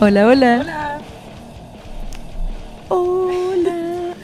Hola, 0.00 0.26
hola. 0.26 0.60
Hola. 0.60 1.00
Hola. 2.88 4.14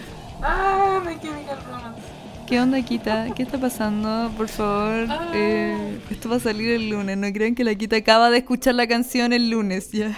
Ah, 0.43 1.02
My 1.04 1.18
Chemical 1.20 1.58
Romance. 1.66 2.02
¿Qué 2.46 2.61
onda, 2.61 2.82
Kita? 2.82 3.29
¿Qué 3.34 3.43
está 3.43 3.58
pasando? 3.58 4.30
Por 4.36 4.48
favor, 4.48 5.07
Ah. 5.08 5.32
eh, 5.34 5.98
esto 6.11 6.29
va 6.29 6.36
a 6.36 6.40
salir 6.40 6.71
el 6.71 6.90
lunes. 6.90 7.16
No 7.16 7.32
crean 7.32 7.54
que 7.54 7.64
la 7.64 7.75
Kita 7.75 7.96
acaba 7.96 8.30
de 8.30 8.39
escuchar 8.39 8.75
la 8.75 8.86
canción 8.86 9.32
el 9.32 9.50
lunes, 9.50 9.90
ya. 9.93 10.16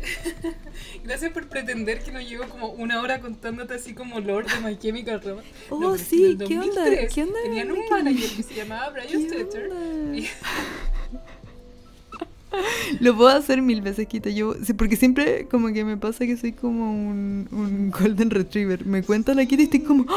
Gracias 1.04 1.32
por 1.32 1.48
pretender 1.48 2.00
que 2.02 2.12
no 2.12 2.20
llevo 2.20 2.44
como 2.48 2.68
una 2.68 3.00
hora 3.00 3.20
contándote 3.20 3.74
así 3.74 3.94
como 3.94 4.20
Lord 4.20 4.46
de 4.46 4.60
My 4.60 4.78
Chemical 4.78 5.20
Romance. 5.22 5.48
Oh, 5.70 5.96
sí, 5.96 6.36
¿qué 6.46 6.58
onda? 6.58 6.66
2003 6.84 7.14
¿Qué 7.14 7.22
onda? 7.22 7.38
Tenían 7.42 7.72
un 7.72 7.80
manager 7.90 8.30
que 8.36 8.42
se 8.42 8.54
llamaba 8.54 8.90
Brian. 8.90 10.14
Y- 10.14 10.28
Lo 13.00 13.16
puedo 13.16 13.28
hacer 13.30 13.62
mil 13.62 13.82
veces, 13.82 14.06
Kita. 14.06 14.30
Yo, 14.30 14.54
porque 14.76 14.96
siempre 14.96 15.46
como 15.50 15.72
que 15.72 15.84
me 15.84 15.96
pasa 15.96 16.26
que 16.26 16.36
soy 16.36 16.52
como 16.52 16.92
un, 16.92 17.48
un 17.52 17.90
Golden 17.90 18.30
Retriever. 18.30 18.86
Me 18.86 19.02
cuenta 19.02 19.34
la 19.34 19.44
Kita 19.46 19.62
y 19.62 19.64
estoy 19.64 19.80
como... 19.80 20.06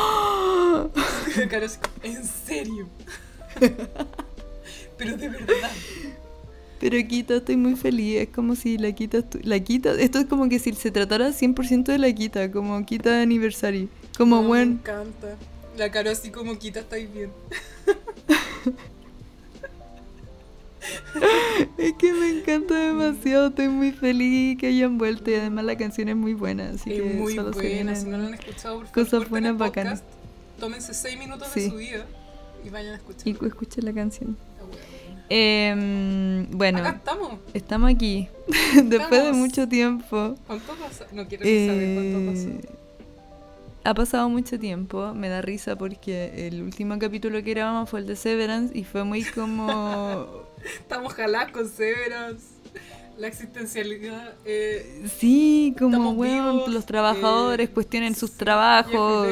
Como, 1.31 1.67
¿En 2.03 2.23
serio? 2.25 2.88
pero 4.98 5.17
de 5.17 5.30
verdad. 5.30 5.72
Pero 6.80 7.08
Kita, 7.08 7.36
estoy 7.36 7.58
muy 7.58 7.75
feliz. 7.75 8.22
Es 8.22 8.30
como 8.30 8.55
si 8.55 8.77
la 8.77 8.89
estu- 8.89 9.41
La 9.44 9.59
Kita... 9.59 9.94
Esto 9.94 10.20
es 10.20 10.25
como 10.25 10.50
que 10.50 10.59
si 10.59 10.73
se 10.73 10.91
tratara 10.91 11.30
100% 11.30 11.84
de 11.84 11.98
la 12.00 12.11
Kita. 12.13 12.52
Como 12.52 12.86
Kita 12.86 13.22
Anniversary. 13.22 13.88
Como, 14.17 14.41
No, 14.41 14.50
Me 14.50 14.61
encanta. 14.61 15.38
La 15.77 15.89
cara 15.91 16.11
así 16.11 16.31
como 16.31 16.58
quita, 16.58 16.81
estáis 16.81 17.11
bien. 17.13 17.30
Es 21.78 21.94
que 21.94 22.14
me 22.14 22.30
encanta 22.40 22.74
demasiado. 22.76 23.48
Estoy 23.48 23.68
muy 23.70 23.92
feliz 23.92 24.58
que 24.58 24.68
hayan 24.68 24.98
vuelto. 24.98 25.30
Y 25.32 25.36
además 25.36 25.66
la 25.66 25.78
canción 25.78 26.10
es 26.10 26.16
muy 26.16 26.34
buena. 26.34 26.70
Así 26.70 26.92
Es 26.94 27.02
que 27.02 27.10
muy 27.14 27.36
solo 27.36 27.50
se 27.54 27.60
buena. 27.60 27.70
vienen 27.74 27.96
Si 27.96 28.08
no 28.08 28.18
lo 28.18 28.28
han 28.28 28.34
escuchado, 28.34 28.78
por 28.80 28.88
favor, 28.88 29.04
cosas 29.06 29.30
buenas 29.30 29.58
bacanas. 29.58 30.04
Tómense 30.59 30.94
6 30.94 31.18
minutos 31.20 31.48
Sí. 31.54 31.62
de 31.62 31.70
su 31.70 31.76
vida 31.78 32.06
y 32.66 32.70
vayan 32.70 32.94
a 32.94 32.98
escuchar. 32.98 33.28
Y 33.28 33.32
escuchen 33.32 33.86
la 33.86 33.94
canción. 33.94 34.38
La 34.58 34.64
buena. 34.66 34.82
Em, 35.30 36.48
bueno, 36.52 36.80
Acá 36.80 36.90
estamos. 36.98 37.32
estamos 37.54 37.92
aquí. 37.94 38.28
Después 38.84 39.24
de 39.24 39.32
mucho 39.34 39.68
tiempo. 39.68 40.36
¿Cuánto 40.46 40.74
pasa? 40.74 41.06
No 41.14 41.28
quiero 41.28 41.46
ni 41.46 41.68
saber 41.68 41.96
cuánto 41.96 42.32
pasó. 42.32 42.48
Eh, 42.50 42.70
ha 43.84 43.94
pasado 43.96 44.30
mucho 44.30 44.59
tiempo, 44.59 45.14
me 45.16 45.28
da 45.30 45.42
risa 45.42 45.76
porque 45.76 46.48
el 46.48 46.62
último 46.62 47.00
capítulo 47.00 47.42
que 47.44 47.50
grabamos 47.52 47.90
fue 47.90 48.02
el 48.02 48.06
de 48.08 48.16
Severance 48.16 48.78
y 48.78 48.84
fue 48.84 49.04
muy 49.04 49.24
como... 49.24 50.28
Estamos 50.80 51.14
jaladas 51.14 51.52
con 51.52 51.70
Severance. 51.70 52.45
La 53.17 53.28
existencialidad. 53.28 54.34
Eh, 54.45 55.08
Sí, 55.20 55.76
como, 55.78 56.12
weón, 56.12 56.53
vivos, 56.58 56.70
los 56.73 56.86
trabajadores 56.86 57.70
eh, 57.70 57.72
cuestionen 57.73 58.16
sus 58.16 58.31
trabajos. 58.31 59.28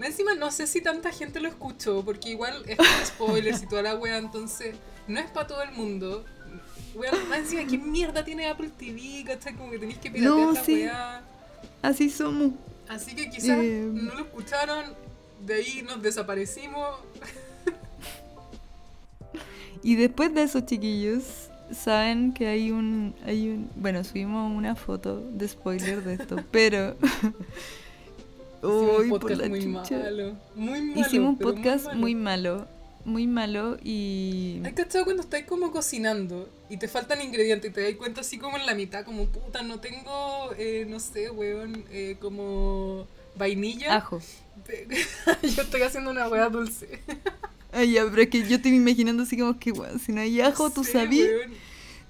Encima 0.00 0.34
no 0.34 0.50
sé 0.50 0.66
si 0.66 0.80
tanta 0.80 1.10
gente 1.12 1.40
lo 1.40 1.48
escuchó, 1.48 2.02
porque 2.04 2.30
igual 2.30 2.62
es 2.66 2.76
con 2.78 2.86
spoilers 3.06 3.62
y 3.62 3.66
toda 3.66 3.82
la 3.82 3.94
wea, 3.96 4.16
entonces 4.16 4.74
no 5.06 5.20
es 5.20 5.30
para 5.30 5.46
todo 5.46 5.62
el 5.62 5.72
mundo. 5.72 6.24
Weón, 6.94 7.14
encima, 7.34 7.66
¿qué 7.66 7.76
mierda 7.78 8.24
tiene 8.24 8.48
Apple 8.48 8.70
TV? 8.78 9.24
¿Cachai? 9.26 9.54
Como 9.56 9.70
que 9.70 9.78
tenéis 9.78 9.98
que 9.98 10.10
piratear 10.10 10.36
No, 10.46 10.52
la 10.52 10.64
sí. 10.64 10.74
wea. 10.74 11.22
Así 11.82 12.10
somos. 12.10 12.52
Así 12.88 13.14
que 13.14 13.28
quizás 13.30 13.58
Eh. 13.60 13.88
no 13.92 14.14
lo 14.14 14.20
escucharon, 14.20 14.84
de 15.44 15.54
ahí 15.54 15.82
nos 15.82 16.00
desaparecimos. 16.02 16.96
Y 19.82 19.96
después 19.96 20.34
de 20.34 20.42
eso, 20.42 20.60
chiquillos, 20.60 21.48
saben 21.72 22.32
que 22.34 22.46
hay 22.48 22.70
un, 22.70 23.14
hay 23.24 23.48
un, 23.48 23.70
bueno, 23.76 24.04
subimos 24.04 24.54
una 24.54 24.74
foto 24.74 25.20
de 25.32 25.48
spoiler 25.48 26.02
de 26.04 26.14
esto, 26.14 26.36
pero 26.50 26.96
Hicimos 28.62 28.98
Uy, 28.98 29.04
un 29.04 29.08
por 29.08 29.20
podcast 29.20 29.40
la 29.40 29.48
muy 29.48 29.62
chucha. 29.62 29.98
malo. 29.98 30.36
Muy 30.54 30.82
malo. 30.82 31.00
Hicimos 31.00 31.28
un 31.30 31.38
podcast 31.38 31.94
muy 31.94 32.14
malo. 32.14 32.56
malo, 32.58 32.68
muy 33.06 33.26
malo 33.26 33.78
y 33.82 34.60
¿Has 34.64 34.74
cachado 34.74 35.04
cuando 35.04 35.22
estáis 35.22 35.46
como 35.46 35.70
cocinando 35.72 36.46
y 36.68 36.76
te 36.76 36.86
faltan 36.86 37.22
ingredientes 37.22 37.70
y 37.70 37.74
te 37.74 37.82
das 37.82 37.94
cuenta 37.94 38.20
así 38.20 38.36
como 38.38 38.58
en 38.58 38.66
la 38.66 38.74
mitad, 38.74 39.04
como 39.06 39.24
puta, 39.26 39.62
no 39.62 39.80
tengo, 39.80 40.50
eh, 40.58 40.84
no 40.86 41.00
sé, 41.00 41.30
weón, 41.30 41.84
eh, 41.90 42.16
como 42.20 43.06
vainilla? 43.36 43.96
ajo. 43.96 44.20
Yo 45.42 45.62
estoy 45.62 45.80
haciendo 45.82 46.10
una 46.10 46.28
weá 46.28 46.50
dulce. 46.50 47.00
Ay, 47.72 47.92
ya, 47.92 48.04
pero 48.10 48.22
es 48.22 48.28
que 48.28 48.46
yo 48.48 48.56
estoy 48.56 48.74
imaginando 48.74 49.22
así 49.22 49.36
como 49.38 49.58
que, 49.58 49.72
bueno, 49.72 49.98
si 49.98 50.12
no 50.12 50.20
hay 50.20 50.40
ajo, 50.40 50.70
tú 50.70 50.82
sabís, 50.84 51.22
weón. 51.24 51.52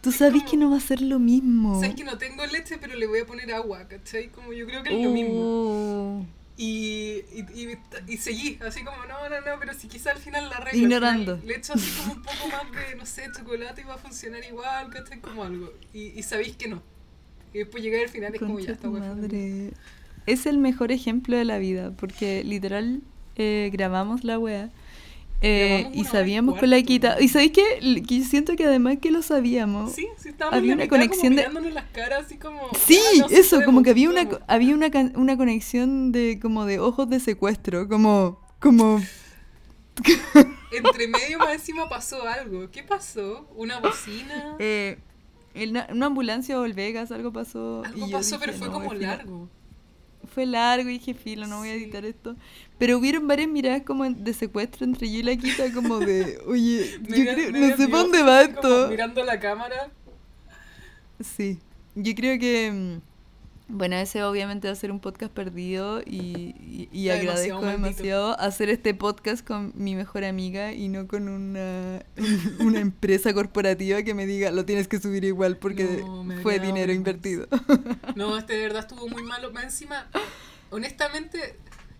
tú 0.00 0.10
sabís 0.12 0.42
como- 0.42 0.50
que 0.50 0.56
no 0.56 0.70
va 0.70 0.76
a 0.78 0.80
ser 0.80 1.02
lo 1.02 1.18
mismo. 1.18 1.80
Sabes 1.80 1.96
que 1.96 2.04
no 2.04 2.16
tengo 2.18 2.44
leche, 2.46 2.78
pero 2.80 2.94
le 2.96 3.06
voy 3.06 3.20
a 3.20 3.26
poner 3.26 3.52
agua, 3.52 3.86
¿cachai? 3.88 4.28
Como 4.28 4.52
yo 4.52 4.66
creo 4.66 4.82
que 4.82 4.90
es 4.96 5.04
lo 5.04 5.10
mismo. 5.10 5.42
Oh, 5.44 6.26
Y, 6.56 7.22
y, 7.34 7.40
y, 7.54 7.78
y 8.08 8.16
seguí, 8.18 8.58
así 8.66 8.84
como, 8.84 8.98
no, 9.06 9.28
no, 9.30 9.40
no, 9.40 9.58
pero 9.58 9.72
si 9.72 9.88
quizá 9.88 10.10
al 10.12 10.18
final 10.18 10.48
la 10.50 10.60
regla. 10.60 10.78
Ignorando. 10.78 11.40
Le 11.44 11.56
echo 11.56 11.72
así 11.74 11.90
como 11.98 12.12
un 12.14 12.22
poco 12.22 12.48
más 12.48 12.70
de, 12.72 12.96
no 12.96 13.06
sé, 13.06 13.28
chocolate 13.36 13.80
y 13.80 13.84
va 13.84 13.94
a 13.94 13.98
funcionar 13.98 14.42
igual, 14.44 14.90
¿cachai? 14.90 15.20
Como 15.20 15.42
algo. 15.44 15.72
Y, 15.94 16.18
y 16.18 16.22
sabéis 16.22 16.56
que 16.56 16.68
no. 16.68 16.82
Y 17.54 17.58
después 17.58 17.82
llegar 17.82 18.02
al 18.02 18.08
final 18.10 18.34
es 18.34 18.40
como 18.40 18.60
ya 18.60 18.72
está 18.72 18.88
madre. 18.90 19.72
Es 20.26 20.44
el 20.46 20.58
mejor 20.58 20.92
ejemplo 20.92 21.36
de 21.36 21.44
la 21.46 21.58
vida, 21.58 21.92
porque 21.96 22.44
literal 22.44 23.00
eh, 23.36 23.70
grabamos 23.72 24.22
la 24.24 24.38
wea. 24.38 24.70
Eh, 25.42 25.90
y 25.94 26.04
sabíamos 26.04 26.58
con 26.58 26.68
la 26.70 26.82
quita. 26.82 27.16
Y 27.20 27.28
sabéis 27.28 27.52
que, 27.52 28.22
siento 28.24 28.56
que 28.56 28.64
además 28.66 28.98
que 29.00 29.10
lo 29.10 29.22
sabíamos. 29.22 29.92
Sí, 29.92 30.06
sí, 30.18 30.28
estábamos 30.30 30.58
Había 30.58 30.74
una 30.74 30.88
conexión 30.88 31.34
de- 31.34 31.42
mirándonos 31.42 31.72
las 31.72 31.84
caras 31.92 32.26
así 32.26 32.36
como... 32.36 32.60
Sí, 32.86 32.98
"Ah, 32.98 33.18
no, 33.20 33.28
sí 33.28 33.34
eso, 33.36 33.62
como 33.64 33.82
que 33.82 33.90
había 33.90 34.08
una, 34.10 34.24
podemos". 34.24 34.42
había 34.48 34.74
una, 34.74 34.90
una 35.14 35.36
conexión 35.36 36.12
de 36.12 36.38
como 36.40 36.66
de 36.66 36.78
ojos 36.78 37.08
de 37.08 37.20
secuestro, 37.20 37.88
como, 37.88 38.38
como 38.60 39.00
Entre 40.72 41.08
medio 41.08 41.38
más 41.38 41.52
encima 41.54 41.88
pasó 41.88 42.22
algo. 42.26 42.70
¿Qué 42.70 42.82
pasó? 42.82 43.48
¿Una 43.56 43.80
bocina? 43.80 44.56
eh, 44.58 44.98
en 45.54 45.70
una, 45.70 46.06
ambulancia 46.06 46.58
o 46.60 46.64
el 46.64 46.74
Vegas, 46.74 47.10
algo 47.10 47.32
pasó. 47.32 47.82
Algo 47.84 48.06
y 48.06 48.10
pasó, 48.12 48.38
pero 48.38 48.52
fue 48.52 48.68
"No, 48.68 48.74
como 48.74 48.90
filo". 48.90 49.02
largo. 49.02 49.48
Fue 50.32 50.46
largo 50.46 50.88
y 50.88 50.94
dije, 50.94 51.12
filo, 51.14 51.46
no 51.46 51.58
voy 51.58 51.68
a 51.70 51.74
editar 51.74 52.04
esto. 52.04 52.36
Pero 52.78 52.98
hubieron 52.98 53.26
varias 53.26 53.48
miradas 53.48 53.82
como 53.82 54.08
de 54.08 54.32
secuestro 54.32 54.84
entre 54.86 55.10
yo 55.10 55.18
y 55.18 55.22
la 55.22 55.36
Quita, 55.36 55.72
como 55.72 55.98
de, 55.98 56.38
oye, 56.46 56.98
yo 57.02 57.10
Media- 57.10 57.34
creo, 57.34 57.52
media 57.52 57.68
no 57.70 57.76
sé 57.76 57.88
para 57.88 58.02
dónde 58.02 58.22
va 58.22 58.46
como 58.46 58.54
esto. 58.56 58.88
Mirando 58.88 59.24
la 59.24 59.40
cámara. 59.40 59.90
Sí, 61.20 61.58
yo 61.94 62.14
creo 62.14 62.38
que, 62.38 62.70
mm, 62.72 63.09
bueno, 63.70 63.96
ese 63.96 64.22
obviamente 64.24 64.68
va 64.68 64.72
a 64.72 64.76
ser 64.76 64.90
un 64.92 65.00
podcast 65.00 65.32
perdido 65.32 66.00
y, 66.00 66.54
y- 66.58 66.88
y 66.92 67.08
agradezco 67.10 67.60
demasiado 67.64 68.38
hacer 68.38 68.68
este 68.70 68.94
podcast 68.94 69.46
con 69.46 69.72
mi 69.74 69.94
mejor 69.94 70.24
amiga 70.24 70.72
y 70.72 70.88
no 70.88 71.06
con 71.08 71.28
una, 71.28 72.02
una 72.60 72.80
empresa 72.80 73.32
corporativa 73.32 74.02
que 74.02 74.14
me 74.14 74.26
diga, 74.26 74.50
lo 74.50 74.64
tienes 74.64 74.88
que 74.88 74.98
subir 75.00 75.24
igual 75.24 75.56
porque 75.56 75.84
No, 76.04 76.26
fue 76.42 76.58
dinero 76.60 76.92
invertido. 76.92 77.46
No, 78.16 78.36
este 78.36 78.54
de 78.54 78.62
verdad 78.62 78.80
estuvo 78.80 79.08
muy 79.08 79.22
malo. 79.22 79.50
Más 79.52 79.64
encima, 79.64 80.06
honestamente, 80.70 81.56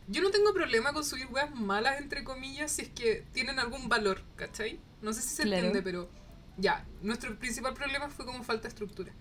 yo 0.09 0.23
no 0.23 0.31
tengo 0.31 0.53
problema 0.53 0.93
con 0.93 1.05
subir 1.05 1.27
weas 1.31 1.55
malas, 1.55 2.01
entre 2.01 2.25
comillas, 2.25 2.73
si 2.73 2.83
es 2.83 2.89
que 2.91 3.25
tienen 3.33 3.59
algún 3.59 3.89
valor, 3.89 4.23
¿cachai? 4.37 4.79
No 5.03 5.13
sé 5.13 5.23
si 5.23 5.29
se 5.31 5.43
Claro. 5.45 5.67
entiende, 5.67 5.83
pero 5.83 6.11
ya, 6.59 6.85
nuestro 7.03 7.35
principal 7.39 7.75
problema 7.75 8.09
fue 8.09 8.27
como 8.27 8.43
falta 8.43 8.63
de 8.65 8.69
estructura. 8.69 9.13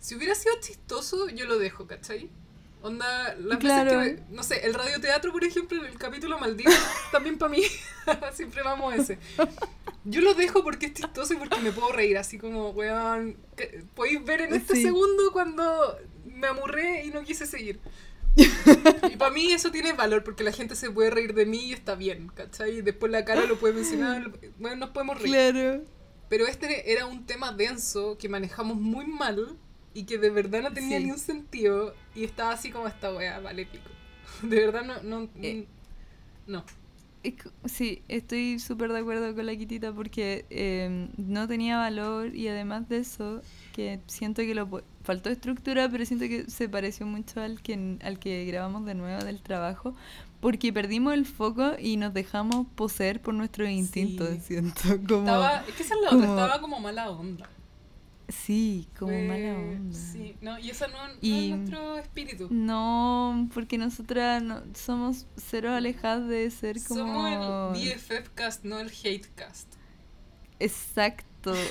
Si 0.00 0.14
hubiera 0.14 0.34
sido 0.34 0.54
chistoso, 0.60 1.28
yo 1.28 1.46
lo 1.46 1.58
dejo, 1.58 1.86
¿cachai? 1.86 2.28
Onda, 2.82 3.34
las 3.40 3.58
Claro. 3.58 3.98
veces 3.98 4.20
que, 4.20 4.32
no 4.34 4.42
sé, 4.44 4.64
el 4.64 4.74
radioteatro, 4.74 5.32
por 5.32 5.42
ejemplo, 5.44 5.78
en 5.84 5.90
el 5.90 5.98
capítulo 5.98 6.38
Maldito, 6.38 6.70
también 7.12 7.36
para 7.36 7.50
mí, 7.50 7.62
siempre 8.34 8.62
vamos 8.62 8.92
a 8.92 8.96
ese. 8.96 9.18
Yo 10.04 10.20
lo 10.20 10.34
dejo 10.34 10.62
porque 10.62 10.86
es 10.86 10.94
chistoso 10.94 11.34
y 11.34 11.36
porque 11.36 11.58
me 11.60 11.72
puedo 11.72 11.90
reír, 11.92 12.16
así 12.18 12.38
como, 12.38 12.70
weón, 12.70 13.36
podéis 13.94 14.24
ver 14.24 14.42
en 14.42 14.54
este 14.54 14.76
Sí. 14.76 14.82
segundo 14.84 15.32
cuando 15.32 15.98
me 16.24 16.46
amurré 16.46 17.04
y 17.04 17.10
no 17.10 17.22
quise 17.24 17.46
seguir. 17.46 17.80
Y 18.36 19.16
para 19.16 19.32
mí 19.32 19.52
eso 19.52 19.72
tiene 19.72 19.92
valor 19.94 20.22
porque 20.22 20.44
la 20.44 20.52
gente 20.52 20.76
se 20.76 20.90
puede 20.92 21.10
reír 21.10 21.34
de 21.34 21.44
mí 21.44 21.58
y 21.66 21.72
está 21.72 21.96
bien, 21.96 22.28
¿cachai? 22.32 22.78
Y 22.78 22.82
después 22.82 23.10
la 23.10 23.24
cara 23.24 23.44
lo 23.46 23.58
puede 23.58 23.74
mencionar, 23.74 24.30
bueno, 24.58 24.76
nos 24.76 24.90
podemos 24.90 25.18
reír. 25.20 25.32
claro. 25.32 25.82
Pero 26.28 26.46
este 26.46 26.92
era 26.92 27.06
un 27.06 27.26
tema 27.26 27.52
denso 27.52 28.16
que 28.18 28.28
manejamos 28.28 28.76
muy 28.76 29.06
mal 29.06 29.56
y 29.98 30.04
que 30.04 30.18
de 30.18 30.30
verdad 30.30 30.62
no 30.62 30.72
tenía 30.72 30.98
Sí. 30.98 31.04
ni 31.04 31.10
un 31.10 31.18
sentido 31.18 31.94
y 32.14 32.24
estaba 32.24 32.52
así 32.52 32.70
como 32.70 32.86
esta 32.86 33.12
wea, 33.12 33.40
vale 33.40 33.66
pico. 33.66 33.88
De 34.42 34.56
verdad 34.66 34.84
no, 34.84 35.02
no, 35.02 35.28
Eh. 35.42 35.66
no. 36.46 36.64
Es 37.24 37.34
Sí, 37.64 38.02
estoy 38.06 38.60
súper 38.60 38.92
de 38.92 39.00
acuerdo 39.00 39.34
con 39.34 39.44
la 39.44 39.56
Kitita 39.56 39.92
porque 39.92 40.46
eh, 40.50 41.08
no 41.16 41.48
tenía 41.48 41.76
valor 41.76 42.34
y 42.34 42.46
además 42.46 42.88
de 42.88 42.98
eso, 42.98 43.42
que 43.74 43.98
siento 44.06 44.42
que 44.42 44.54
lo 44.54 44.82
faltó 45.02 45.28
estructura, 45.28 45.88
pero 45.90 46.06
siento 46.06 46.26
que 46.28 46.48
se 46.48 46.68
pareció 46.68 47.06
mucho 47.06 47.40
al 47.40 47.60
que, 47.60 47.98
al 48.02 48.20
que 48.20 48.44
grabamos 48.44 48.86
de 48.86 48.94
nuevo 48.94 49.24
del 49.24 49.42
trabajo, 49.42 49.96
porque 50.40 50.72
perdimos 50.72 51.12
el 51.14 51.26
foco 51.26 51.72
y 51.80 51.96
nos 51.96 52.14
dejamos 52.14 52.68
poseer 52.76 53.20
por 53.20 53.34
nuestros 53.34 53.68
instintos, 53.68 54.28
Sí. 54.28 54.40
siento. 54.54 54.80
Como, 55.08 55.20
Estaba, 55.22 55.64
es 55.68 55.74
que 55.74 55.82
esa 55.82 55.94
es 55.96 56.00
la 56.00 56.06
otra, 56.10 56.20
como- 56.28 56.40
estaba 56.40 56.60
como 56.60 56.78
mala 56.80 57.10
onda. 57.10 57.50
Sí, 58.28 58.88
como 58.98 59.12
mala 59.12 59.54
onda. 59.56 59.96
Sí, 59.98 60.36
no, 60.42 60.58
y 60.58 60.68
eso 60.70 60.86
no, 60.88 61.08
no 61.08 61.14
Y- 61.22 61.50
es 61.52 61.56
nuestro 61.58 61.98
espíritu. 61.98 62.48
No, 62.50 63.48
porque 63.54 63.78
nosotras 63.78 64.42
no- 64.42 64.62
somos 64.74 65.26
cero 65.36 65.72
alejadas 65.74 66.28
de 66.28 66.50
ser 66.50 66.76
como... 66.86 67.00
Somos 67.00 67.76
el 67.76 67.94
BFF 67.94 68.30
cast, 68.34 68.64
no 68.64 68.78
el 68.80 68.88
hate 68.90 69.26
cast. 69.34 69.72
Exacto, 70.60 71.24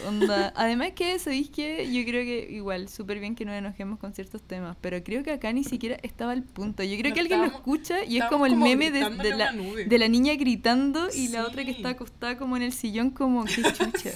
onda. 0.07 0.53
Además 0.55 0.91
que, 0.95 1.19
¿sabéis 1.19 1.49
qué? 1.49 1.91
Yo 1.91 2.03
creo 2.09 2.23
que 2.23 2.47
igual, 2.51 2.87
súper 2.89 3.19
bien 3.19 3.35
que 3.35 3.45
nos 3.45 3.55
enojemos 3.55 3.99
con 3.99 4.13
ciertos 4.13 4.41
temas, 4.41 4.77
pero 4.81 5.03
creo 5.03 5.23
que 5.23 5.31
acá 5.31 5.51
ni 5.53 5.63
siquiera 5.63 5.97
estaba 6.03 6.33
el 6.33 6.43
punto. 6.43 6.83
Yo 6.83 6.97
creo 6.97 7.09
No, 7.09 7.13
que 7.15 7.19
alguien 7.21 7.39
lo 7.41 7.45
escucha 7.47 8.03
y 8.05 8.17
es 8.17 8.25
como 8.25 8.45
el 8.45 8.53
como 8.53 8.65
meme 8.65 8.91
de, 8.91 9.09
de 9.09 9.35
la, 9.35 9.51
de 9.53 9.97
la 9.97 10.07
niña 10.07 10.33
gritando 10.35 11.07
y 11.13 11.27
la 11.29 11.43
otra 11.45 11.63
que 11.63 11.71
Sí. 11.71 11.77
está 11.77 11.89
acostada 11.89 12.37
como 12.37 12.55
en 12.57 12.63
el 12.63 12.71
sillón 12.73 13.11
como, 13.11 13.45
qué 13.45 13.61
chucha. 13.73 14.11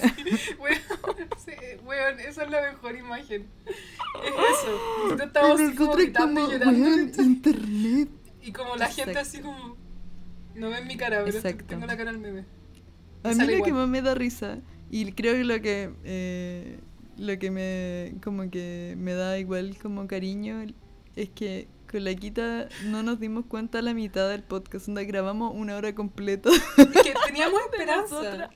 Weón, 0.58 0.78
sí, 1.44 1.52
weón, 1.84 2.20
esa 2.20 2.44
es 2.44 2.50
la 2.50 2.62
mejor 2.72 2.96
imagen. 2.96 3.46
Es 3.66 4.32
eso. 4.64 5.16
Así 5.54 5.74
como 5.76 5.92
gritando 5.92 6.48
y 6.48 6.52
llorando. 6.52 7.22
internet. 7.22 8.08
Y 8.42 8.52
como 8.52 8.76
la 8.76 8.88
gente 8.88 9.18
así 9.18 9.40
como. 9.40 9.76
No 10.54 10.68
ven 10.70 10.86
mi 10.86 10.96
cara, 10.96 11.22
pero 11.24 11.36
Exacto. 11.36 11.64
tengo 11.66 11.86
la 11.86 11.96
cara 11.96 12.10
al 12.10 12.18
meme. 12.18 12.44
A 13.24 13.28
mí 13.34 13.56
lo 13.56 13.64
que 13.64 13.72
más 13.72 13.88
me 13.88 14.02
da 14.02 14.14
risa, 14.14 14.58
y 14.92 15.10
creo 15.12 15.32
que 15.34 15.44
lo 15.44 15.60
que 15.60 15.90
eh, 16.04 16.78
lo 17.18 17.36
que 17.38 17.50
me 17.50 18.14
como 18.22 18.48
que 18.50 18.94
me 18.96 19.14
da 19.14 19.38
igual 19.40 19.76
como 19.82 20.06
cariño 20.06 20.64
es 21.16 21.28
que 21.30 21.66
con 21.90 22.04
la 22.04 22.14
quita 22.14 22.68
no 22.86 23.02
nos 23.02 23.18
dimos 23.20 23.44
cuenta 23.46 23.80
a 23.80 23.82
la 23.82 23.92
mitad 23.94 24.30
del 24.30 24.42
podcast, 24.44 24.86
donde 24.86 25.04
grabamos 25.04 25.52
una 25.54 25.76
hora 25.76 25.94
completa 25.94 26.50
que 26.76 27.14
teníamos 27.26 27.60
esperanza. 27.70 28.48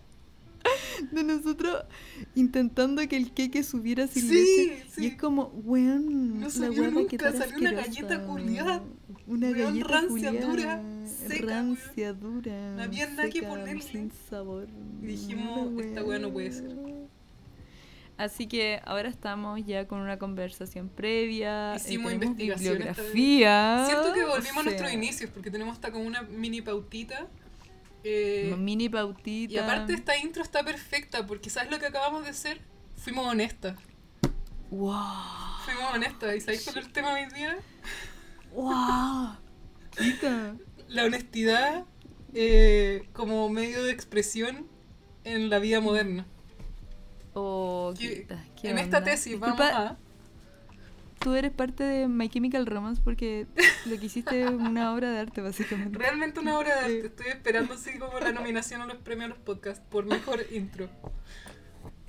de 1.13 1.23
nosotros 1.23 1.85
intentando 2.35 3.07
que 3.09 3.17
el 3.17 3.33
queque 3.33 3.63
subiera 3.63 4.07
sin 4.07 4.23
Sí, 4.29 4.35
leche. 4.35 4.85
sí. 4.91 5.05
Y 5.05 5.07
es 5.09 5.17
como, 5.17 5.53
weón, 5.65 6.41
No 6.41 6.47
la 6.47 6.51
que 7.07 7.19
salió 7.19 7.59
una 7.59 7.73
galleta 7.73 8.25
culiada. 8.25 8.83
Una 9.27 9.49
Weón, 9.49 9.59
galleta 9.81 9.89
rancia, 9.89 10.09
culiada, 10.31 10.47
dura, 10.47 10.83
seca, 11.07 11.35
weón. 11.47 11.49
rancia, 11.49 12.13
dura. 12.13 12.71
No 12.77 12.83
había 12.83 13.07
nada 13.09 13.29
que 13.29 13.43
ponerle. 13.43 13.83
Sin 13.83 14.13
sabor. 14.31 14.69
Y 15.03 15.07
dijimos, 15.07 15.67
Una 15.69 15.85
esta 15.85 16.05
weá 16.05 16.19
no 16.19 16.33
puede 16.33 16.53
ser. 16.53 16.77
Así 18.19 18.47
que 18.47 18.81
ahora 18.87 19.09
estamos 19.11 19.61
ya 19.67 19.87
con 19.87 20.01
una 20.01 20.19
conversación 20.19 20.89
previa. 20.89 21.75
eh, 21.75 21.77
Hicimos 21.77 22.13
investigación 22.13 22.75
bibliografía. 22.79 23.85
Siento 23.87 24.15
que 24.15 24.25
o 24.25 24.29
volvimos 24.29 24.57
a 24.59 24.63
nuestros 24.63 24.89
sea, 24.91 24.99
inicios 24.99 25.31
porque 25.31 25.51
tenemos 25.51 25.75
hasta 25.75 25.91
como 25.93 26.05
una 26.07 26.23
mini 26.23 26.63
pautita. 26.63 27.27
eh, 28.05 28.45
una 28.49 28.57
Mini 28.57 28.89
pautita. 28.89 29.53
y 29.53 29.59
aparte 29.59 29.93
esta 29.93 30.17
intro 30.17 30.43
está 30.43 30.63
perfecta 30.65 31.27
porque 31.27 31.51
¿sabes 31.51 31.71
lo 31.71 31.79
que 31.79 31.87
acabamos 31.87 32.25
de 32.25 32.31
hacer? 32.31 32.61
Fuimos 32.97 33.27
honestas. 33.27 33.77
¡Wow! 34.71 34.95
Fuimos 35.67 35.93
honestas. 35.95 36.37
¿Y 36.37 36.41
sabéis 36.41 36.63
cuál 36.65 36.79
es 36.79 36.87
el 36.87 36.93
tema 36.93 37.15
de 37.15 37.25
hoy 37.25 37.33
día? 37.35 37.57
¡Wow! 38.57 39.37
Quita. 39.99 40.57
La 40.89 41.05
honestidad 41.05 41.85
eh, 42.33 43.07
como 43.13 43.51
medio 43.51 43.85
de 43.85 43.93
expresión 43.93 44.67
en 45.25 45.51
la 45.51 45.59
vida 45.59 45.81
moderna. 45.81 46.27
Oh, 47.35 47.93
quita. 47.97 48.43
¿qué 48.59 48.71
en 48.71 48.79
esta 48.79 49.05
tesis 49.05 49.39
vamos 49.39 49.61
a... 49.61 49.99
Tú 51.19 51.35
eres 51.35 51.53
parte 51.53 51.85
de 51.85 52.09
My 52.09 52.31
Chemical 52.31 52.67
Romance 52.67 53.03
porque 53.05 53.47
lo 53.85 53.99
que 53.99 54.07
hiciste 54.07 54.43
es 54.43 54.51
una 54.51 54.95
obra 54.95 55.11
de 55.11 55.19
arte, 55.19 55.43
básicamente. 55.43 55.99
Realmente 55.99 56.41
una 56.41 56.59
obra 56.59 56.77
de 56.77 56.81
arte. 56.81 57.07
Estoy 57.09 57.27
esperando 57.29 57.75
así 57.75 57.99
como 57.99 58.19
la 58.21 58.33
nominación 58.33 58.81
a 58.81 58.87
los 58.87 58.97
premios 58.99 59.27
a 59.27 59.29
los 59.35 59.39
podcasts 59.39 59.85
por 59.91 60.07
mejor 60.07 60.47
intro. 60.51 60.89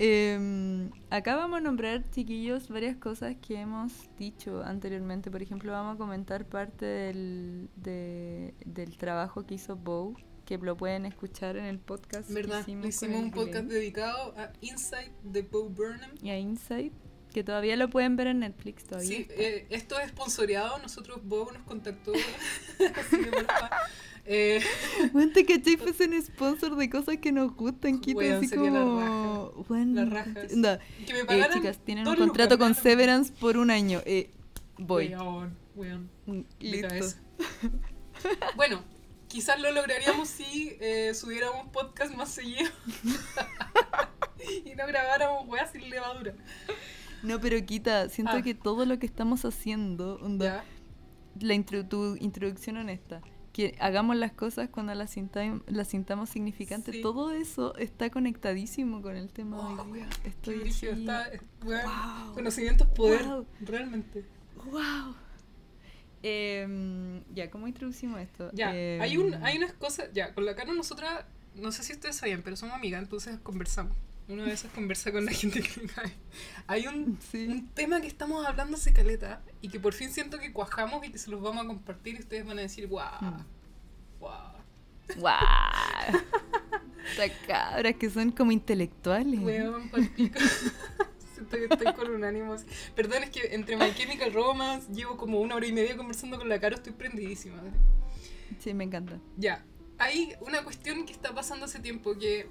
Eh, 0.00 0.90
acá 1.10 1.36
vamos 1.36 1.58
a 1.58 1.60
nombrar, 1.60 2.08
chiquillos, 2.10 2.68
varias 2.68 2.96
cosas 2.96 3.36
que 3.36 3.60
hemos 3.60 3.92
dicho 4.16 4.62
anteriormente. 4.62 5.30
Por 5.30 5.42
ejemplo, 5.42 5.72
vamos 5.72 5.96
a 5.96 5.98
comentar 5.98 6.46
parte 6.46 6.84
del, 6.86 7.68
de- 7.76 8.54
del 8.64 8.96
trabajo 8.96 9.44
que 9.44 9.54
hizo 9.54 9.74
Bow, 9.76 10.14
que 10.44 10.56
lo 10.58 10.76
pueden 10.76 11.04
escuchar 11.04 11.56
en 11.56 11.64
el 11.64 11.78
podcast. 11.80 12.32
que 12.32 12.40
hicimos 12.40 12.86
hicimos 12.86 13.22
un 13.22 13.30
podcast 13.32 13.64
dedicado 13.66 14.34
a 14.38 14.52
Inside 14.60 15.12
de 15.24 15.42
Bo 15.42 15.68
Burnham. 15.68 16.12
Y 16.22 16.30
a 16.30 16.38
Insight, 16.38 16.92
que 17.32 17.44
todavía 17.44 17.76
lo 17.76 17.88
pueden 17.90 18.16
ver 18.16 18.28
en 18.28 18.40
Netflix 18.40 18.84
todavía. 18.84 19.08
Sí, 19.08 19.26
eh, 19.30 19.66
esto 19.70 19.98
es 20.00 20.08
sponsoreado. 20.10 20.78
Nosotros, 20.78 21.20
Bo 21.22 21.50
nos 21.52 21.62
contactó. 21.62 22.12
así 22.96 23.16
que, 23.18 23.30
eh, 24.26 24.62
Bueno, 25.12 25.32
te 25.32 25.46
caché, 25.46 25.78
fuese 25.78 26.04
un 26.06 26.22
sponsor 26.22 26.76
de 26.76 26.90
cosas 26.90 27.16
que 27.16 27.32
nos 27.32 27.54
gustan, 27.54 27.98
Quito, 28.00 28.18
Weón, 28.18 28.36
así 28.36 28.48
sería 28.48 28.70
la 28.70 28.80
como... 28.80 29.64
Bueno, 29.68 30.04
La 30.04 30.10
raja, 30.10 30.48
sí. 30.48 30.54
onda, 30.54 30.78
que 31.06 31.12
me 31.14 31.20
eh, 31.20 31.48
chicas, 31.52 31.78
tienen 31.84 32.06
un 32.06 32.16
contrato 32.16 32.54
lucas, 32.54 32.66
con 32.66 32.76
¿no? 32.76 32.82
Severance 32.82 33.32
por 33.40 33.56
un 33.56 33.70
año. 33.70 34.02
Eh, 34.04 34.30
voy. 34.76 35.08
Weón, 35.08 35.56
weón, 35.74 36.10
Mm, 36.26 36.40
Listo. 36.60 37.16
Bueno, 38.56 38.82
quizás 39.28 39.60
lo 39.60 39.70
lograríamos 39.72 40.28
si 40.28 40.76
eh, 40.80 41.14
subiéramos 41.14 41.68
podcast 41.68 42.14
más 42.14 42.30
seguido. 42.30 42.70
y 44.64 44.74
no 44.74 44.86
grabáramos 44.86 45.48
weas 45.48 45.70
sin 45.72 45.88
levadura. 45.88 46.34
No, 47.22 47.40
pero 47.40 47.64
Quita, 47.64 48.08
siento 48.08 48.36
Ah. 48.36 48.42
que 48.42 48.54
todo 48.54 48.84
lo 48.86 48.98
que 48.98 49.06
estamos 49.06 49.44
haciendo, 49.44 50.16
onda, 50.22 50.64
la 51.40 51.54
intro- 51.54 51.86
tu 51.86 52.16
introducción 52.16 52.76
honesta, 52.76 53.20
que 53.52 53.74
hagamos 53.80 54.16
las 54.16 54.32
cosas 54.32 54.68
cuando 54.68 54.94
las, 54.94 55.16
las 55.66 55.88
sintamos 55.88 56.30
significantes, 56.30 56.94
Sí. 56.96 57.02
todo 57.02 57.32
eso 57.32 57.74
está 57.76 58.08
conectadísimo 58.10 59.02
con 59.02 59.16
el 59.16 59.32
tema 59.32 59.58
Oh, 59.58 59.62
de 59.62 59.80
hoy 59.82 59.92
día. 59.98 60.02
weón, 60.02 60.08
Qué 60.22 60.28
Estoy 60.28 60.68
está, 60.68 61.28
eh, 61.32 61.40
weón, 61.64 61.82
Wow. 61.84 62.34
Conocimiento 62.34 62.84
es 62.84 62.90
poder, 62.90 63.24
Wow. 63.26 63.46
realmente. 63.60 64.24
¡Wow! 64.70 65.14
Em, 66.22 67.22
ya, 67.32 67.48
¿cómo 67.50 67.68
introducimos 67.68 68.20
esto? 68.20 68.50
Ya, 68.52 68.74
Em, 68.76 69.00
hay, 69.00 69.16
un, 69.16 69.34
hay 69.34 69.56
unas 69.58 69.72
cosas. 69.74 70.10
Ya, 70.12 70.34
con 70.34 70.44
la 70.44 70.54
Caro 70.56 70.72
nosotras, 70.74 71.24
no 71.54 71.70
sé 71.72 71.82
si 71.84 71.92
ustedes 71.92 72.16
sabían, 72.16 72.42
pero 72.42 72.56
somos 72.56 72.74
amigas, 72.74 73.02
entonces 73.02 73.38
conversamos. 73.40 73.96
Una 74.28 74.44
de 74.44 74.52
esas 74.52 74.70
conversa 74.72 75.10
con 75.10 75.24
la 75.24 75.32
gente 75.32 75.62
que 75.62 75.86
cae. 75.86 76.12
Hay 76.66 76.86
un, 76.86 77.18
Sí. 77.30 77.46
un 77.48 77.68
tema 77.68 78.00
que 78.00 78.06
estamos 78.06 78.44
hablando 78.46 78.76
hace 78.76 78.92
caleta 78.92 79.42
y 79.62 79.68
que 79.70 79.80
por 79.80 79.94
fin 79.94 80.12
siento 80.12 80.38
que 80.38 80.52
cuajamos 80.52 81.04
y 81.06 81.10
que 81.10 81.18
se 81.18 81.30
los 81.30 81.40
vamos 81.40 81.64
a 81.64 81.66
compartir 81.66 82.16
y 82.16 82.20
ustedes 82.20 82.44
van 82.44 82.58
a 82.58 82.62
decir, 82.62 82.86
guau, 82.88 83.10
Mm. 83.22 83.44
guau. 84.20 84.52
¡Guau! 85.16 85.38
Cabras 87.46 87.94
que 87.96 88.10
son 88.10 88.30
como 88.32 88.52
intelectuales. 88.52 89.40
Weón. 89.40 89.90
Siento 91.34 91.56
que 91.56 91.64
estoy 91.70 91.92
con 91.94 92.10
un 92.10 92.24
ánimo 92.24 92.52
así. 92.52 92.66
Perdón, 92.94 93.22
es 93.22 93.30
que 93.30 93.54
entre 93.54 93.76
My 93.76 93.94
Chemical 93.94 94.32
Romance 94.34 94.92
llevo 94.92 95.16
como 95.16 95.40
una 95.40 95.54
hora 95.54 95.66
y 95.66 95.72
media 95.72 95.96
conversando 95.96 96.36
con 96.36 96.48
la 96.48 96.60
Caro, 96.60 96.74
estoy 96.76 96.92
prendidísima. 96.92 97.56
Sí, 98.58 98.74
me 98.74 98.84
encanta. 98.84 99.18
Ya, 99.36 99.64
hay 99.98 100.34
una 100.40 100.62
cuestión 100.64 101.06
que 101.06 101.12
está 101.12 101.34
pasando 101.34 101.64
hace 101.64 101.78
tiempo 101.80 102.18
que 102.18 102.48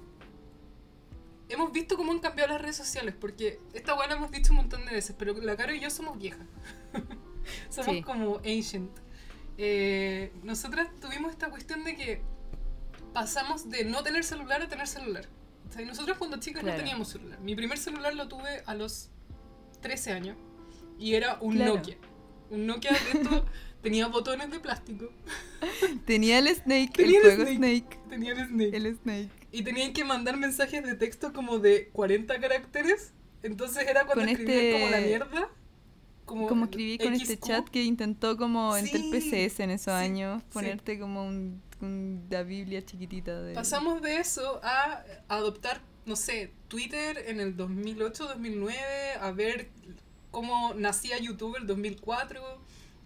hemos 1.48 1.72
visto 1.72 1.96
cómo 1.96 2.12
han 2.12 2.18
cambiado 2.20 2.52
las 2.52 2.60
redes 2.60 2.76
sociales, 2.76 3.14
porque 3.18 3.60
esta 3.72 3.94
weá 3.94 4.08
la 4.08 4.14
hemos 4.16 4.30
dicho 4.30 4.52
un 4.52 4.56
montón 4.58 4.84
de 4.84 4.92
veces, 4.92 5.14
pero 5.18 5.34
la 5.40 5.56
Caro 5.56 5.74
y 5.74 5.80
yo 5.80 5.90
somos 5.90 6.18
viejas. 6.18 6.46
somos 7.70 7.96
Sí. 7.96 8.02
como 8.02 8.38
ancient. 8.38 8.90
Eh, 9.56 10.32
nosotras 10.44 10.88
tuvimos 11.00 11.32
esta 11.32 11.50
cuestión 11.50 11.84
de 11.84 11.96
que 11.96 12.22
pasamos 13.12 13.68
de 13.70 13.84
no 13.84 14.02
tener 14.02 14.24
celular 14.24 14.62
a 14.62 14.68
tener 14.68 14.86
celular. 14.86 15.26
O 15.68 15.72
sea, 15.72 15.84
nosotros 15.84 16.16
cuando 16.18 16.38
chicas 16.38 16.62
Claro. 16.62 16.76
no 16.78 16.82
teníamos 16.82 17.08
celular. 17.08 17.40
Mi 17.40 17.54
primer 17.54 17.78
celular 17.78 18.14
lo 18.14 18.28
tuve 18.28 18.62
a 18.66 18.74
los 18.74 19.10
13 19.80 20.12
años 20.12 20.36
y 20.98 21.14
era 21.14 21.38
un 21.40 21.54
Claro. 21.56 21.74
Nokia. 21.76 21.96
Un 22.50 22.66
Nokia 22.66 22.92
de 22.92 23.18
esto 23.20 23.44
tenía 23.82 24.06
botones 24.06 24.50
de 24.50 24.60
plástico. 24.60 25.10
Tenía 26.06 26.38
el 26.38 26.48
Snake, 26.48 26.90
Tenía 26.94 27.20
el 27.20 27.26
el 27.26 27.36
juego 27.36 27.50
Snake. 27.50 27.56
Snake. 27.56 27.98
Tenía 28.08 28.32
el 28.32 28.46
Snake. 28.48 28.76
El 28.76 28.96
Snake. 28.96 29.30
Y 29.50 29.62
tenían 29.62 29.92
que 29.92 30.04
mandar 30.04 30.36
mensajes 30.36 30.82
de 30.84 30.94
texto 30.94 31.32
como 31.32 31.58
de 31.58 31.88
40 31.90 32.38
caracteres. 32.40 33.12
Entonces 33.42 33.86
era 33.88 34.04
cuando 34.04 34.22
Con 34.24 34.28
escribían 34.28 34.58
este- 34.58 34.72
como 34.80 34.90
la 34.90 35.00
mierda. 35.00 35.48
Como, 36.24 36.46
Como 36.46 36.64
escribí 36.66 36.98
con 36.98 37.14
este 37.14 37.38
chat 37.38 37.66
que 37.70 37.82
intentó 37.84 38.36
como 38.36 38.76
entre 38.76 38.98
el 39.00 39.08
PCS 39.10 39.60
en 39.60 39.70
esos 39.70 39.84
sí, 39.98 40.04
años, 40.04 40.42
sí. 40.42 40.48
ponerte 40.52 40.98
como 40.98 41.24
un, 41.26 41.62
un- 41.80 42.26
la 42.28 42.42
Biblia 42.42 42.84
chiquitita 42.84 43.40
de... 43.40 43.54
Pasamos 43.54 44.02
de 44.02 44.18
eso 44.18 44.60
a 44.62 45.02
adoptar, 45.28 45.80
no 46.04 46.16
sé, 46.16 46.52
Twitter 46.68 47.16
en 47.28 47.40
el 47.40 47.56
2008, 47.56 48.26
2009, 48.26 48.76
a 49.18 49.30
ver 49.32 49.70
cómo 50.30 50.74
nacía 50.74 51.16
YouTube 51.18 51.56
el 51.56 51.66
2004. 51.66 52.42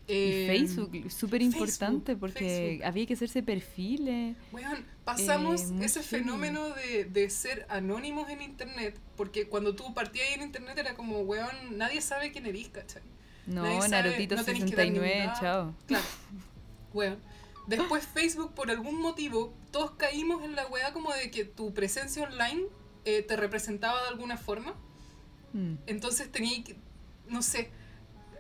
Y 0.09 0.13
eh, 0.15 0.47
Facebook, 0.49 1.11
súper 1.11 1.43
importante 1.43 2.17
porque 2.17 2.39
Facebook. 2.41 2.85
había 2.87 3.07
que 3.07 3.15
hacerse 3.15 3.43
perfiles. 3.43 4.37
Weón, 4.53 4.85
pasamos 5.05 5.63
Eh, 5.71 5.85
ese 5.85 6.03
fenómeno 6.03 6.69
de, 6.71 7.05
de 7.05 7.31
ser 7.31 7.67
anónimos 7.69 8.29
en 8.29 8.43
internet, 8.43 8.99
porque 9.17 9.47
cuando 9.49 9.75
tú 9.77 9.95
partías 9.95 10.27
ahí 10.29 10.35
en 10.35 10.43
internet 10.43 10.77
era 10.79 10.95
como, 10.95 11.21
weón, 11.21 11.79
nadie 11.79 12.01
sabe 12.01 12.33
quién 12.33 12.47
eres, 12.47 12.69
¿cachai? 12.69 13.03
No, 13.47 13.63
Nadie 13.63 13.81
sabe, 13.83 13.91
Narutito 14.03 14.37
no 14.37 14.45
tenés 14.45 14.65
que 14.65 14.77
dar 14.77 14.87
69, 14.87 15.15
ningún 15.15 15.27
dato. 15.27 15.41
chao. 15.41 15.75
Claro. 15.87 16.05
Weón. 16.93 17.19
Después 17.69 18.05
Facebook, 18.05 18.55
por 18.55 18.71
algún 18.71 19.01
motivo, 19.01 19.55
todos 19.71 19.93
caímos 19.93 20.43
en 20.45 20.57
la 20.57 20.67
weá 20.67 20.93
como 20.93 21.13
de 21.13 21.31
que 21.31 21.45
tu 21.45 21.73
presencia 21.73 22.25
online 22.25 22.65
eh, 23.05 23.23
te 23.23 23.37
representaba 23.37 24.03
de 24.03 24.09
alguna 24.09 24.37
forma. 24.37 24.75
Mm. 25.53 25.75
Entonces 25.87 26.31
tenía 26.31 26.63
que, 26.65 26.77
no 27.29 27.41
sé, 27.43 27.71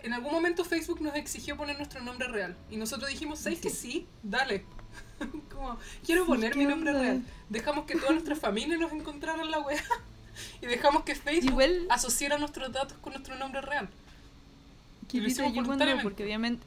en 0.02 0.12
algún 0.12 0.32
momento 0.32 0.64
Facebook 0.64 1.00
nos 1.00 1.14
exigió 1.16 1.56
poner 1.56 1.76
nuestro 1.76 2.02
nombre 2.02 2.28
real. 2.28 2.56
Y 2.70 2.76
nosotros 2.76 3.08
dijimos, 3.10 3.38
¿sabes 3.40 3.60
que 3.60 3.70
sí? 3.70 4.06
Dale. 4.22 4.64
Como, 5.54 5.78
quiero 6.04 6.22
Sí, 6.24 6.28
poner 6.28 6.52
¿qué 6.52 6.58
mi 6.58 6.64
nombre 6.66 6.90
onda? 6.90 7.02
real. 7.02 7.22
Dejamos 7.48 7.84
que 7.86 7.94
toda 7.96 8.12
nuestra 8.12 8.36
familia 8.36 8.76
nos 8.76 8.92
encontrara 8.92 9.42
en 9.42 9.50
la 9.50 9.60
web. 9.60 9.78
y 10.62 10.66
dejamos 10.66 11.04
que 11.04 11.14
Facebook 11.14 11.52
Igual- 11.52 11.86
asociara 11.90 12.38
nuestros 12.38 12.72
datos 12.72 12.96
con 12.98 13.12
nuestro 13.12 13.36
nombre 13.36 13.60
real. 13.60 13.88
Y 15.12 15.20
lo 15.20 15.28
hicimos 15.28 15.52
yo 15.52 15.64
cuando, 15.64 15.84
porque 16.02 16.24
obviamente 16.24 16.64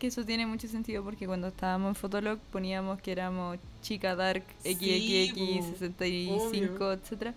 que 0.00 0.08
eso 0.08 0.24
tiene 0.26 0.44
mucho 0.44 0.68
sentido 0.68 1.02
porque 1.02 1.26
cuando 1.26 1.48
estábamos 1.48 1.88
en 1.90 1.94
Fotolog 1.94 2.38
poníamos 2.52 3.00
que 3.00 3.12
éramos 3.12 3.58
chica 3.80 4.14
dark 4.14 4.42
Sí, 4.62 4.74
XXX 4.74 5.66
po, 5.66 5.78
65 5.78 6.74
obvio. 6.74 6.92
etcétera 6.92 7.34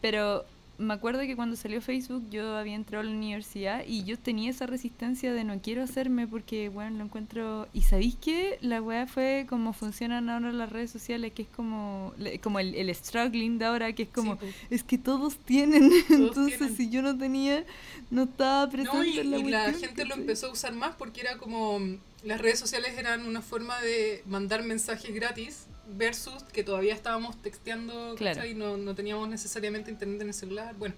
pero 0.00 0.44
me 0.78 0.94
acuerdo 0.94 1.20
que 1.20 1.36
cuando 1.36 1.54
salió 1.54 1.80
Facebook 1.80 2.24
yo 2.30 2.56
había 2.56 2.74
entrado 2.74 3.02
a 3.02 3.04
la 3.04 3.12
universidad 3.14 3.84
y 3.86 4.04
yo 4.04 4.18
tenía 4.18 4.50
esa 4.50 4.66
resistencia 4.66 5.32
de 5.32 5.44
no 5.44 5.60
quiero 5.60 5.82
hacerme 5.82 6.26
porque 6.26 6.68
bueno 6.70 6.98
lo 6.98 7.04
encuentro 7.04 7.68
y 7.72 7.82
sabéis 7.82 8.16
que 8.16 8.58
la 8.62 8.80
weá 8.82 9.06
fue 9.06 9.46
como 9.48 9.72
funcionan 9.74 10.28
ahora 10.30 10.50
las 10.50 10.70
redes 10.70 10.90
sociales 10.90 11.32
que 11.34 11.42
es 11.42 11.48
como 11.48 12.14
como 12.42 12.58
el, 12.58 12.74
el 12.74 12.92
struggling 12.94 13.58
de 13.58 13.64
ahora 13.66 13.92
que 13.92 14.04
es 14.04 14.08
como 14.08 14.32
Sí, 14.32 14.38
po. 14.40 14.46
es 14.70 14.82
que 14.82 14.98
todos 14.98 15.36
tienen 15.38 15.90
entonces 16.10 16.58
tienen. 16.58 16.76
si 16.76 16.90
yo 16.90 17.02
no 17.02 17.16
tenía 17.16 17.64
no 18.10 18.24
estaba 18.24 18.68
presente 18.68 18.96
No, 18.98 19.04
y, 19.04 19.18
en 19.18 19.30
la 19.30 19.38
y 19.38 19.44
la 19.50 19.72
gente 19.74 20.04
lo 20.04 20.14
empezó 20.14 20.48
a 20.48 20.52
usar 20.52 20.72
más 20.74 20.96
porque 20.96 21.20
era 21.20 21.36
como 21.38 21.78
las 22.24 22.40
redes 22.40 22.58
sociales 22.58 22.96
eran 22.98 23.26
una 23.26 23.42
forma 23.42 23.80
de 23.80 24.22
mandar 24.26 24.62
mensajes 24.62 25.14
gratis 25.14 25.64
versus 25.96 26.42
que 26.44 26.62
todavía 26.62 26.94
estábamos 26.94 27.40
texteando 27.42 28.14
Claro. 28.16 28.44
y 28.46 28.54
no, 28.54 28.76
no 28.76 28.94
teníamos 28.94 29.28
necesariamente 29.28 29.90
internet 29.90 30.20
en 30.22 30.28
el 30.28 30.34
celular. 30.34 30.74
Bueno, 30.76 30.94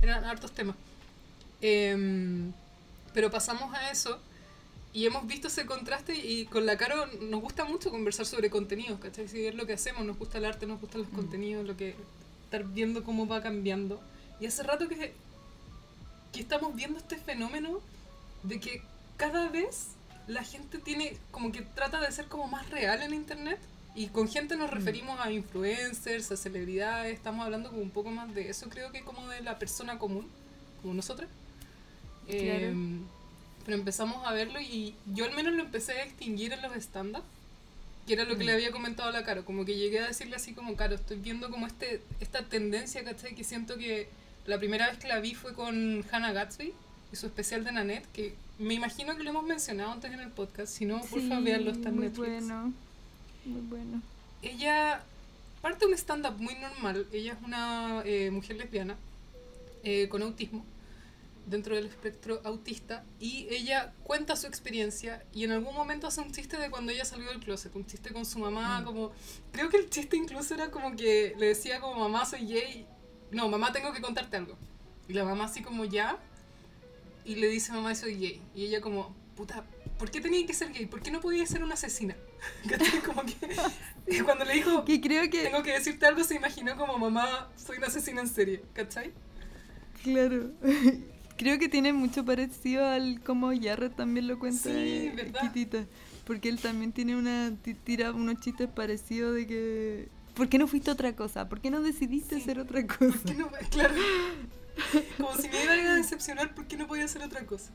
eran 0.00 0.24
hartos 0.24 0.52
temas. 0.52 0.76
Em, 1.60 2.52
pero 3.14 3.30
pasamos 3.30 3.72
a 3.74 3.90
eso 3.90 4.18
y 4.92 5.06
hemos 5.06 5.26
visto 5.26 5.48
ese 5.48 5.64
contraste 5.66 6.14
y 6.16 6.46
con 6.46 6.66
la 6.66 6.76
Caro 6.76 7.06
nos 7.20 7.40
gusta 7.40 7.64
mucho 7.64 7.90
conversar 7.90 8.26
sobre 8.26 8.50
contenidos, 8.50 8.98
¿cachai? 9.00 9.28
Si 9.28 9.46
es 9.46 9.54
lo 9.54 9.66
que 9.66 9.74
hacemos, 9.74 10.04
nos 10.04 10.18
gusta 10.18 10.38
el 10.38 10.44
arte, 10.44 10.66
nos 10.66 10.80
gustan 10.80 11.02
los 11.02 11.12
Mm. 11.12 11.16
contenidos, 11.16 11.66
lo 11.66 11.76
que 11.76 11.94
estar 12.44 12.64
viendo 12.64 13.04
cómo 13.04 13.26
va 13.26 13.42
cambiando. 13.42 14.00
Y 14.40 14.46
hace 14.46 14.62
rato 14.62 14.88
que, 14.88 15.12
que 16.32 16.40
estamos 16.40 16.74
viendo 16.74 16.98
este 16.98 17.16
fenómeno 17.16 17.80
de 18.42 18.58
que 18.60 18.82
cada 19.16 19.48
vez 19.48 19.88
la 20.26 20.42
gente 20.44 20.78
tiene 20.78 21.16
como 21.30 21.52
que 21.52 21.62
trata 21.62 22.00
de 22.00 22.10
ser 22.12 22.26
como 22.26 22.46
más 22.46 22.68
real 22.70 23.02
en 23.02 23.12
internet 23.14 23.58
y 23.94 24.06
con 24.08 24.28
gente 24.28 24.56
nos 24.56 24.70
Mm. 24.70 24.74
referimos 24.74 25.20
a 25.20 25.30
influencers, 25.32 26.30
a 26.32 26.36
celebridades, 26.36 27.14
estamos 27.14 27.44
hablando 27.44 27.70
como 27.70 27.82
un 27.82 27.90
poco 27.90 28.10
más 28.10 28.32
de 28.34 28.48
eso, 28.48 28.68
creo 28.68 28.90
que 28.92 29.02
como 29.02 29.28
de 29.28 29.40
la 29.42 29.58
persona 29.58 29.98
común, 29.98 30.28
como 30.80 30.94
nosotras. 30.94 31.28
Claro. 32.26 32.66
Em, 32.66 33.00
pero 33.64 33.76
empezamos 33.76 34.26
a 34.26 34.32
verlo 34.32 34.60
y 34.60 34.94
yo 35.14 35.24
al 35.24 35.34
menos 35.34 35.52
lo 35.54 35.62
empecé 35.62 36.00
a 36.00 36.04
distinguir 36.04 36.52
en 36.52 36.62
los 36.62 36.74
stand-up, 36.76 37.24
que 38.06 38.14
era 38.14 38.24
lo 38.24 38.36
que 38.36 38.44
Mm. 38.44 38.46
le 38.46 38.52
había 38.54 38.72
comentado 38.72 39.08
a 39.08 39.12
la 39.12 39.24
Caro, 39.24 39.44
como 39.44 39.64
que 39.64 39.76
llegué 39.76 40.00
a 40.00 40.06
decirle 40.08 40.36
así 40.36 40.52
como, 40.54 40.74
Caro, 40.76 40.94
estoy 40.94 41.18
viendo 41.18 41.50
como 41.50 41.66
este, 41.66 42.00
esta 42.20 42.42
tendencia, 42.44 43.04
¿cachai? 43.04 43.34
Que 43.34 43.44
siento 43.44 43.76
que 43.76 44.08
la 44.46 44.58
primera 44.58 44.88
vez 44.88 44.98
que 44.98 45.06
la 45.06 45.20
vi 45.20 45.34
fue 45.34 45.52
con 45.54 46.04
Hannah 46.10 46.32
Gatsby 46.32 46.72
y 47.12 47.16
su 47.16 47.26
especial 47.26 47.64
de 47.64 47.72
Nanette, 47.72 48.06
que 48.12 48.34
me 48.58 48.74
imagino 48.74 49.16
que 49.16 49.22
lo 49.22 49.30
hemos 49.30 49.44
mencionado 49.44 49.92
antes 49.92 50.10
en 50.12 50.20
el 50.20 50.30
podcast, 50.30 50.72
si 50.72 50.84
no, 50.86 51.00
porfa, 51.00 51.36
Sí, 51.38 51.42
véanlo, 51.42 51.70
está 51.72 51.88
en 51.90 51.94
muy 51.96 52.04
Netflix. 52.06 52.28
bueno. 52.28 52.72
Muy 53.44 53.60
bueno. 53.62 54.02
Ella 54.42 55.02
parte 55.60 55.80
de 55.86 55.92
un 55.92 55.98
stand-up 55.98 56.38
muy 56.38 56.54
normal. 56.56 57.06
Ella 57.12 57.32
es 57.34 57.38
una 57.44 58.02
eh, 58.04 58.30
mujer 58.30 58.56
lesbiana 58.56 58.96
eh, 59.84 60.08
con 60.08 60.22
autismo, 60.22 60.64
dentro 61.46 61.74
del 61.74 61.86
espectro 61.86 62.40
autista, 62.44 63.04
y 63.20 63.46
ella 63.50 63.92
cuenta 64.04 64.36
su 64.36 64.46
experiencia 64.46 65.24
y 65.34 65.42
en 65.44 65.50
algún 65.52 65.74
momento 65.74 66.06
hace 66.06 66.20
un 66.20 66.30
chiste 66.32 66.56
de 66.56 66.70
cuando 66.70 66.92
ella 66.92 67.04
salió 67.04 67.28
del 67.28 67.40
closet, 67.40 67.74
un 67.74 67.84
chiste 67.86 68.12
con 68.12 68.24
su 68.24 68.38
mamá, 68.38 68.80
Mm. 68.80 68.84
como... 68.84 69.12
Creo 69.52 69.68
que 69.68 69.76
el 69.78 69.90
chiste 69.90 70.16
incluso 70.16 70.54
era 70.54 70.70
como 70.70 70.94
que 70.96 71.34
le 71.36 71.46
decía 71.46 71.80
como, 71.80 72.00
mamá, 72.08 72.24
soy 72.24 72.46
gay. 72.46 72.86
No, 73.32 73.48
mamá, 73.48 73.72
tengo 73.72 73.92
que 73.92 74.00
contarte 74.00 74.36
algo. 74.36 74.56
Y 75.08 75.12
la 75.14 75.24
mamá 75.24 75.44
así 75.46 75.62
como, 75.62 75.84
ya. 75.84 76.16
Y 77.24 77.36
le 77.36 77.48
dice, 77.48 77.72
mamá, 77.72 77.94
soy 77.94 78.16
gay. 78.16 78.42
Y 78.54 78.66
ella 78.66 78.80
como, 78.80 79.14
puta, 79.36 79.64
¿por 79.98 80.10
qué 80.10 80.20
tenía 80.20 80.44
que 80.46 80.54
ser 80.54 80.72
gay? 80.72 80.86
¿Por 80.86 81.00
qué 81.02 81.10
no 81.10 81.20
podía 81.20 81.46
ser 81.46 81.62
una 81.62 81.74
asesina? 81.74 82.16
Como 83.06 83.22
que... 83.24 84.22
cuando 84.24 84.44
le 84.44 84.54
dijo, 84.54 84.84
Que 84.84 85.00
creo 85.00 85.22
que, 85.30 85.42
tengo 85.44 85.62
que 85.62 85.72
decirte 85.72 86.06
algo, 86.06 86.24
se 86.24 86.34
imaginó 86.34 86.76
como, 86.76 86.98
mamá, 86.98 87.48
soy 87.56 87.78
una 87.78 87.86
asesina 87.86 88.20
en 88.20 88.28
serie. 88.28 88.62
¿Cachai? 88.72 89.12
claro. 90.02 90.50
creo 91.38 91.58
que 91.58 91.68
tiene 91.68 91.92
mucho 91.92 92.24
parecido 92.24 92.84
al 92.86 93.20
como 93.22 93.50
Jarrett 93.60 93.96
también 93.96 94.26
lo 94.28 94.38
cuenta. 94.38 94.64
Sí, 94.64 94.70
eh, 94.70 95.12
¿verdad? 95.14 95.40
Kitita. 95.42 95.86
Porque 96.24 96.48
él 96.48 96.60
también 96.60 96.92
tiene 96.92 97.16
una. 97.16 97.52
ti- 97.62 97.74
tira 97.74 98.12
unos 98.12 98.40
chistes 98.40 98.68
parecidos 98.68 99.34
de 99.34 99.46
que. 99.46 100.08
¿Por 100.34 100.48
qué 100.48 100.58
no 100.58 100.66
fuiste 100.68 100.90
otra 100.90 101.14
cosa? 101.16 101.48
¿Por 101.48 101.60
qué 101.60 101.70
no 101.70 101.82
decidiste 101.82 102.36
Sí. 102.36 102.42
ser 102.42 102.58
otra 102.60 102.86
cosa? 102.86 103.06
¿Por 103.12 103.20
qué 103.24 103.34
no? 103.34 103.48
Claro. 103.70 103.94
Como 105.16 105.36
si 105.36 105.48
me 105.48 105.62
iban 105.64 105.78
a 105.80 105.94
decepcionar, 105.96 106.54
¿por 106.54 106.66
qué 106.66 106.76
no 106.76 106.86
podía 106.86 107.04
hacer 107.04 107.22
otra 107.22 107.44
cosa? 107.46 107.70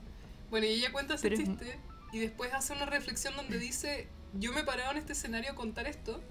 Bueno, 0.50 0.66
y 0.66 0.70
ella 0.72 0.92
cuenta 0.92 1.16
ese 1.16 1.30
Pero 1.30 1.42
es- 1.42 1.48
chiste 1.48 1.80
y 2.13 2.20
después 2.20 2.54
hace 2.54 2.74
una 2.74 2.86
reflexión 2.86 3.36
donde 3.36 3.60
dice, 3.60 4.08
yo 4.34 4.54
me 4.54 4.62
he 4.62 4.63
parado 4.63 4.92
en 4.92 4.98
este 4.98 5.13
escenario 5.13 5.51
a 5.51 5.56
contar 5.56 5.88
esto 5.88 6.22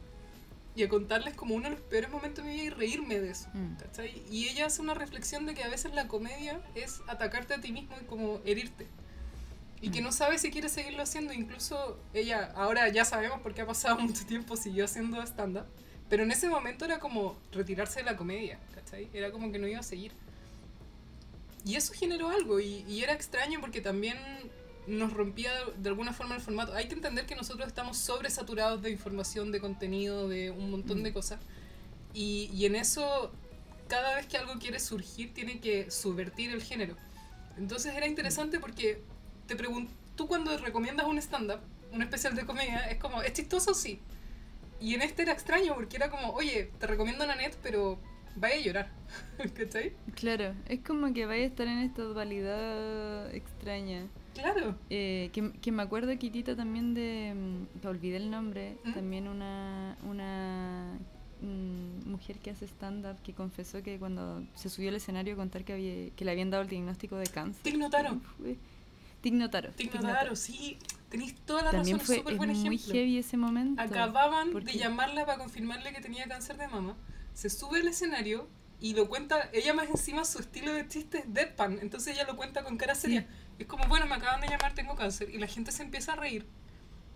y 0.75 0.83
a 0.83 0.89
contarles 0.89 1.35
como 1.35 1.55
uno 1.55 1.65
de 1.69 1.77
los 1.77 1.81
peores 1.85 2.11
momentos 2.11 2.45
de 2.45 2.51
mi 2.51 2.57
vida 2.57 2.65
y 2.67 2.71
reírme 2.71 3.19
de 3.21 3.31
eso. 3.31 3.49
Mm. 3.55 3.77
¿cachai? 3.77 4.23
Y 4.31 4.49
ella 4.49 4.67
hace 4.67 4.81
una 4.83 4.95
reflexión 4.95 5.47
de 5.47 5.55
que 5.55 5.65
a 5.65 5.69
veces 5.69 5.95
la 5.95 6.09
comedia 6.09 6.61
es 6.75 7.01
atacarte 7.09 7.55
a 7.55 7.61
ti 7.61 7.73
mismo 7.73 7.95
y 8.01 8.05
como 8.05 8.41
herirte. 8.45 8.87
Y 9.83 9.91
que 9.91 10.01
Mm. 10.01 10.05
no 10.05 10.13
sabe 10.13 10.39
si 10.39 10.51
quiere 10.51 10.69
seguirlo 10.71 11.03
haciendo. 11.03 11.33
Incluso 11.35 11.99
ella, 12.15 12.53
ahora 12.57 12.89
ya 12.89 13.05
sabemos 13.05 13.41
porque 13.43 13.61
ha 13.63 13.67
pasado 13.67 13.99
mucho 14.01 14.25
tiempo, 14.27 14.57
siguió 14.57 14.85
haciendo 14.87 15.23
stand-up. 15.23 15.67
Pero 16.09 16.23
en 16.23 16.31
ese 16.31 16.49
momento 16.49 16.85
era 16.85 16.99
como 17.01 17.37
retirarse 17.53 18.01
de 18.01 18.07
la 18.07 18.17
comedia, 18.17 18.59
¿cachai? 18.75 19.09
Era 19.13 19.31
como 19.33 19.51
que 19.53 19.59
no 19.59 19.67
iba 19.67 19.81
a 19.81 19.83
seguir. 19.83 20.13
Y 21.67 21.75
eso 21.75 21.93
generó 21.93 22.29
algo 22.31 22.61
y, 22.61 22.85
y 22.89 23.03
era 23.03 23.13
extraño 23.13 23.61
porque 23.61 23.81
también 23.83 24.17
nos 24.87 25.13
rompía 25.13 25.51
de 25.77 25.89
alguna 25.89 26.13
forma 26.13 26.37
el 26.37 26.41
formato. 26.41 26.73
Hay 26.75 26.87
que 26.87 26.95
entender 26.95 27.27
que 27.27 27.35
nosotros 27.35 27.67
estamos 27.67 27.99
sobresaturados 27.99 28.81
de 28.83 28.91
información, 28.91 29.51
de 29.51 29.61
contenido, 29.61 30.29
de 30.29 30.51
un 30.51 30.71
montón 30.71 31.03
de 31.03 31.11
Mm. 31.11 31.15
cosas. 31.15 31.41
Y, 32.15 32.49
y 32.55 32.67
en 32.67 32.77
eso, 32.77 33.33
cada 33.89 34.15
vez 34.15 34.27
que 34.27 34.39
algo 34.39 34.55
quiere 34.61 34.79
surgir, 34.79 35.35
tiene 35.35 35.61
que 35.61 35.91
subvertir 35.91 36.53
el 36.53 36.63
género. 36.63 36.97
Entonces 37.59 37.95
era 37.95 38.07
interesante 38.07 38.61
porque 38.61 39.03
te 39.49 39.57
pregunto, 39.57 39.93
tú 40.15 40.29
cuando 40.29 40.57
recomiendas 40.59 41.07
un 41.07 41.19
stand-up, 41.19 41.61
un 41.93 42.01
especial 42.03 42.37
de 42.37 42.47
comedia, 42.47 42.89
es 42.89 42.99
como, 42.99 43.23
¿es 43.23 43.33
chistoso? 43.33 43.75
Sí. 43.75 44.01
Y 44.81 44.95
en 44.95 45.03
este 45.03 45.23
era 45.23 45.33
extraño 45.33 45.75
porque 45.75 45.97
era 45.97 46.11
como, 46.11 46.31
oye, 46.31 46.71
te 46.79 46.87
recomiendo 46.87 47.27
Nanette, 47.27 47.57
pero 47.63 47.99
vaya 48.37 48.57
a 48.57 48.61
llorar. 48.61 48.89
¿Cachai? 49.55 49.93
Claro, 50.15 50.55
es 50.69 50.81
como 50.81 51.13
que 51.13 51.27
vaya 51.27 51.43
a 51.43 51.47
estar 51.47 51.67
en 51.67 51.79
esta 51.79 52.03
dualidad 52.03 53.35
extraña. 53.35 54.07
Claro. 54.35 54.77
Eh, 54.91 55.31
que, 55.33 55.53
que 55.53 55.73
me 55.73 55.83
acuerdo, 55.83 56.17
Kitita, 56.19 56.55
también 56.57 56.93
de. 56.95 57.35
mm, 57.35 57.81
que 57.81 57.89
olvidé 57.89 58.17
el 58.19 58.31
nombre. 58.31 58.77
¿Mm? 58.85 58.93
También 58.93 59.29
una. 59.29 59.97
Una 60.05 60.99
mm, 61.41 62.09
mujer 62.11 62.39
que 62.39 62.51
hace 62.51 62.67
stand-up 62.67 63.17
que 63.23 63.33
confesó 63.33 63.83
que 63.83 63.99
cuando 63.99 64.43
se 64.55 64.69
subió 64.69 64.89
al 64.91 64.97
escenario 64.97 65.35
a 65.35 65.37
contar 65.37 65.65
que, 65.65 65.73
había, 65.75 66.11
que 66.15 66.25
le 66.25 66.31
habían 66.31 66.51
dado 66.51 66.63
el 66.63 66.69
diagnóstico 66.69 67.17
de 67.17 67.27
cáncer. 67.27 67.63
Tig 67.63 67.79
Notaro. 67.79 68.21
Fue- 68.39 68.57
Tig 69.23 69.35
Notaro. 69.35 69.71
Tig 69.71 69.91
Tig 69.91 70.01
Notaro, 70.03 70.37
sí. 70.37 70.79
Tenéis 71.09 71.35
toda 71.47 71.63
la 71.63 71.71
También 71.71 71.99
razón, 71.99 72.07
fue 72.07 72.17
es 72.17 72.21
es 72.33 72.37
buen 72.37 72.51
muy 72.51 72.59
ejemplo. 72.77 72.93
heavy 72.93 73.19
ese 73.19 73.37
momento. 73.37 73.81
Acababan 73.83 74.53
de 74.53 74.73
llamarla 74.73 75.25
para 75.25 75.39
confirmarle 75.39 75.93
que 75.93 76.01
tenía 76.01 76.27
cáncer 76.27 76.57
de 76.59 76.69
mama. 76.69 76.95
Se 77.37 77.51
sube 77.51 77.81
al 77.81 77.89
escenario 77.89 78.49
y 78.81 78.95
lo 78.95 79.11
cuenta, 79.11 79.51
ella 79.53 79.75
más 79.75 79.91
encima 79.91 80.25
su 80.25 80.39
estilo 80.39 80.73
de 80.73 80.89
chiste 80.89 81.19
es 81.19 81.35
deadpan, 81.35 81.79
entonces 81.83 82.15
ella 82.15 82.25
lo 82.27 82.35
cuenta 82.35 82.65
con 82.65 82.79
cara 82.79 82.95
seria. 82.95 83.29
Es 83.59 83.67
como, 83.67 83.87
bueno, 83.89 84.07
me 84.07 84.15
acaban 84.15 84.41
de 84.41 84.49
llamar, 84.49 84.75
tengo 84.75 84.97
cáncer. 84.97 85.29
Y 85.29 85.37
la 85.37 85.47
gente 85.47 85.71
se 85.71 85.83
empieza 85.83 86.15
a 86.15 86.17
reír. 86.17 86.47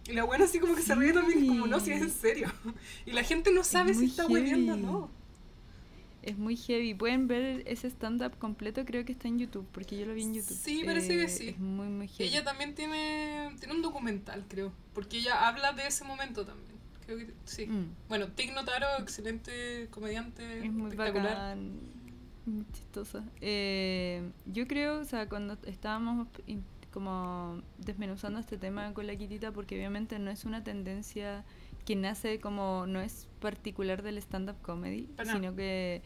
Y 0.06 0.12
la 0.12 0.24
buena 0.24 0.44
así 0.44 0.58
como 0.58 0.74
que 0.74 0.82
se 0.82 0.94
ríe 0.94 1.14
también, 1.14 1.46
como, 1.46 1.66
no, 1.66 1.80
si 1.80 1.92
es 1.92 2.02
en 2.02 2.10
serio. 2.10 2.52
Y 3.06 3.12
la 3.12 3.22
gente 3.22 3.50
no 3.50 3.64
sabe 3.64 3.94
si 3.94 4.04
está 4.06 4.26
hueviendo 4.26 4.74
o 4.74 4.76
no. 4.76 5.10
Es 6.22 6.36
muy 6.36 6.54
heavy. 6.54 6.92
Pueden 6.92 7.26
ver 7.26 7.62
ese 7.66 7.88
stand-up 7.88 8.36
completo, 8.36 8.84
creo 8.84 9.06
que 9.06 9.12
está 9.12 9.26
en 9.26 9.38
YouTube, 9.38 9.66
porque 9.72 9.96
yo 9.96 10.04
lo 10.04 10.12
vi 10.12 10.22
en 10.22 10.34
YouTube. 10.34 10.58
Sí, 10.62 10.82
parece 10.84 11.08
que 11.08 11.24
Eh, 11.24 11.28
sí. 11.28 11.48
Es 11.48 11.58
muy, 11.58 11.88
muy 11.88 12.08
heavy. 12.08 12.28
Ella 12.28 12.44
también 12.44 12.74
tiene, 12.74 13.56
tiene 13.58 13.74
un 13.74 13.80
documental, 13.80 14.44
creo. 14.48 14.70
Porque 14.92 15.16
ella 15.16 15.48
habla 15.48 15.72
de 15.72 15.86
ese 15.86 16.04
momento 16.04 16.44
también. 16.44 16.79
Creo 17.10 17.26
que 17.26 17.34
sí. 17.44 17.66
Mm. 17.66 17.96
Bueno, 18.08 18.28
Tig 18.28 18.52
Notaro, 18.52 18.86
excelente 19.00 19.88
comediante, 19.90 20.64
Es 20.64 20.72
muy 20.72 20.90
espectacular. 20.90 21.34
bacán, 21.34 21.80
muy 22.46 22.64
chistosa. 22.72 23.24
Eh, 23.40 24.30
yo 24.46 24.68
creo, 24.68 25.00
o 25.00 25.04
sea, 25.04 25.28
cuando 25.28 25.58
estábamos 25.64 26.28
como 26.92 27.62
desmenuzando 27.78 28.38
este 28.38 28.58
tema 28.58 28.94
con 28.94 29.08
la 29.08 29.16
Kitita, 29.16 29.50
porque 29.50 29.74
obviamente 29.74 30.20
no 30.20 30.30
es 30.30 30.44
una 30.44 30.62
tendencia 30.62 31.44
que 31.84 31.96
nace 31.96 32.38
como, 32.38 32.86
no 32.86 33.00
es 33.00 33.26
particular 33.40 34.04
del 34.04 34.18
stand-up 34.18 34.62
comedy, 34.62 35.08
sino 35.24 35.56
que 35.56 36.02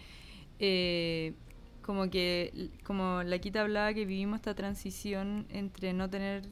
eh, 0.59 1.35
como 1.83 2.09
que, 2.09 2.71
como 2.83 3.23
la 3.25 3.39
Quita 3.41 3.61
hablaba 3.61 3.93
que 3.93 4.07
vivimos 4.07 4.37
esta 4.37 4.55
transición 4.55 5.45
entre 5.51 5.93
no 5.93 6.09
tener 6.09 6.49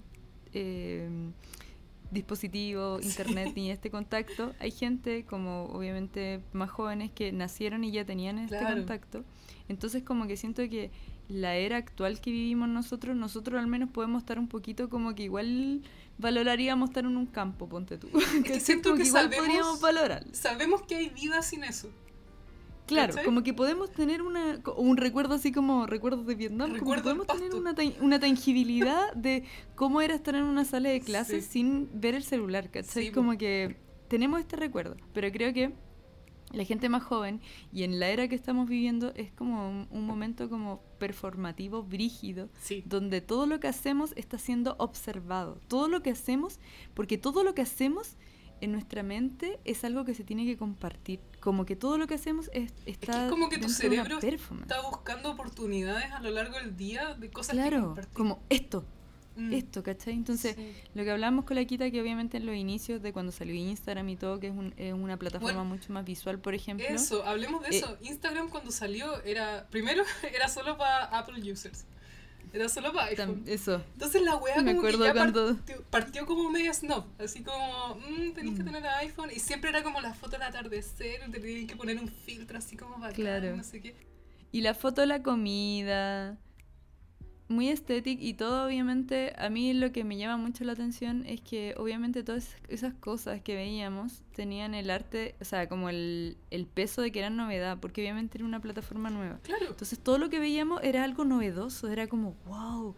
eh, 0.53 1.09
dispositivo, 2.12 3.00
internet 3.02 3.52
ni 3.57 3.71
este 3.76 3.90
contacto, 3.90 4.54
hay 4.61 4.71
gente 4.71 5.25
como 5.25 5.64
obviamente 5.66 6.40
más 6.52 6.71
jóvenes 6.71 7.11
que 7.11 7.33
nacieron 7.33 7.83
y 7.85 7.90
ya 7.90 8.04
tenían 8.04 8.38
este 8.38 8.59
Claro. 8.59 8.76
contacto. 8.76 9.25
Entonces 9.69 10.02
como 10.02 10.26
que 10.26 10.37
siento 10.37 10.62
que 10.69 10.90
la 11.28 11.54
era 11.57 11.76
actual 11.78 12.21
que 12.21 12.31
vivimos 12.31 12.69
nosotros, 12.69 13.16
nosotros 13.16 13.59
al 13.59 13.66
menos 13.66 13.88
podemos 13.90 14.23
estar 14.23 14.38
un 14.38 14.49
poquito 14.49 14.88
como 14.90 15.14
que 15.14 15.23
igual 15.25 15.81
valoraríamos 16.19 16.90
estar 16.90 17.04
en 17.04 17.16
un 17.16 17.26
campo, 17.26 17.69
ponte 17.69 17.97
tú. 17.97 18.09
¿Cachai? 18.45 18.61
siento 18.61 18.90
Como 18.90 19.02
que 19.02 19.09
igual 19.09 19.25
sabemos- 19.25 19.47
podríamos 19.47 19.81
valorar. 19.81 20.25
Sabemos 20.33 20.83
que 20.83 20.97
hay 20.97 21.09
vida 21.09 21.40
sin 21.42 21.64
eso. 21.64 21.88
Claro, 22.93 23.13
¿Cachai? 23.13 23.25
como 23.25 23.43
que 23.43 23.55
podemos 23.55 23.91
tener 23.93 24.23
una, 24.23 24.61
un 24.77 24.97
recuerdo 24.97 25.35
así 25.35 25.53
como 25.53 25.87
recuerdos 25.87 26.27
de 26.27 26.35
Vietnam, 26.35 26.77
como 26.79 26.95
que 26.95 27.03
podemos 27.03 27.27
tener 27.27 27.55
una, 27.55 27.75
una 28.01 28.21
tangibilidad 28.21 29.13
de 29.15 29.45
cómo 29.75 30.01
era 30.01 30.15
estar 30.15 30.35
en 30.35 30.45
una 30.45 30.65
sala 30.65 30.89
de 30.91 31.01
clases 31.01 31.45
Sí. 31.47 31.51
sin 31.53 31.89
ver 31.95 32.15
el 32.15 32.23
celular, 32.23 32.71
¿cachai? 32.71 33.07
Sí, 33.07 33.11
como 33.13 33.37
que 33.39 33.77
tenemos 34.09 34.41
este 34.41 34.57
recuerdo, 34.57 34.97
pero 35.15 35.31
creo 35.33 35.53
que 35.53 35.73
la 36.53 36.65
gente 36.65 36.91
más 36.91 37.03
joven 37.03 37.41
y 37.73 37.83
en 37.85 37.99
la 37.99 38.09
era 38.11 38.29
que 38.29 38.35
estamos 38.35 38.69
viviendo 38.69 39.13
es 39.15 39.33
como 39.33 39.69
un, 39.71 39.89
un 39.91 40.05
momento 40.07 40.51
como 40.51 40.83
performativo, 40.99 41.83
brígido, 41.83 42.51
Sí. 42.61 42.83
donde 42.85 43.23
todo 43.23 43.47
lo 43.47 43.59
que 43.59 43.69
hacemos 43.69 44.13
está 44.17 44.37
siendo 44.39 44.75
observado. 44.79 45.59
Todo 45.69 45.89
lo 45.89 46.03
que 46.03 46.11
hacemos, 46.11 46.61
porque 46.93 47.17
todo 47.17 47.43
lo 47.43 47.55
que 47.55 47.63
hacemos 47.63 48.17
en 48.62 48.73
nuestra 48.73 49.02
mente 49.02 49.59
es 49.64 49.85
algo 49.85 50.04
que 50.04 50.14
se 50.14 50.25
tiene 50.25 50.45
que 50.47 50.57
compartir. 50.57 51.21
Como 51.40 51.66
que 51.66 51.76
todo 51.76 51.99
lo 51.99 52.07
que 52.07 52.14
hacemos 52.14 52.49
es, 52.54 52.73
está 52.87 53.25
es 53.26 53.31
como 53.31 53.49
que 53.49 53.59
tu 53.59 53.69
cerebro. 53.69 54.19
Está 54.19 54.81
buscando 54.88 55.31
oportunidades 55.31 56.11
a 56.12 56.21
lo 56.21 56.31
largo 56.31 56.57
del 56.57 56.76
día 56.76 57.14
de 57.14 57.31
cosas 57.31 57.50
que 57.57 57.61
Claro, 57.62 57.85
compartir. 57.87 58.12
como 58.14 58.42
esto, 58.49 58.85
Mm. 59.35 59.52
esto, 59.54 59.83
¿cachai? 59.83 60.12
Entonces, 60.12 60.54
Sí. 60.57 60.73
lo 60.95 61.04
que 61.04 61.11
hablamos 61.11 61.47
con 61.47 61.57
la 61.57 61.64
Quita, 61.64 61.90
que 61.90 62.00
obviamente 62.02 62.37
en 62.37 62.45
los 62.47 62.54
inicios 62.54 63.00
de 63.02 63.12
cuando 63.14 63.33
salió 63.33 63.54
Instagram 63.54 64.09
y 64.11 64.16
todo, 64.16 64.38
que 64.38 64.49
es, 64.49 64.52
un- 64.54 64.75
es 64.76 64.92
una 64.92 65.16
plataforma 65.16 65.61
Bueno, 65.62 65.75
mucho 65.75 65.90
más 65.92 66.04
visual, 66.04 66.38
por 66.38 66.54
ejemplo. 66.54 66.87
Eso, 66.87 67.25
hablemos 67.25 67.62
de 67.62 67.69
Eh, 67.69 67.78
eso. 67.78 67.97
Instagram 68.02 68.49
cuando 68.50 68.71
salió 68.71 69.23
era, 69.25 69.66
primero 69.71 70.04
era 70.35 70.49
solo 70.49 70.76
para 70.76 71.04
Apple 71.07 71.50
users. 71.50 71.87
Era 72.53 72.69
solo 72.69 72.93
para 72.93 73.07
iPhone. 73.07 73.45
Eso. 73.47 73.83
Entonces 73.95 74.21
la 74.23 74.37
wea 74.37 74.61
Me 74.63 74.75
como 74.77 74.87
que 74.87 74.99
ya 74.99 75.13
cuando- 75.15 75.55
partió, 75.57 75.83
partió 75.91 76.27
como 76.27 76.51
media 76.51 76.73
snob, 76.75 77.05
así 77.19 77.43
como, 77.43 77.95
mmm, 77.97 78.33
tenéis 78.35 78.57
que 78.57 78.63
Mm. 78.63 78.67
tener 78.67 78.87
iPhone, 78.87 79.31
y 79.35 79.39
siempre 79.39 79.71
era 79.71 79.83
como 79.83 80.01
la 80.01 80.13
foto 80.13 80.33
del 80.33 80.43
atardecer, 80.43 81.21
tenías 81.31 81.67
que 81.69 81.77
poner 81.77 81.99
un 81.99 82.09
filtro 82.09 82.59
así 82.59 82.77
como 82.77 82.97
bacán, 82.99 83.15
Claro. 83.15 83.57
no 83.57 83.63
sé 83.65 83.81
qué. 83.81 83.95
Y 84.53 84.61
la 84.61 84.75
foto 84.75 85.01
de 85.01 85.07
la 85.07 85.23
comida, 85.23 86.37
muy 87.53 87.69
estética 87.69 88.23
y 88.23 88.35
todo 88.35 88.67
obviamente, 88.67 89.33
a 89.39 89.49
mí 89.51 89.73
lo 89.75 89.93
que 89.93 90.03
me 90.05 90.17
llama 90.17 90.37
mucho 90.37 90.65
la 90.65 90.73
atención 90.73 91.25
es 91.27 91.41
que 91.41 91.75
obviamente 91.77 92.23
todas 92.25 92.57
esas 92.69 92.95
cosas 92.95 93.41
que 93.41 93.55
veíamos 93.55 94.23
tenían 94.35 94.75
el 94.75 94.91
arte, 94.91 95.35
o 95.41 95.45
sea, 95.45 95.69
como 95.69 95.89
el, 95.89 96.37
el 96.51 96.67
peso 96.67 97.03
de 97.03 97.13
que 97.13 97.21
eran 97.21 97.37
novedad, 97.37 97.79
porque 97.81 98.01
obviamente 98.03 98.39
era 98.39 98.45
una 98.45 98.61
plataforma 98.61 99.11
nueva. 99.11 99.39
Claro. 99.43 99.67
Entonces 99.69 99.99
todo 99.99 100.19
lo 100.19 100.29
que 100.31 100.39
veíamos 100.41 100.81
era 100.83 101.05
algo 101.05 101.25
novedoso, 101.25 101.89
era 101.89 102.07
como, 102.09 102.35
wow. 102.47 102.95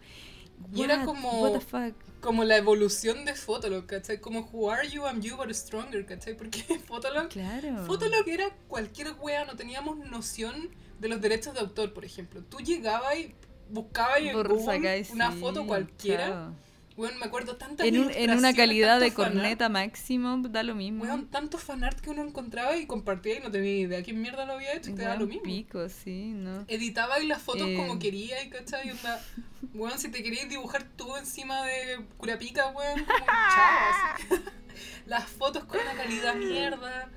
Y 0.73 0.83
era 0.83 1.03
como- 1.03 1.41
What 1.41 1.51
the 1.51 1.59
fuck. 1.59 1.93
Como 2.21 2.43
la 2.45 2.55
evolución 2.57 3.25
de 3.25 3.35
Fotolog, 3.35 3.85
¿cachai? 3.85 4.19
Como 4.21 4.49
Who 4.51 4.71
Are 4.71 4.89
You, 4.89 5.03
I'm 5.05 5.21
You, 5.21 5.35
but 5.35 5.51
Stronger, 5.51 6.05
¿cachai? 6.05 6.35
Porque 6.37 6.59
Fotolog, 6.87 7.27
Claro. 7.29 7.85
Fotolog 7.85 8.27
era 8.27 8.49
cualquier 8.67 9.09
wea, 9.21 9.45
no 9.45 9.55
teníamos 9.57 9.97
noción 10.09 10.69
de 10.99 11.09
los 11.09 11.19
derechos 11.21 11.53
de 11.53 11.59
autor, 11.59 11.93
por 11.93 12.05
ejemplo. 12.05 12.41
Tú 12.41 12.59
llegabas 12.59 13.17
y 13.19 13.35
buscabas 13.69 14.19
en 14.19 14.33
Por- 14.33 14.49
Google 14.49 15.05
una 15.11 15.31
sí, 15.31 15.39
foto 15.39 15.65
cualquiera. 15.65 16.25
claro. 16.27 16.53
Bueno, 16.97 17.17
me 17.19 17.25
acuerdo 17.25 17.57
tantas 17.57 17.85
En, 17.85 17.99
un- 17.99 18.09
en 18.11 18.31
una 18.31 18.53
calidad 18.53 19.01
de 19.01 19.13
corneta 19.13 19.67
máximo, 19.67 20.37
da 20.47 20.63
lo 20.63 20.75
mismo. 20.75 21.03
Weón, 21.03 21.27
tanto 21.27 21.57
fanart 21.57 21.99
que 21.99 22.09
uno 22.09 22.23
encontraba 22.23 22.77
y 22.77 22.85
compartía 22.85 23.35
y 23.37 23.39
no 23.41 23.51
tenía 23.51 23.79
idea 23.79 24.01
quién 24.01 24.21
mierda 24.21 24.45
lo 24.45 24.53
había 24.53 24.71
hecho 24.73 24.91
y 24.91 24.93
te 24.93 25.01
da 25.01 25.17
lo 25.17 25.27
mismo. 25.27 25.43
pico, 25.43 25.89
sí, 25.89 26.31
¿no? 26.33 26.63
Editaba 26.69 27.19
y 27.19 27.27
las 27.27 27.41
fotos 27.41 27.67
Eh. 27.67 27.75
como 27.75 27.99
quería 27.99 28.41
y 28.43 28.49
cachai, 28.49 28.87
y 28.87 28.91
onda, 28.91 29.21
weón, 29.73 29.99
si 29.99 30.07
te 30.09 30.23
querías 30.23 30.47
dibujar 30.47 30.85
tú 30.95 31.17
encima 31.17 31.65
de 31.65 31.99
Curapica, 32.15 32.69
weón, 32.69 33.03
como 33.03 33.17
chao, 33.27 34.13
así. 34.13 34.41
Las 35.05 35.25
fotos 35.25 35.65
con 35.65 35.79
una 35.81 35.93
calidad 36.01 36.35
mierda. 36.35 37.09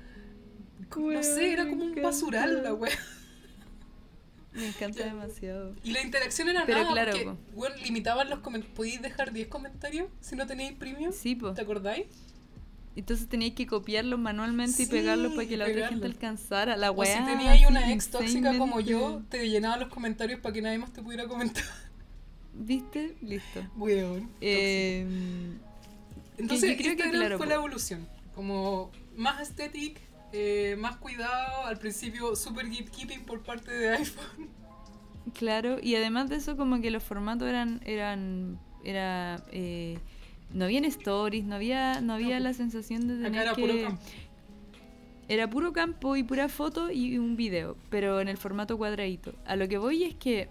No 0.95 1.23
sé, 1.23 1.53
era 1.53 1.65
como 1.69 1.85
un 1.85 2.01
basural 2.01 2.63
la 2.63 2.73
weón. 2.73 2.97
Me 4.53 4.67
encanta 4.67 5.03
demasiado. 5.05 5.75
Y 5.83 5.91
la 5.91 6.01
interacción 6.01 6.49
era 6.49 6.65
Pero 6.65 6.79
nada, 6.79 6.91
claro, 6.91 7.11
porque, 7.11 7.25
po. 7.25 7.37
weón, 7.53 7.73
limitaban 7.83 8.29
los 8.29 8.39
comentarios. 8.39 8.75
¿Podíais 8.75 9.01
dejar 9.01 9.31
10 9.31 9.47
comentarios 9.47 10.07
si 10.21 10.35
no 10.35 10.47
teníais 10.47 10.73
premium? 10.73 11.11
Sí, 11.13 11.35
pues. 11.35 11.53
¿Te 11.55 11.61
acordáis? 11.61 12.07
Entonces 12.95 13.29
tenías 13.29 13.53
que 13.53 13.65
copiarlos 13.67 14.19
manualmente 14.19 14.81
y 14.81 14.85
Sí, 14.85 14.91
pegarlos 14.91 15.33
para 15.33 15.47
que 15.47 15.55
la 15.55 15.65
otra 15.65 15.73
pegarlos. 15.75 16.01
gente 16.01 16.07
alcanzara. 16.07 16.75
La 16.75 16.89
O 16.91 16.95
si 17.05 17.11
weá. 17.11 17.25
tenías 17.25 17.69
una 17.69 17.93
ex 17.93 18.09
tóxica 18.09 18.57
como 18.57 18.79
yo, 18.81 19.21
te 19.29 19.47
llenaba 19.47 19.77
los 19.77 19.89
comentarios 19.89 20.39
para 20.41 20.51
que 20.53 20.61
nadie 20.61 20.79
más 20.79 20.91
te 20.91 21.01
pudiera 21.01 21.27
comentar. 21.27 21.63
¿Viste? 22.53 23.15
Listo. 23.21 23.61
Weón. 23.77 24.21
tóxico. 24.21 24.37
Eh, 24.41 25.05
Entonces, 26.37 26.71
yo 26.71 26.77
creo 26.77 26.97
que, 26.97 27.09
claro, 27.11 27.37
fue 27.37 27.45
po. 27.45 27.49
la 27.51 27.55
evolución. 27.55 28.07
Como 28.33 28.91
más 29.15 29.39
estético, 30.31 30.81
más 30.81 30.97
cuidado. 30.97 31.65
Al 31.65 31.77
principio, 31.77 32.35
super 32.35 32.65
gatekeeping 32.67 33.21
por 33.25 33.41
parte 33.43 33.71
de 33.71 33.89
iPhone. 33.89 34.49
claro, 35.33 35.77
y 35.81 35.95
además 35.95 36.29
de 36.29 36.37
eso, 36.37 36.55
como 36.57 36.81
que 36.81 36.91
los 36.91 37.03
formatos 37.03 37.47
eran. 37.47 37.81
eran 37.85 38.59
era, 38.83 39.43
eh, 39.51 39.97
no 40.53 40.65
habían 40.65 40.85
stories, 40.85 41.43
no 41.45 41.55
había, 41.55 41.99
no 42.01 42.13
había 42.13 42.37
No, 42.39 42.45
la 42.45 42.53
sensación 42.53 43.07
de 43.07 43.21
tener 43.23 43.41
era 43.43 43.53
que. 43.53 43.61
puro 43.61 43.81
campo. 43.81 44.01
Era 45.27 45.47
puro 45.49 45.73
campo 45.73 46.15
y 46.15 46.23
pura 46.23 46.49
foto 46.49 46.89
y 46.89 47.17
un 47.19 47.35
video, 47.35 47.77
pero 47.91 48.19
en 48.19 48.27
el 48.29 48.37
formato 48.37 48.77
cuadradito. 48.77 49.33
A 49.45 49.55
lo 49.55 49.67
que 49.67 49.77
voy 49.77 50.03
es 50.03 50.15
que 50.15 50.47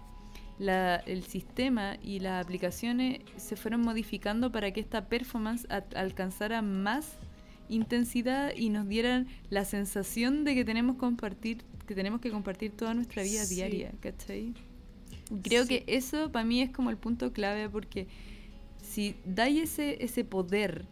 la- 0.57 0.97
el 1.05 1.23
sistema 1.23 1.97
y 2.01 2.19
las 2.19 2.45
aplicaciones 2.45 3.19
se 3.35 3.57
fueron 3.57 3.81
modificando 3.81 4.51
para 4.53 4.71
que 4.71 4.79
esta 4.79 5.09
performance 5.09 5.67
alcanzara 5.95 6.61
más 6.61 7.17
intensidad 7.69 8.53
y 8.55 8.69
nos 8.69 8.87
dieran 8.87 9.27
la 9.49 9.63
sensación 9.65 10.43
de 10.43 10.55
que 10.55 10.65
tenemos 10.65 10.97
compartir 10.97 11.63
que 11.87 11.95
tenemos 11.95 12.21
que 12.21 12.29
compartir 12.29 12.71
toda 12.71 12.93
nuestra 12.93 13.23
vida 13.23 13.43
Sí. 13.45 13.55
diaria, 13.55 13.91
¿cachai? 13.99 14.53
Creo 15.41 15.63
Sí. 15.63 15.69
que 15.69 15.83
eso 15.87 16.31
para 16.31 16.45
mí 16.45 16.61
es 16.61 16.69
como 16.69 16.91
el 16.91 16.97
punto 16.97 17.33
clave 17.33 17.67
porque 17.67 18.07
si 18.83 19.15
dais 19.25 19.63
ese, 19.63 20.03
ese 20.03 20.23
poder, 20.23 20.85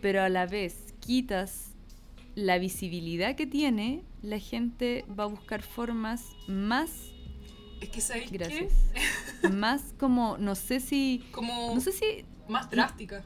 pero 0.00 0.22
a 0.22 0.28
la 0.30 0.46
vez 0.46 0.94
quitas 1.00 1.72
la 2.34 2.58
visibilidad 2.58 3.34
que 3.36 3.46
tiene, 3.46 4.02
la 4.22 4.38
gente 4.38 5.04
va 5.18 5.24
a 5.24 5.26
buscar 5.26 5.60
formas 5.62 6.24
más, 6.46 6.92
Es 7.82 7.90
que, 7.90 8.00
¿sabéis 8.00 8.30
gracias, 8.32 8.72
qué? 9.42 9.48
más 9.50 9.92
como, 9.98 10.38
no 10.38 10.54
sé 10.54 10.80
si, 10.80 11.22
Como 11.30 11.74
no 11.74 11.80
sé 11.80 11.92
si 11.92 12.24
más 12.48 12.70
drástica. 12.70 13.22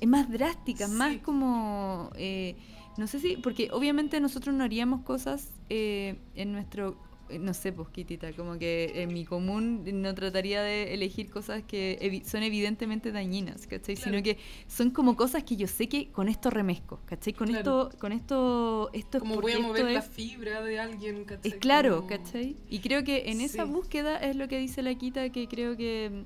Es 0.00 0.08
más 0.08 0.30
drásticas, 0.30 0.90
más 0.90 1.12
Sí. 1.12 1.18
como, 1.18 2.10
eh, 2.16 2.56
no 2.96 3.06
sé 3.06 3.18
si, 3.20 3.36
porque 3.36 3.68
obviamente 3.72 4.20
nosotros 4.20 4.54
no 4.54 4.64
haríamos 4.64 5.02
cosas 5.02 5.50
eh, 5.68 6.16
en 6.34 6.52
nuestro, 6.52 6.96
eh, 7.28 7.38
no 7.38 7.54
sé, 7.54 7.72
pues 7.72 7.88
Kitita, 7.90 8.32
como 8.32 8.58
que 8.58 9.02
en 9.02 9.12
mi 9.14 9.24
común 9.24 9.84
no 10.02 10.12
trataría 10.14 10.62
de 10.62 10.94
elegir 10.94 11.30
cosas 11.30 11.62
que 11.62 11.96
evi- 12.02 12.24
son 12.24 12.42
evidentemente 12.42 13.12
dañinas, 13.12 13.66
¿cachai? 13.68 13.94
Claro. 13.94 14.10
Sino 14.10 14.22
que 14.24 14.36
son 14.66 14.90
como 14.90 15.16
cosas 15.16 15.44
que 15.44 15.54
yo 15.56 15.68
sé 15.68 15.88
que 15.88 16.10
con 16.10 16.28
esto 16.28 16.50
remezco, 16.50 16.98
¿cachai? 17.06 17.32
Con 17.32 17.46
Claro. 17.48 17.60
esto, 17.90 17.98
con 18.00 18.10
esto, 18.12 18.90
esto 18.92 19.18
es 19.18 19.20
Como 19.22 19.40
voy 19.40 19.52
a 19.52 19.60
mover 19.60 19.92
la 19.92 20.02
fibra 20.02 20.60
de 20.62 20.80
alguien, 20.80 21.24
¿cachai? 21.24 21.52
es 21.52 21.58
claro, 21.58 21.96
Como- 21.96 22.08
¿cachai? 22.08 22.56
Y 22.68 22.80
creo 22.80 23.04
que 23.04 23.30
en 23.30 23.40
esa 23.40 23.64
búsqueda 23.64 24.16
es 24.16 24.34
lo 24.34 24.48
que 24.48 24.58
dice 24.58 24.82
la 24.82 24.94
Quita, 24.96 25.30
que 25.30 25.46
creo 25.46 25.76
que 25.76 26.10
mm, 26.12 26.24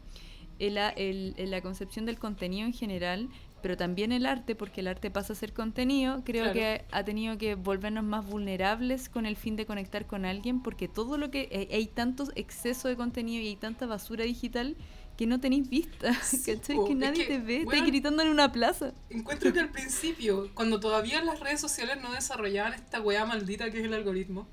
el, 0.60 0.78
a- 0.78 0.88
el- 0.90 1.34
el- 1.36 1.50
la 1.50 1.60
concepción 1.60 2.06
del 2.06 2.18
contenido 2.18 2.66
en 2.66 2.72
general, 2.72 3.28
pero 3.64 3.78
también 3.78 4.12
el 4.12 4.26
arte, 4.26 4.54
porque 4.54 4.82
el 4.82 4.88
arte 4.88 5.10
pasa 5.10 5.32
a 5.32 5.36
ser 5.36 5.54
contenido, 5.54 6.20
creo 6.22 6.42
Claro. 6.42 6.52
que 6.52 6.84
ha 6.92 7.02
tenido 7.02 7.38
que 7.38 7.54
volvernos 7.54 8.04
más 8.04 8.26
vulnerables 8.26 9.08
con 9.08 9.24
el 9.24 9.36
fin 9.36 9.56
de 9.56 9.64
conectar 9.64 10.06
con 10.06 10.26
alguien, 10.26 10.60
porque 10.62 10.86
todo 10.86 11.16
lo 11.16 11.30
que... 11.30 11.48
eh, 11.50 11.68
hay 11.72 11.86
tanto 11.86 12.28
exceso 12.34 12.88
de 12.88 12.96
contenido 12.96 13.42
y 13.42 13.46
hay 13.48 13.56
tanta 13.56 13.86
basura 13.86 14.24
digital 14.24 14.76
que 15.16 15.26
no 15.26 15.40
tenéis 15.40 15.66
vista, 15.70 16.12
Sí, 16.22 16.42
¿cachai? 16.56 16.76
po, 16.76 16.84
Que 16.84 16.92
es 16.92 16.98
nadie 16.98 17.22
que, 17.26 17.38
te 17.38 17.38
ve, 17.38 17.56
weón, 17.64 17.72
estás 17.72 17.86
gritando 17.86 18.22
en 18.22 18.28
una 18.28 18.52
plaza. 18.52 18.92
Encuentro 19.08 19.50
que 19.50 19.60
al 19.60 19.70
principio, 19.78 20.50
cuando 20.52 20.78
todavía 20.78 21.24
las 21.24 21.40
redes 21.40 21.58
sociales 21.62 21.96
no 22.02 22.12
desarrollaban 22.12 22.74
esta 22.74 23.00
weá 23.00 23.24
maldita 23.24 23.70
que 23.70 23.78
es 23.80 23.86
el 23.86 23.94
algoritmo, 23.94 24.46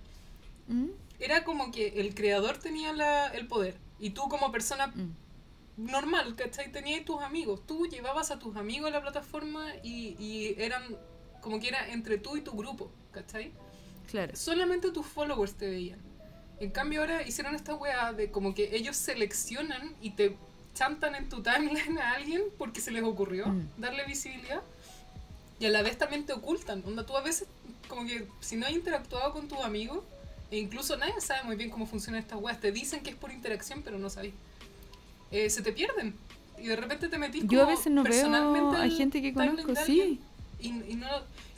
¿Mm? 0.70 0.86
era 1.20 1.44
como 1.44 1.70
que 1.74 2.00
el 2.00 2.16
creador 2.16 2.60
tenía 2.60 2.94
la- 2.94 3.28
el 3.28 3.46
poder 3.48 3.76
y 4.00 4.12
tú 4.12 4.22
como 4.30 4.54
persona 4.54 4.88
Mm. 4.88 5.12
Normal, 5.84 6.36
¿cachai? 6.36 6.72
Tenías 6.72 7.04
tus 7.06 7.22
amigos, 7.22 7.66
tú 7.66 7.88
llevabas 7.88 8.32
a 8.32 8.40
tus 8.40 8.56
amigos 8.56 8.90
a 8.90 8.92
la 8.92 9.02
plataforma 9.02 9.66
y, 9.84 10.16
y 10.20 10.56
eran 10.58 10.84
como 11.42 11.60
que 11.60 11.68
era 11.70 11.90
entre 11.92 12.18
tú 12.18 12.38
y 12.38 12.42
tu 12.42 12.52
grupo, 12.52 12.92
¿cachai? 13.12 13.52
Claro. 14.10 14.36
Solamente 14.36 14.92
tus 14.92 15.06
followers 15.06 15.54
te 15.56 15.70
veían. 15.70 16.00
En 16.60 16.70
cambio 16.72 17.02
ahora 17.02 17.28
hicieron 17.28 17.56
esta 17.56 17.74
weá 17.76 18.14
de 18.14 18.30
como 18.30 18.54
que 18.54 18.76
ellos 18.76 18.96
seleccionan 18.96 19.96
y 20.02 20.12
te 20.12 20.38
chantan 20.76 21.16
en 21.16 21.28
tu 21.30 21.42
timeline 21.42 21.98
a 21.98 22.12
alguien 22.14 22.44
porque 22.58 22.80
se 22.82 22.92
les 22.92 23.04
ocurrió 23.04 23.48
Mm. 23.48 23.68
darle 23.78 24.06
visibilidad 24.06 24.62
y 25.60 25.66
a 25.66 25.70
la 25.70 25.82
vez 25.82 25.98
también 25.98 26.26
te 26.26 26.34
ocultan. 26.34 26.84
Onda, 26.86 27.06
tú 27.06 27.18
a 27.18 27.22
veces 27.22 27.48
como 27.88 28.06
que 28.06 28.28
si 28.40 28.56
no 28.56 28.66
has 28.68 28.72
interactuado 28.72 29.34
con 29.34 29.48
tus 29.48 29.60
amigos 29.60 30.04
e 30.52 30.58
incluso 30.58 30.96
nadie 30.98 31.20
sabe 31.20 31.44
muy 31.44 31.56
bien 31.56 31.70
cómo 31.70 31.86
funcionan 31.88 32.22
estas 32.22 32.40
weas, 32.40 32.60
te 32.60 32.72
dicen 32.72 33.02
que 33.02 33.10
es 33.10 33.16
por 33.16 33.32
interacción 33.32 33.82
pero 33.82 33.98
no 33.98 34.10
sabes. 34.10 34.34
Eh, 35.32 35.50
se 35.50 35.62
te 35.62 35.72
pierden 35.72 36.16
y 36.58 36.68
de 36.68 36.76
repente 36.76 37.08
te 37.08 37.18
metís 37.18 37.46
Yo 37.48 37.64
a 37.64 37.66
veces 37.66 37.92
no 37.92 38.04
personalmente 38.04 38.78
veo 38.78 38.82
a 38.82 38.90
gente 38.90 39.22
que 39.22 39.34
conozco, 39.34 39.74
sí. 39.86 40.20
y, 40.60 40.68
y 40.68 40.96
no, 40.96 41.08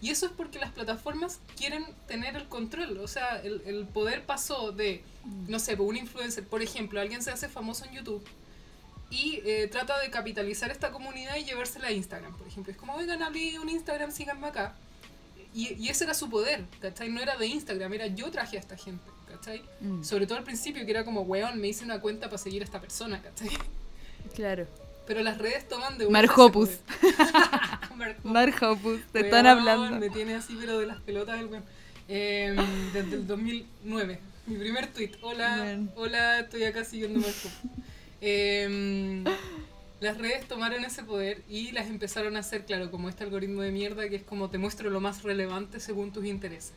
y 0.04 0.10
eso 0.10 0.26
es 0.26 0.34
porque 0.34 0.60
las 0.60 0.72
plataformas 0.72 1.40
quieren 1.56 1.86
tener 2.08 2.36
el 2.36 2.46
control. 2.50 2.98
O 2.98 3.08
sea, 3.08 3.42
el, 3.42 3.62
el 3.66 3.86
poder 3.86 4.26
pasó 4.26 4.74
de, 4.74 5.02
no 5.48 5.60
sé, 5.60 5.76
un 5.76 5.96
influencer, 5.96 6.46
por 6.46 6.62
ejemplo, 6.62 7.00
alguien 7.00 7.24
se 7.24 7.32
hace 7.32 7.48
famoso 7.48 7.86
en 7.86 7.94
YouTube 7.94 8.22
y 9.10 9.40
eh, 9.46 9.70
trata 9.72 10.00
de 10.02 10.10
capitalizar 10.10 10.72
esta 10.72 10.92
comunidad 10.92 11.38
y 11.38 11.46
llevársela 11.46 11.88
a 11.88 11.92
Instagram, 11.92 12.36
por 12.36 12.48
ejemplo. 12.48 12.72
Es 12.72 12.78
como, 12.78 12.96
oigan, 12.96 13.22
abrí 13.24 13.58
un 13.58 13.70
Instagram, 13.70 14.12
síganme 14.12 14.48
acá. 14.48 14.76
Y, 15.54 15.74
y 15.74 15.88
ese 15.88 16.04
era 16.04 16.14
su 16.14 16.30
poder, 16.30 16.66
¿cachai? 16.82 17.10
No 17.10 17.22
era 17.22 17.38
de 17.38 17.46
Instagram, 17.46 17.94
era 17.94 18.08
yo 18.08 18.30
traje 18.30 18.58
a 18.58 18.60
esta 18.60 18.76
gente, 18.76 19.06
¿cachai? 19.34 19.64
Mm, 19.82 20.04
Sobre 20.04 20.26
todo 20.28 20.38
al 20.38 20.44
principio, 20.44 20.86
que 20.86 20.92
era 20.92 21.04
como, 21.04 21.22
weón, 21.22 21.60
me 21.60 21.68
hice 21.68 21.84
una 21.84 22.00
cuenta 22.00 22.28
para 22.28 22.38
seguir 22.38 22.62
a 22.62 22.66
esta 22.66 22.80
persona, 22.80 23.22
¿cachai? 23.22 23.50
claro. 24.36 24.68
Pero 25.06 25.22
las 25.22 25.38
redes 25.38 25.68
toman 25.68 25.98
de 25.98 26.08
Marjopus. 26.08 26.70
Marjopus. 27.98 28.24
Marjopus, 28.32 29.02
te 29.12 29.20
están 29.20 29.46
hablando. 29.48 30.00
Me 30.00 30.10
tiene 30.10 30.36
así, 30.36 30.56
pero 30.58 30.80
de 30.80 30.86
las 30.86 31.02
pelotas 31.02 31.40
el 31.42 31.48
weón. 31.48 31.64
Eh, 32.08 32.56
desde 32.94 33.16
el 33.16 33.28
2009. 33.28 34.20
Mi 34.48 34.56
primer 34.58 34.88
tweet. 34.88 35.12
Hola, 35.22 35.78
hola, 35.96 36.40
estoy 36.40 36.64
acá 36.64 36.86
siguiendo 36.86 37.20
Marco. 37.20 37.50
Eh, 38.22 39.24
las 40.00 40.18
redes 40.18 40.48
tomaron 40.48 40.84
ese 40.86 41.04
poder 41.04 41.44
y 41.50 41.72
las 41.72 41.88
empezaron 41.88 42.36
a 42.36 42.40
hacer, 42.40 42.66
claro, 42.66 42.92
como 42.92 43.10
este 43.10 43.24
algoritmo 43.24 43.62
de 43.62 43.72
mierda 43.72 44.08
que 44.10 44.18
es 44.18 44.24
como 44.24 44.50
te 44.50 44.58
muestro 44.58 44.90
lo 44.90 45.00
más 45.00 45.24
relevante 45.24 45.80
según 45.80 46.12
tus 46.12 46.26
intereses. 46.26 46.74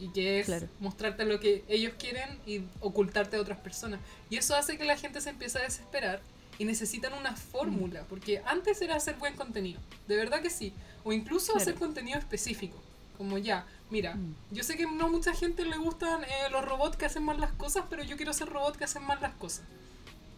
Y 0.00 0.08
que 0.08 0.40
es 0.40 0.46
Claro. 0.46 0.66
mostrarte 0.80 1.24
lo 1.26 1.38
que 1.38 1.62
ellos 1.68 1.92
quieren 1.98 2.38
y 2.46 2.62
ocultarte 2.80 3.36
a 3.36 3.40
otras 3.40 3.58
personas. 3.58 4.00
Y 4.30 4.36
eso 4.38 4.56
hace 4.56 4.78
que 4.78 4.84
la 4.84 4.96
gente 4.96 5.20
se 5.20 5.28
empiece 5.30 5.58
a 5.58 5.62
desesperar 5.62 6.20
y 6.58 6.64
necesitan 6.64 7.12
una 7.14 7.36
fórmula, 7.36 8.04
porque 8.08 8.42
antes 8.46 8.80
era 8.82 8.96
hacer 8.96 9.16
buen 9.16 9.34
contenido, 9.36 9.80
de 10.08 10.16
verdad 10.16 10.40
que 10.42 10.50
sí, 10.50 10.72
o 11.04 11.12
incluso 11.12 11.52
Claro. 11.52 11.62
hacer 11.62 11.74
contenido 11.74 12.18
específico, 12.18 12.76
como 13.18 13.38
ya, 13.38 13.66
mira, 13.90 14.14
Mm. 14.14 14.34
yo 14.52 14.62
sé 14.62 14.76
que 14.76 14.86
no 14.86 15.08
mucha 15.08 15.32
gente 15.34 15.64
le 15.64 15.76
gustan 15.78 16.22
eh, 16.24 16.28
los 16.50 16.64
robots 16.64 16.96
que 16.96 17.06
hacen 17.06 17.22
mal 17.24 17.38
las 17.40 17.52
cosas, 17.52 17.84
pero 17.90 18.02
yo 18.02 18.16
quiero 18.16 18.32
ser 18.32 18.48
robot 18.48 18.76
que 18.76 18.84
hacen 18.84 19.02
mal 19.04 19.18
las 19.20 19.34
cosas. 19.34 19.64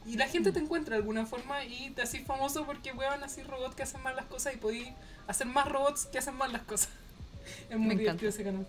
Y 0.06 0.16
la 0.16 0.26
gente 0.28 0.50
te 0.50 0.58
encuentra 0.58 0.96
de 0.96 1.02
alguna 1.02 1.24
forma 1.26 1.64
y 1.64 1.90
te 1.90 2.02
haces 2.02 2.24
famoso 2.26 2.66
porque 2.66 2.92
weón 2.92 3.22
así 3.22 3.42
robots 3.44 3.76
que 3.76 3.84
hacen 3.84 4.02
mal 4.02 4.16
las 4.16 4.26
cosas 4.26 4.54
y 4.54 4.56
podí 4.56 4.92
hacer 5.28 5.46
más 5.46 5.68
robots 5.68 6.06
que 6.06 6.18
hacen 6.18 6.34
mal 6.36 6.52
las 6.52 6.62
cosas. 6.62 6.88
Es 7.70 7.76
muy 7.78 7.94
Me 7.96 8.00
divertido 8.02 8.28
encanta. 8.28 8.28
ese 8.28 8.44
canal. 8.44 8.66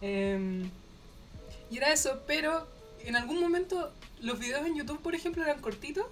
Em, 0.00 0.70
y 1.70 1.76
era 1.76 1.92
eso, 1.92 2.22
pero 2.26 2.66
en 3.04 3.16
algún 3.16 3.40
momento 3.40 3.92
los 4.20 4.38
videos 4.38 4.66
en 4.66 4.76
YouTube, 4.76 5.00
por 5.00 5.14
ejemplo, 5.14 5.42
eran 5.42 5.60
cortitos. 5.60 6.06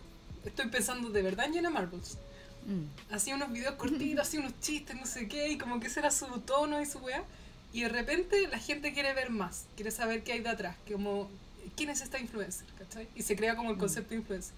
Estoy 0.44 0.68
pensando 0.68 1.11
de 1.11 1.22
verdad 1.22 1.46
en 1.46 1.55
Jenna 1.55 1.70
Marbles. 1.70 2.18
Mm, 2.66 3.12
Hacía 3.14 3.35
unos 3.37 3.53
videos 3.53 3.75
cortitos, 3.77 4.27
hacía 4.27 4.40
unos 4.40 4.59
chistes, 4.61 4.96
no 4.96 5.07
sé 5.07 5.29
qué, 5.29 5.49
y 5.51 5.59
como 5.59 5.81
que 5.81 5.87
ese 5.87 6.01
era 6.01 6.11
su 6.11 6.27
tono 6.40 6.81
y 6.81 6.87
su 6.87 6.99
weá. 6.99 7.22
Y 7.72 7.83
de 7.83 7.88
repente 7.88 8.46
la 8.49 8.59
gente 8.59 8.92
quiere 8.92 9.12
ver 9.12 9.31
más, 9.31 9.64
quiere 9.77 9.90
saber 9.90 10.22
qué 10.25 10.33
hay 10.33 10.40
de 10.40 10.49
atrás, 10.49 10.77
como 10.90 11.29
quién 11.77 11.90
es 11.90 12.01
esta 12.01 12.18
influencer, 12.18 12.66
¿cachai? 12.79 13.09
Y 13.14 13.22
se 13.22 13.37
crea 13.37 13.57
como 13.57 13.70
el 13.70 13.77
Mm. 13.77 13.81
concepto 13.81 14.11
de 14.11 14.16
influencer. 14.16 14.55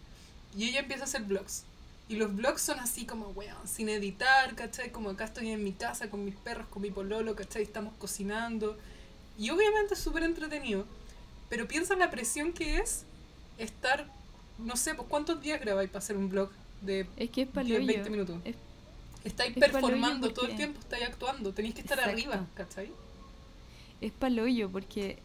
Y 0.56 0.68
ella 0.68 0.80
empieza 0.80 1.04
a 1.04 1.06
hacer 1.06 1.22
vlogs. 1.22 1.64
Y 2.08 2.16
los 2.16 2.34
vlogs 2.34 2.62
son 2.62 2.78
así 2.80 3.04
como, 3.04 3.28
weón, 3.30 3.66
sin 3.66 3.88
editar, 3.88 4.54
¿cachai? 4.54 4.90
Como 4.90 5.10
acá 5.10 5.24
estoy 5.24 5.50
en 5.50 5.62
mi 5.64 5.72
casa 5.72 6.08
con 6.08 6.24
mis 6.24 6.36
perros, 6.36 6.66
con 6.68 6.80
mi 6.82 6.90
pololo, 6.90 7.34
¿cachai? 7.34 7.62
Estamos 7.62 7.92
cocinando. 7.98 8.78
Y 9.38 9.50
obviamente 9.50 9.94
es 9.94 10.00
súper 10.00 10.24
entretenido. 10.24 10.84
Pero 11.48 11.66
piensa 11.66 11.94
en 11.94 12.00
la 12.00 12.10
presión 12.10 12.52
que 12.52 12.78
es 12.78 13.04
estar, 13.56 14.06
no 14.58 14.76
sé, 14.76 14.94
pues 14.94 15.08
¿cuántos 15.08 15.40
días 15.40 15.60
grabáis 15.60 15.88
para 15.88 16.00
hacer 16.00 16.16
un 16.16 16.28
vlog 16.28 16.50
de 16.82 17.06
Es 17.16 17.30
que 17.30 17.42
es 17.42 17.48
10, 17.48 17.48
palollo. 17.48 17.86
20 17.86 18.10
minutos? 18.10 18.40
Es- 18.44 18.56
Estáis 19.24 19.50
es 19.56 19.58
performando 19.58 20.32
todo 20.32 20.46
el 20.46 20.56
tiempo, 20.56 20.78
estáis 20.78 21.04
actuando, 21.04 21.52
tenéis 21.52 21.74
que 21.74 21.80
estar 21.80 21.98
Exacto. 21.98 22.14
arriba, 22.18 22.46
¿cachai? 22.54 22.90
Es 24.00 24.12
palollo 24.12 24.70
porque. 24.70 25.18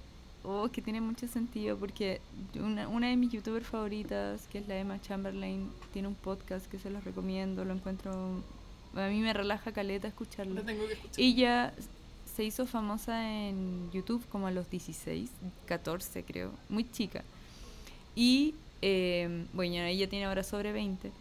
Oh, 0.46 0.68
que 0.70 0.82
tiene 0.82 1.00
mucho 1.00 1.26
sentido 1.28 1.78
porque 1.78 2.20
una, 2.56 2.90
una 2.90 3.08
de 3.08 3.16
mis 3.16 3.32
youtubers 3.32 3.66
favoritas, 3.66 4.42
que 4.52 4.58
es 4.58 4.68
la 4.68 4.78
Emma 4.78 5.00
Chamberlain, 5.02 5.72
tiene 5.94 6.10
un 6.10 6.16
podcast 6.16 6.66
que 6.66 6.80
se 6.80 6.90
los 6.90 7.02
recomiendo, 7.06 7.64
lo 7.64 7.74
encuentro... 7.74 8.44
A 8.96 9.08
mí 9.08 9.22
me 9.22 9.32
relaja 9.32 9.72
caleta 9.72 10.10
escucharlo. 10.10 10.56
Lo 10.56 10.64
tengo 10.64 10.86
que 10.86 10.94
escuchar. 10.94 11.16
Ella 11.18 11.74
se 12.36 12.44
hizo 12.44 12.66
famosa 12.66 13.30
en 13.30 13.92
YouTube 13.92 14.26
como 14.30 14.48
a 14.48 14.52
los 14.52 14.70
16, 14.70 15.30
14 15.66 16.24
creo, 16.24 16.52
muy 16.70 16.90
chica. 16.90 17.24
Y, 18.16 18.56
eh, 18.82 19.46
bueno, 19.54 19.76
ella 19.76 20.10
tiene 20.10 20.26
ahora 20.26 20.44
sobre 20.44 20.72
20. 20.72 21.12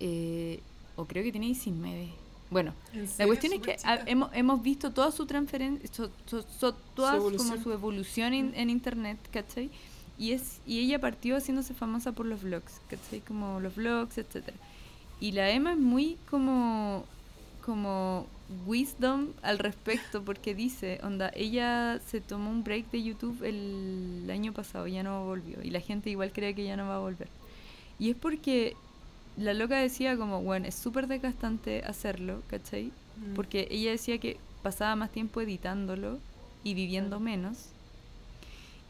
eh, 0.00 0.60
o 0.96 1.04
creo 1.06 1.22
que 1.22 1.30
tiene 1.32 1.46
19. 1.46 2.08
Bueno, 2.50 2.74
¿En 2.92 3.08
la 3.16 3.26
cuestión 3.26 3.52
es 3.52 3.60
que 3.60 3.76
chica. 3.76 4.02
hemos, 4.06 4.30
hemos 4.34 4.62
visto 4.62 4.90
toda 4.90 5.12
su 5.12 5.24
transferencia, 5.26 6.08
toda 6.94 7.12
como 7.12 7.28
evolución. 7.28 7.62
su 7.62 7.72
evolución 7.72 8.34
en, 8.34 8.52
en 8.56 8.70
internet, 8.70 9.18
¿cachai? 9.30 9.70
Y, 10.18 10.32
es, 10.32 10.60
y 10.66 10.80
ella 10.80 10.98
partió 11.00 11.36
haciéndose 11.36 11.72
famosa 11.74 12.12
por 12.12 12.26
los 12.26 12.42
vlogs, 12.42 12.80
¿cachai? 12.88 13.20
Como 13.20 13.60
los 13.60 13.76
vlogs, 13.76 14.18
etcétera 14.18 14.56
Y 15.20 15.32
la 15.32 15.50
Emma 15.50 15.72
es 15.72 15.78
muy 15.78 16.18
como, 16.28 17.04
como 17.64 18.26
wisdom 18.66 19.28
al 19.42 19.58
respecto, 19.58 20.22
porque 20.24 20.54
dice, 20.54 21.00
onda, 21.02 21.30
ella 21.34 22.00
se 22.06 22.20
tomó 22.20 22.50
un 22.50 22.64
break 22.64 22.90
de 22.90 23.02
YouTube 23.02 23.42
el 23.42 24.28
año 24.30 24.52
pasado, 24.52 24.86
ya 24.86 25.02
no 25.02 25.24
volvió, 25.24 25.62
y 25.62 25.70
la 25.70 25.80
gente 25.80 26.10
igual 26.10 26.32
cree 26.32 26.54
que 26.54 26.64
ya 26.64 26.76
no 26.76 26.88
va 26.88 26.96
a 26.96 27.00
volver. 27.00 27.28
Y 27.98 28.10
es 28.10 28.16
porque 28.16 28.74
la 29.36 29.54
loca 29.54 29.78
decía 29.78 30.16
como, 30.16 30.42
bueno, 30.42 30.66
es 30.66 30.74
súper 30.74 31.06
desgastante 31.06 31.82
hacerlo, 31.84 32.42
¿cachai? 32.48 32.86
Mm. 32.86 33.34
Porque 33.34 33.68
ella 33.70 33.90
decía 33.90 34.18
que 34.18 34.38
pasaba 34.62 34.96
más 34.96 35.10
tiempo 35.10 35.40
editándolo 35.40 36.18
y 36.64 36.74
viviendo 36.74 37.20
menos. 37.20 37.68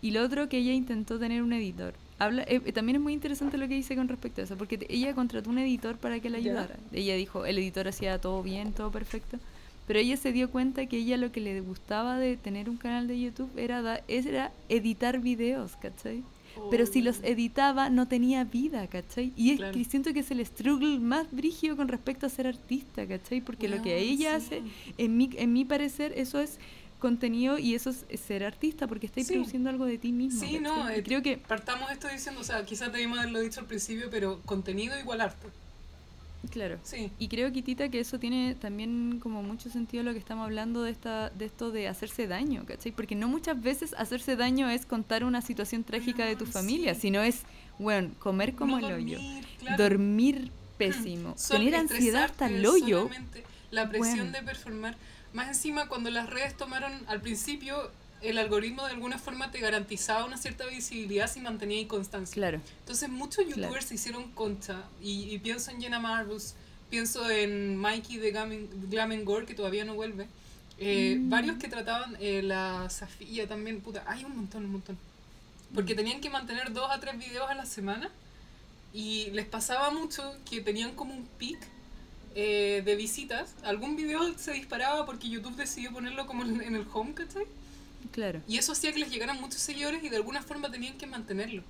Y 0.03 0.13
lo 0.13 0.23
otro 0.25 0.49
que 0.49 0.59
ella 0.59 0.73
intentó 0.73 1.19
tener 1.19 1.43
un 1.43 1.53
editor. 1.53 1.95
Habla, 2.21 2.43
eh, 2.43 2.61
eh, 2.67 2.73
también 2.73 2.97
es 2.97 3.03
muy 3.03 3.15
interesante 3.15 3.57
lo 3.57 3.67
que 3.67 3.75
dice 3.75 3.97
con 3.97 4.07
respecto 4.07 4.43
a 4.43 4.45
eso, 4.45 4.57
porque 4.57 4.87
ella 4.91 5.15
contrató 5.15 5.49
un 5.51 5.59
editor 5.59 5.97
para 5.97 6.21
que 6.21 6.29
la 6.29 6.37
ayudara. 6.37 6.77
Ella 6.93 7.15
dijo, 7.17 7.47
el 7.47 7.57
editor 7.59 7.89
hacía 7.89 8.19
todo 8.21 8.43
bien, 8.43 8.73
todo 8.73 8.91
perfecto. 8.91 9.39
Pero 9.87 9.99
ella 9.99 10.17
se 10.19 10.31
dio 10.33 10.51
cuenta 10.51 10.85
que 10.87 10.99
ella 10.99 11.17
lo 11.17 11.33
que 11.33 11.41
le 11.41 11.61
gustaba 11.63 12.19
de 12.19 12.37
tener 12.37 12.69
un 12.69 12.77
canal 12.77 13.09
de 13.09 13.19
YouTube 13.19 13.51
era, 13.57 13.81
da- 13.83 14.03
era 14.07 14.53
editar 14.69 15.19
videos, 15.21 15.77
¿cachai? 15.77 16.23
Pero 16.71 16.85
si 16.85 17.01
los 17.01 17.21
Oh. 17.21 17.27
editaba 17.27 17.89
no 17.91 18.07
tenía 18.07 18.45
vida, 18.45 18.87
¿cachai? 18.89 19.33
Y 19.37 19.53
es 19.53 19.57
Claro. 19.57 19.73
que 19.73 19.85
siento 19.85 20.13
que 20.13 20.21
es 20.21 20.31
el 20.31 20.45
struggle 20.45 20.99
más 20.99 21.27
brígido 21.33 21.75
con 21.77 21.89
respecto 21.89 22.27
a 22.27 22.29
ser 22.29 22.47
artista, 22.47 23.07
¿cachai? 23.07 23.41
Porque 23.41 23.67
lo 23.69 23.81
que 23.83 23.99
ella 23.99 24.39
sí. 24.41 24.47
hace, 24.57 24.63
en 24.99 25.17
mi, 25.17 25.31
en 25.37 25.53
mi 25.55 25.65
parecer, 25.65 26.13
eso 26.17 26.39
es 26.39 26.59
contenido 27.01 27.59
y 27.59 27.75
eso 27.75 27.91
es 27.91 28.21
ser 28.21 28.45
artista, 28.45 28.87
porque 28.87 29.07
estáis 29.07 29.27
Sí. 29.27 29.33
produciendo 29.35 29.69
algo 29.71 29.87
de 29.87 29.99
ti 29.99 30.13
mismo. 30.13 30.41
Sí, 30.41 30.61
no, 30.61 30.89
eh, 30.89 31.03
creo 31.03 31.23
que, 31.23 31.37
Partamos 31.39 31.91
esto 31.91 32.07
diciendo, 32.09 32.41
o 32.41 32.45
sea, 32.45 32.65
quizás 32.65 32.93
debimos 32.93 33.19
haberlo 33.19 33.41
dicho 33.41 33.59
al 33.61 33.67
principio, 33.67 34.09
pero 34.11 34.41
contenido 34.47 34.97
igual 34.99 35.21
arte. 35.23 35.49
claro. 36.51 36.79
Sí. 36.85 37.11
Y 37.19 37.29
creo, 37.29 37.53
Kitita, 37.53 37.89
que 37.91 38.01
eso 38.01 38.19
tiene 38.19 38.55
también 38.55 39.21
como 39.23 39.43
mucho 39.43 39.69
sentido 39.71 40.03
lo 40.03 40.13
que 40.13 40.19
estamos 40.19 40.45
hablando 40.45 40.83
de 40.83 40.91
esta 40.91 41.29
de 41.31 41.45
esto 41.45 41.71
de 41.71 41.87
hacerse 41.89 42.27
daño, 42.27 42.65
¿cachai? 42.67 42.93
Porque 42.93 43.15
no 43.15 43.29
muchas 43.29 43.61
veces 43.61 43.95
hacerse 43.99 44.37
daño 44.37 44.69
es 44.71 44.87
contar 44.87 45.23
una 45.25 45.43
situación 45.43 45.85
trágica 45.85 46.25
de 46.25 46.37
tu 46.37 46.47
familia, 46.47 46.95
sino 46.95 47.21
es, 47.23 47.43
bueno, 47.79 48.11
comer 48.19 48.55
como 48.55 48.81
No 48.81 48.87
el 48.89 48.95
hoyo, 48.95 49.19
dormir, 49.19 49.45
claro. 49.59 49.83
dormir 49.83 50.51
pésimo, 50.79 51.35
Sol- 51.37 51.59
tener 51.59 51.75
ansiedad 51.77 52.25
hasta 52.25 52.47
el 52.47 52.65
hoyo. 52.67 53.11
La 53.71 53.89
presión 53.89 54.17
Bueno. 54.19 54.33
de 54.33 54.43
performar. 54.43 54.97
Más 55.33 55.49
encima, 55.49 55.89
cuando 55.89 56.11
las 56.11 56.29
redes 56.29 56.57
tomaron 56.57 56.93
al 57.07 57.21
principio, 57.21 57.91
el 58.23 58.37
algoritmo 58.39 58.85
de 58.85 58.93
alguna 58.93 59.19
forma 59.19 59.51
te 59.51 59.61
garantizaba 59.61 60.25
una 60.25 60.37
cierta 60.37 60.67
visibilidad 60.67 61.31
si 61.31 61.41
mantenía 61.41 61.87
constancia. 61.89 62.35
Claro. 62.35 62.61
Entonces 62.81 63.09
muchos 63.09 63.45
youtubers 63.47 63.71
Claro. 63.71 63.87
se 63.87 63.95
hicieron 63.95 64.31
concha 64.33 64.83
y, 65.03 65.23
y 65.35 65.39
pienso 65.39 65.71
en 65.71 65.81
Jenna 65.81 66.01
Marbles, 66.01 66.55
pienso 66.91 67.31
en 67.31 67.77
Mikey 67.77 68.19
de 68.19 68.31
Glam, 68.91 69.25
Gore 69.25 69.47
que 69.47 69.55
todavía 69.55 69.85
no 69.85 69.95
vuelve. 69.95 70.27
Eh, 70.79 71.17
Mm. 71.19 71.31
Varios 71.31 71.57
que 71.59 71.69
trataban, 71.69 72.17
eh, 72.21 72.43
la 72.43 72.89
Safía 72.91 73.47
también, 73.47 73.81
puta, 73.81 74.03
hay 74.07 74.25
un 74.25 74.35
montón, 74.37 74.65
un 74.65 74.73
montón. 74.73 74.99
Porque 75.75 75.95
tenían 75.95 76.21
que 76.21 76.31
mantener 76.31 76.73
dos 76.73 76.91
a 76.91 76.99
tres 77.01 77.17
videos 77.19 77.49
a 77.49 77.55
la 77.55 77.65
semana 77.67 78.11
y 78.93 79.31
les 79.31 79.47
pasaba 79.47 79.91
mucho 79.91 80.35
que 80.51 80.61
tenían 80.61 80.95
como 80.97 81.15
un 81.15 81.25
pic 81.39 81.59
eh, 82.35 82.83
de 82.85 82.97
visitas. 82.97 83.55
Algún 83.65 83.97
video 83.97 84.37
se 84.39 84.53
disparaba 84.53 85.05
porque 85.07 85.29
YouTube 85.29 85.57
decidió 85.57 85.93
ponerlo 85.93 86.27
como 86.27 86.45
en 86.45 86.61
en 86.61 86.75
el 86.75 86.87
home, 86.93 87.15
¿cachai? 87.15 87.45
Claro. 88.13 88.41
Y 88.49 88.57
eso 88.59 88.73
hacía 88.73 88.93
que 88.93 88.99
les 89.01 89.11
llegaran 89.11 89.41
muchos 89.41 89.61
seguidores 89.61 90.03
y 90.03 90.09
de 90.09 90.17
alguna 90.17 90.43
forma 90.43 90.71
tenían 90.71 90.97
que 90.97 91.07
mantenerlo. 91.07 91.63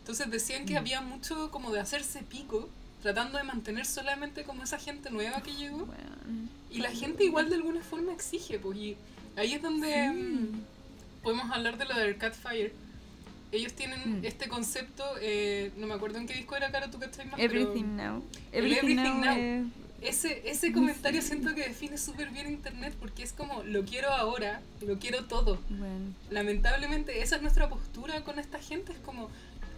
Entonces 0.00 0.30
decían 0.30 0.64
que 0.66 0.74
Mm. 0.74 0.78
había 0.78 1.00
mucho 1.00 1.50
como 1.50 1.70
de 1.70 1.80
hacerse 1.80 2.22
pico, 2.22 2.68
tratando 3.02 3.38
de 3.38 3.44
mantener 3.44 3.86
solamente 3.86 4.42
como 4.44 4.62
esa 4.64 4.78
gente 4.78 5.10
nueva 5.10 5.42
que 5.42 5.54
llegó. 5.54 5.86
Y 6.70 6.78
la 6.80 6.90
gente 6.90 7.24
igual 7.24 7.48
de 7.48 7.56
alguna 7.56 7.80
forma 7.82 8.12
exige, 8.12 8.58
pues. 8.58 8.76
Y 8.78 8.96
ahí 9.36 9.54
es 9.54 9.62
donde 9.62 9.88
Sí. 9.92 10.18
mm, 10.18 10.60
podemos 11.22 11.50
hablar 11.50 11.78
de 11.78 11.84
lo 11.86 11.94
del 11.94 12.16
Catfire. 12.18 12.72
Ellos 13.52 13.72
tienen 13.72 14.20
Mm. 14.20 14.24
este 14.26 14.48
concepto, 14.48 15.04
eh, 15.22 15.72
no 15.78 15.86
me 15.86 15.94
acuerdo 15.94 16.18
en 16.18 16.26
qué 16.26 16.34
disco 16.34 16.54
era, 16.56 16.70
Cara, 16.70 16.90
tú 16.90 16.98
que 16.98 17.06
estás 17.06 17.24
más, 17.26 17.36
pero 17.36 17.54
Everything 17.60 17.96
now. 17.96 18.22
Everything, 18.52 18.98
Everything 18.98 19.20
now. 19.20 19.70
Ese, 20.00 20.48
ese 20.48 20.72
comentario 20.72 21.20
siento 21.22 21.54
que 21.54 21.62
define 21.68 21.98
súper 21.98 22.30
bien 22.30 22.46
Internet 22.48 22.94
porque 23.00 23.22
es 23.22 23.32
como, 23.32 23.62
lo 23.64 23.84
quiero 23.84 24.10
ahora, 24.10 24.60
lo 24.80 24.98
quiero 24.98 25.24
todo. 25.26 25.60
bueno, 25.68 26.14
Lamentablemente 26.30 27.20
esa 27.22 27.36
es 27.36 27.42
nuestra 27.42 27.68
postura 27.68 28.22
con 28.24 28.38
esta 28.38 28.58
gente, 28.58 28.92
es 28.92 28.98
como, 28.98 29.28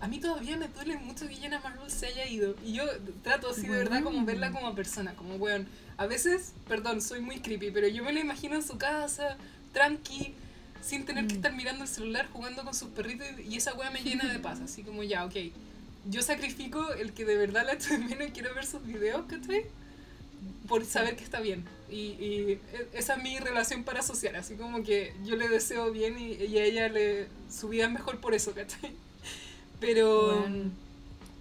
a 0.00 0.09
mí 0.09 0.18
todavía 0.18 0.56
me 0.56 0.68
duele 0.68 0.96
mucho 0.98 1.26
que 1.28 1.35
Jenna 1.37 1.61
Marbles 1.61 1.92
se 1.92 2.06
haya 2.06 2.26
ido. 2.26 2.54
Y 2.64 2.72
yo 2.74 2.85
trato 3.22 3.50
así 3.50 3.62
de 3.62 3.70
verdad 3.70 4.02
como 4.02 4.24
verla 4.24 4.50
como 4.50 4.74
persona, 4.74 5.14
como 5.14 5.37
weón. 5.37 5.66
A 5.96 6.06
veces, 6.06 6.52
perdón, 6.68 7.02
soy 7.02 7.20
muy 7.20 7.40
creepy, 7.40 7.70
pero 7.70 7.88
yo 7.88 8.02
me 8.04 8.12
la 8.12 8.20
imagino 8.20 8.54
en 8.56 8.62
su 8.62 8.78
casa, 8.78 9.37
tranqui, 9.72 10.35
sin 10.83 11.04
tener 11.04 11.26
que 11.26 11.35
Mm. 11.35 11.37
estar 11.37 11.52
mirando 11.52 11.83
el 11.85 11.88
celular, 11.90 12.28
jugando 12.33 12.64
con 12.64 12.74
sus 12.74 12.88
perritos 12.88 13.26
y 13.46 13.56
esa 13.56 13.74
weá 13.74 13.90
me 13.90 14.00
llena 14.02 14.30
de 14.33 14.38
paz, 14.38 14.61
así 14.61 14.83
como 14.83 15.02
ya, 15.02 15.24
ok. 15.26 15.35
Yo 16.09 16.22
sacrifico 16.22 16.94
el 16.94 17.12
que 17.12 17.26
de 17.26 17.37
verdad 17.37 17.66
la 17.66 17.74
de 17.98 17.98
menos 17.98 18.28
y 18.28 18.30
quiero 18.30 18.54
ver 18.54 18.64
sus 18.66 18.83
videos, 18.87 19.26
¿cachai? 19.26 19.64
Por 20.68 20.85
saber 20.85 21.16
que 21.16 21.24
está 21.24 21.40
bien. 21.40 21.64
Y, 21.90 22.12
y 22.20 22.61
e- 22.72 22.88
esa 22.92 23.14
es 23.16 23.22
mi 23.22 23.38
relación 23.38 23.83
parasocial, 23.85 24.37
así 24.37 24.55
como 24.55 24.83
que 24.85 25.12
yo 25.24 25.35
le 25.37 25.48
deseo 25.48 25.90
bien 25.90 26.18
y, 26.18 26.35
y 26.35 26.59
a 26.59 26.64
ella 26.64 26.88
le, 26.88 27.26
su 27.50 27.68
vida 27.68 27.87
es 27.87 27.90
mejor 27.92 28.20
por 28.20 28.35
eso, 28.35 28.53
¿cachai? 28.55 28.92
Pero 29.81 30.40
Bueno. 30.40 30.70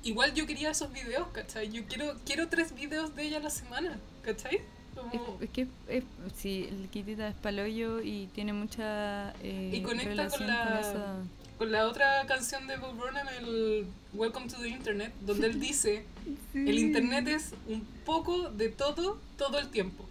igual 0.04 0.34
yo 0.34 0.48
quería 0.48 0.72
esos 0.72 0.92
videos, 0.92 1.28
¿cachai? 1.34 1.70
Yo 1.70 1.84
quiero, 1.86 2.16
quiero 2.26 2.48
tres 2.48 2.74
videos 2.74 3.16
de 3.16 3.24
ella 3.24 3.38
a 3.38 3.42
la 3.42 3.50
semana, 3.50 3.98
¿cachai? 4.24 4.62
Como- 4.96 5.38
Es, 5.40 5.44
es 5.44 5.50
que 5.52 5.68
es, 5.88 6.04
sí, 6.38 6.68
el 6.70 6.90
Kitita 6.90 7.28
es 7.28 7.36
paloyo 7.36 8.02
y 8.02 8.28
tiene 8.34 8.54
mucha 8.54 9.34
eh, 9.44 9.72
Y 9.74 9.82
conecta 9.82 10.10
con 10.10 10.18
relación 10.18 10.48
la- 10.48 10.80
esa- 10.80 11.18
con 11.60 11.72
la 11.72 11.86
otra 11.88 12.26
canción 12.26 12.65
de 12.67 12.78
Bob 12.78 12.95
Burnham, 12.95 13.28
el 13.39 13.86
Welcome 14.13 14.48
to 14.48 14.58
the 14.60 14.69
Internet, 14.69 15.13
donde 15.22 15.45
él 15.48 15.60
dice, 15.60 16.06
el 16.56 16.80
Internet 16.80 17.28
es 17.28 17.52
un 17.67 17.82
poco 18.06 18.50
de 18.50 18.69
todo, 18.69 19.19
todo 19.38 19.60
el 19.60 19.67
tiempo. 19.69 20.06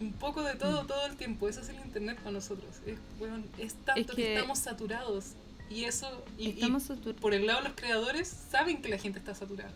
Un 0.00 0.12
poco 0.12 0.42
de 0.42 0.54
todo, 0.54 0.84
Mm. 0.84 0.86
todo 0.86 1.06
el 1.06 1.16
tiempo. 1.16 1.48
Ese 1.48 1.60
es 1.60 1.68
el 1.68 1.76
Internet 1.84 2.18
para 2.18 2.30
nosotros. 2.30 2.70
Es, 2.86 2.96
weón, 3.20 3.44
es 3.58 3.74
tanto 3.84 4.00
Es 4.00 4.06
que... 4.06 4.14
que- 4.14 4.34
estamos 4.36 4.58
saturados. 4.60 5.32
Y 5.68 5.84
eso, 5.84 6.24
y, 6.38 6.44
y 6.46 6.50
Estamos 6.52 6.88
satur- 6.88 7.14
por 7.16 7.34
el 7.34 7.46
lado 7.46 7.60
de 7.62 7.68
los 7.68 7.76
creadores, 7.76 8.28
saben 8.50 8.80
que 8.80 8.88
la 8.88 8.96
gente 8.96 9.18
está 9.18 9.34
saturada. 9.34 9.72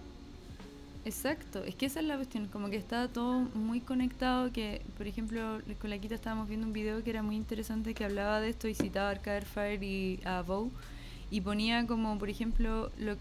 Exacto, 1.05 1.65
es 1.65 1.75
que 1.75 1.87
esa 1.87 1.99
es 1.99 2.07
la 2.07 2.15
cuestión, 2.15 2.47
como 2.47 2.71
que 2.71 2.77
está 2.77 3.09
todo 3.09 3.41
muy 3.55 3.81
conectado, 3.81 4.53
que 4.53 4.83
por 4.97 5.09
ejemplo 5.09 5.61
con 5.81 5.91
la 5.91 5.99
Kita 5.99 6.15
estábamos 6.15 6.49
viendo 6.49 6.65
un 6.69 6.73
video 6.73 7.03
que 7.03 7.11
era 7.11 7.25
muy 7.25 7.35
interesante 7.35 7.93
que 7.93 8.05
hablaba 8.05 8.41
de 8.41 8.51
esto 8.51 8.69
y 8.69 8.75
citaba 8.77 9.09
a 9.09 9.11
Arcade 9.11 9.43
Fire 9.43 9.83
y 9.83 10.21
a 10.25 10.43
Bow 10.43 10.71
y 11.33 11.41
ponía 11.41 11.85
como 11.89 12.17
por 12.19 12.29
ejemplo 12.31 12.91
lo 12.99 13.17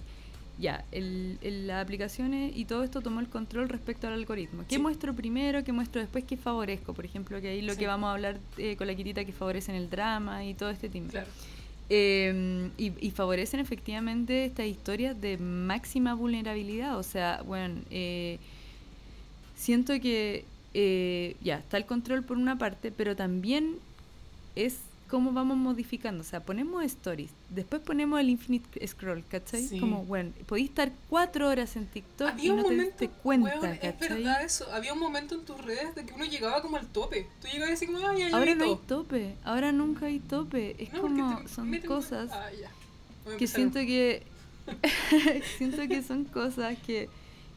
ya, 0.60 0.84
el, 0.92 1.40
el- 1.42 1.66
las 1.66 1.82
aplicaciones 1.84 2.56
y 2.56 2.66
todo 2.66 2.84
esto 2.84 3.02
tomó 3.02 3.20
el 3.20 3.28
control 3.30 3.68
respecto 3.70 4.06
al 4.08 4.14
algoritmo. 4.14 4.64
¿Qué 4.70 4.76
Sí. 4.76 4.82
muestro 4.82 5.16
primero? 5.16 5.64
¿Qué 5.64 5.72
muestro 5.72 6.02
después? 6.02 6.24
¿Qué 6.26 6.38
favorezco? 6.38 6.94
Por 6.94 7.06
ejemplo, 7.06 7.42
que 7.42 7.48
ahí 7.48 7.62
lo 7.64 7.74
Sí. 7.74 7.80
que 7.80 7.88
vamos 7.88 8.10
a 8.10 8.12
hablar 8.14 8.38
eh, 8.60 8.76
con 8.76 8.86
la 8.86 8.94
Kitita 8.94 9.26
que 9.26 9.32
favorecen 9.32 9.74
el 9.74 9.90
drama 9.90 10.46
y 10.46 10.54
todo 10.54 10.70
este 10.70 10.88
tema. 10.90 11.08
Claro. 11.10 11.28
Eh, 11.90 12.70
y, 12.78 12.92
y 13.06 13.12
favorecen 13.12 13.60
efectivamente 13.60 14.46
estas 14.46 14.68
historias 14.68 15.20
de 15.20 15.38
máxima 15.38 16.14
vulnerabilidad. 16.14 16.98
O 17.00 17.04
sea, 17.04 17.42
bueno, 17.44 17.82
eh, 17.90 18.38
siento 19.56 20.00
que 20.00 20.46
eh, 20.74 21.36
ya 21.42 21.58
está 21.58 21.78
el 21.78 21.86
control 21.86 22.24
por 22.24 22.38
una 22.38 22.58
parte, 22.58 22.92
pero 22.92 23.16
también 23.16 23.76
es 24.56 24.78
cómo 25.12 25.34
vamos 25.34 25.58
modificando. 25.58 26.22
O 26.22 26.24
sea, 26.24 26.40
ponemos 26.44 26.84
stories, 26.86 27.30
después 27.50 27.82
ponemos 27.82 28.20
el 28.22 28.30
infinite 28.30 28.88
scroll, 28.88 29.24
¿cachai? 29.28 29.62
Sí. 29.68 29.78
Como, 29.78 30.06
bueno, 30.06 30.32
podéis 30.48 30.70
estar 30.70 30.92
cuatro 31.10 31.50
horas 31.50 31.76
en 31.76 31.86
TikTok 31.86 32.30
y 32.30 32.32
Había 32.32 32.52
un 32.54 32.58
no 32.58 32.64
te 32.64 32.70
momento, 32.72 32.98
diste 33.00 33.10
cuenta, 33.22 33.60
weón, 33.60 33.80
es 33.82 34.00
verdad 34.00 34.44
eso. 34.44 34.72
Había 34.72 34.94
un 34.94 35.00
momento 35.00 35.36
en 35.36 35.44
tus 35.46 35.60
redes 35.62 35.94
de 35.94 36.06
que 36.06 36.14
uno 36.14 36.24
llegaba 36.26 36.62
como 36.62 36.78
al 36.78 36.88
tope. 36.88 37.28
Tú 37.42 37.48
llegabas 37.50 37.74
así 37.74 37.86
como, 37.88 38.00
ay, 38.08 38.20
ya 38.20 38.38
Ahora 38.38 38.56
no 38.56 38.64
hay 38.64 38.70
todo". 38.70 39.04
tope, 39.04 39.36
ahora 39.44 39.72
nunca 39.74 40.06
hay 40.06 40.20
tope. 40.20 40.82
Es 40.82 40.94
No, 40.94 41.02
como, 41.02 41.42
te 41.42 41.48
son 41.50 41.78
cosas 41.82 42.30
Ah, 42.32 42.50
que 43.38 43.46
siento 43.48 43.80
que 43.80 44.24
siento 45.58 45.88
que 45.88 46.02
son 46.02 46.24
cosas 46.26 46.78
que 46.80 47.10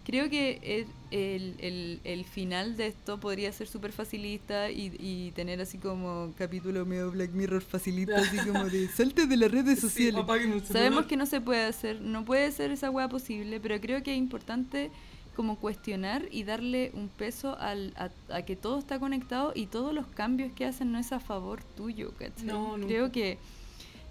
creo 0.05 0.29
que 0.29 0.61
el, 0.63 0.87
el, 1.11 1.55
el, 1.59 2.01
el 2.05 2.25
final 2.25 2.77
de 2.77 2.89
esto 2.89 3.19
podría 3.19 3.51
ser 3.53 3.67
súper 3.67 3.93
facilista 3.93 4.71
y, 4.71 4.95
y 4.99 5.33
tener 5.33 5.61
así 5.61 5.79
como 5.79 6.33
capítulo 6.37 6.85
medio 6.85 7.11
Black 7.11 7.33
Mirror 7.33 7.63
facilita 7.63 8.19
así 8.19 8.37
como 8.39 8.65
de 8.65 8.89
salte 8.95 9.27
de 9.27 9.37
las 9.37 9.51
redes 9.51 9.81
sociales 9.81 10.23
sabemos 10.71 11.07
que 11.07 11.17
no 11.17 11.27
se 11.27 11.41
puede 11.41 11.65
hacer 11.65 12.01
no 12.01 12.25
puede 12.25 12.53
ser 12.53 12.71
esa 12.71 12.91
hueá 12.91 13.09
posible 13.09 13.61
pero 13.61 13.81
creo 13.81 14.03
que 14.03 14.13
es 14.13 14.19
importante 14.19 14.91
como 15.35 15.57
cuestionar 15.59 16.29
y 16.31 16.45
darle 16.45 16.93
un 16.95 17.09
peso 17.09 17.59
al, 17.59 17.93
a, 17.97 18.11
a 18.33 18.43
que 18.43 18.55
todo 18.55 18.79
está 18.79 19.01
conectado 19.01 19.53
y 19.55 19.67
todos 19.67 19.93
los 19.93 20.07
cambios 20.07 20.53
que 20.53 20.65
hacen 20.65 20.93
no 20.93 20.99
es 20.99 21.13
a 21.13 21.19
favor 21.19 21.63
tuyo 21.77 22.13
¿cachai? 22.17 22.47
No, 22.47 22.77
creo 22.87 23.11
que 23.11 23.39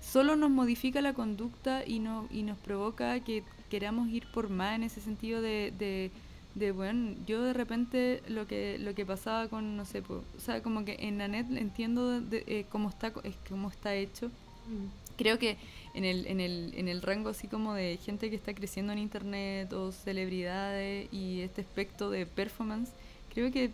solo 0.01 0.35
nos 0.35 0.49
modifica 0.49 1.01
la 1.01 1.13
conducta 1.13 1.85
y, 1.85 1.99
no, 1.99 2.27
y 2.29 2.43
nos 2.43 2.57
provoca 2.57 3.19
que 3.21 3.43
queramos 3.73 4.07
ir 4.09 4.23
por 4.31 4.49
más 4.49 4.75
en 4.75 4.83
ese 4.83 5.01
sentido 5.01 5.41
de, 5.41 5.73
de, 5.79 6.11
de, 6.53 6.71
bueno, 6.71 7.15
yo 7.25 7.41
de 7.41 7.53
repente 7.53 8.21
lo 8.27 8.45
que 8.45 8.77
lo 8.77 8.93
que 8.93 9.03
pasaba 9.03 9.47
con, 9.47 9.75
no 9.75 9.83
sé, 9.85 10.03
po, 10.03 10.21
o 10.37 10.39
sea, 10.39 10.61
como 10.61 10.85
que 10.85 10.95
en 10.99 11.17
la 11.17 11.27
net 11.27 11.47
entiendo 11.57 12.21
de- 12.21 12.43
eh, 12.45 12.65
cómo, 12.69 12.89
está, 12.89 13.11
es 13.23 13.35
cómo 13.49 13.69
está 13.69 13.95
hecho. 13.95 14.27
Mm. 14.27 15.15
Creo 15.17 15.39
que 15.39 15.57
en 15.95 16.05
el, 16.05 16.27
en, 16.27 16.39
el, 16.39 16.73
en 16.75 16.87
el 16.87 17.01
rango 17.01 17.29
así 17.29 17.47
como 17.47 17.73
de 17.73 17.97
gente 17.97 18.29
que 18.29 18.35
está 18.35 18.53
creciendo 18.53 18.93
en 18.93 18.99
internet 18.99 19.73
o 19.73 19.91
celebridades 19.91 21.11
y 21.11 21.41
este 21.41 21.61
aspecto 21.61 22.11
de 22.11 22.27
performance, 22.27 22.91
creo 23.33 23.51
que 23.51 23.71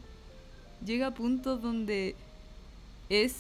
llega 0.86 1.08
a 1.08 1.14
puntos 1.14 1.62
donde 1.62 2.16
es 3.10 3.34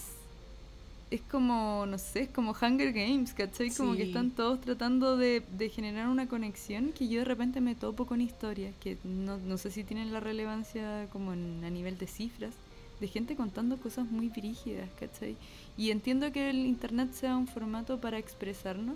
es 1.12 1.22
como, 1.22 1.86
no 1.88 1.98
sé, 1.98 2.22
es 2.22 2.30
como 2.30 2.52
Hunger 2.52 2.94
Games, 2.94 3.34
¿cachai? 3.34 3.72
Como 3.72 3.94
que 3.96 4.04
están 4.04 4.30
todos 4.32 4.62
tratando 4.62 5.18
de, 5.18 5.42
de 5.58 5.70
generar 5.70 6.08
una 6.08 6.28
conexión 6.28 6.92
que 6.98 7.08
yo 7.08 7.20
de 7.20 7.26
repente 7.26 7.62
me 7.62 7.74
topo 7.76 8.06
con 8.06 8.22
historias 8.22 8.74
que 8.80 8.98
no, 9.04 9.38
no 9.38 9.58
sé 9.58 9.72
si 9.72 9.84
tienen 9.84 10.14
la 10.14 10.20
relevancia 10.20 11.08
como 11.12 11.34
en- 11.34 11.64
a 11.64 11.70
nivel 11.72 11.98
de 11.98 12.06
cifras, 12.06 12.54
de 13.00 13.08
gente 13.08 13.36
contando 13.36 13.78
cosas 13.78 14.06
muy 14.12 14.30
brígidas, 14.30 14.88
¿cachai? 15.00 15.36
Y 15.78 15.90
entiendo 15.92 16.32
que 16.32 16.50
el 16.52 16.58
internet 16.66 17.12
sea 17.14 17.38
un 17.38 17.48
formato 17.48 18.00
para 18.00 18.20
expresarnos, 18.20 18.96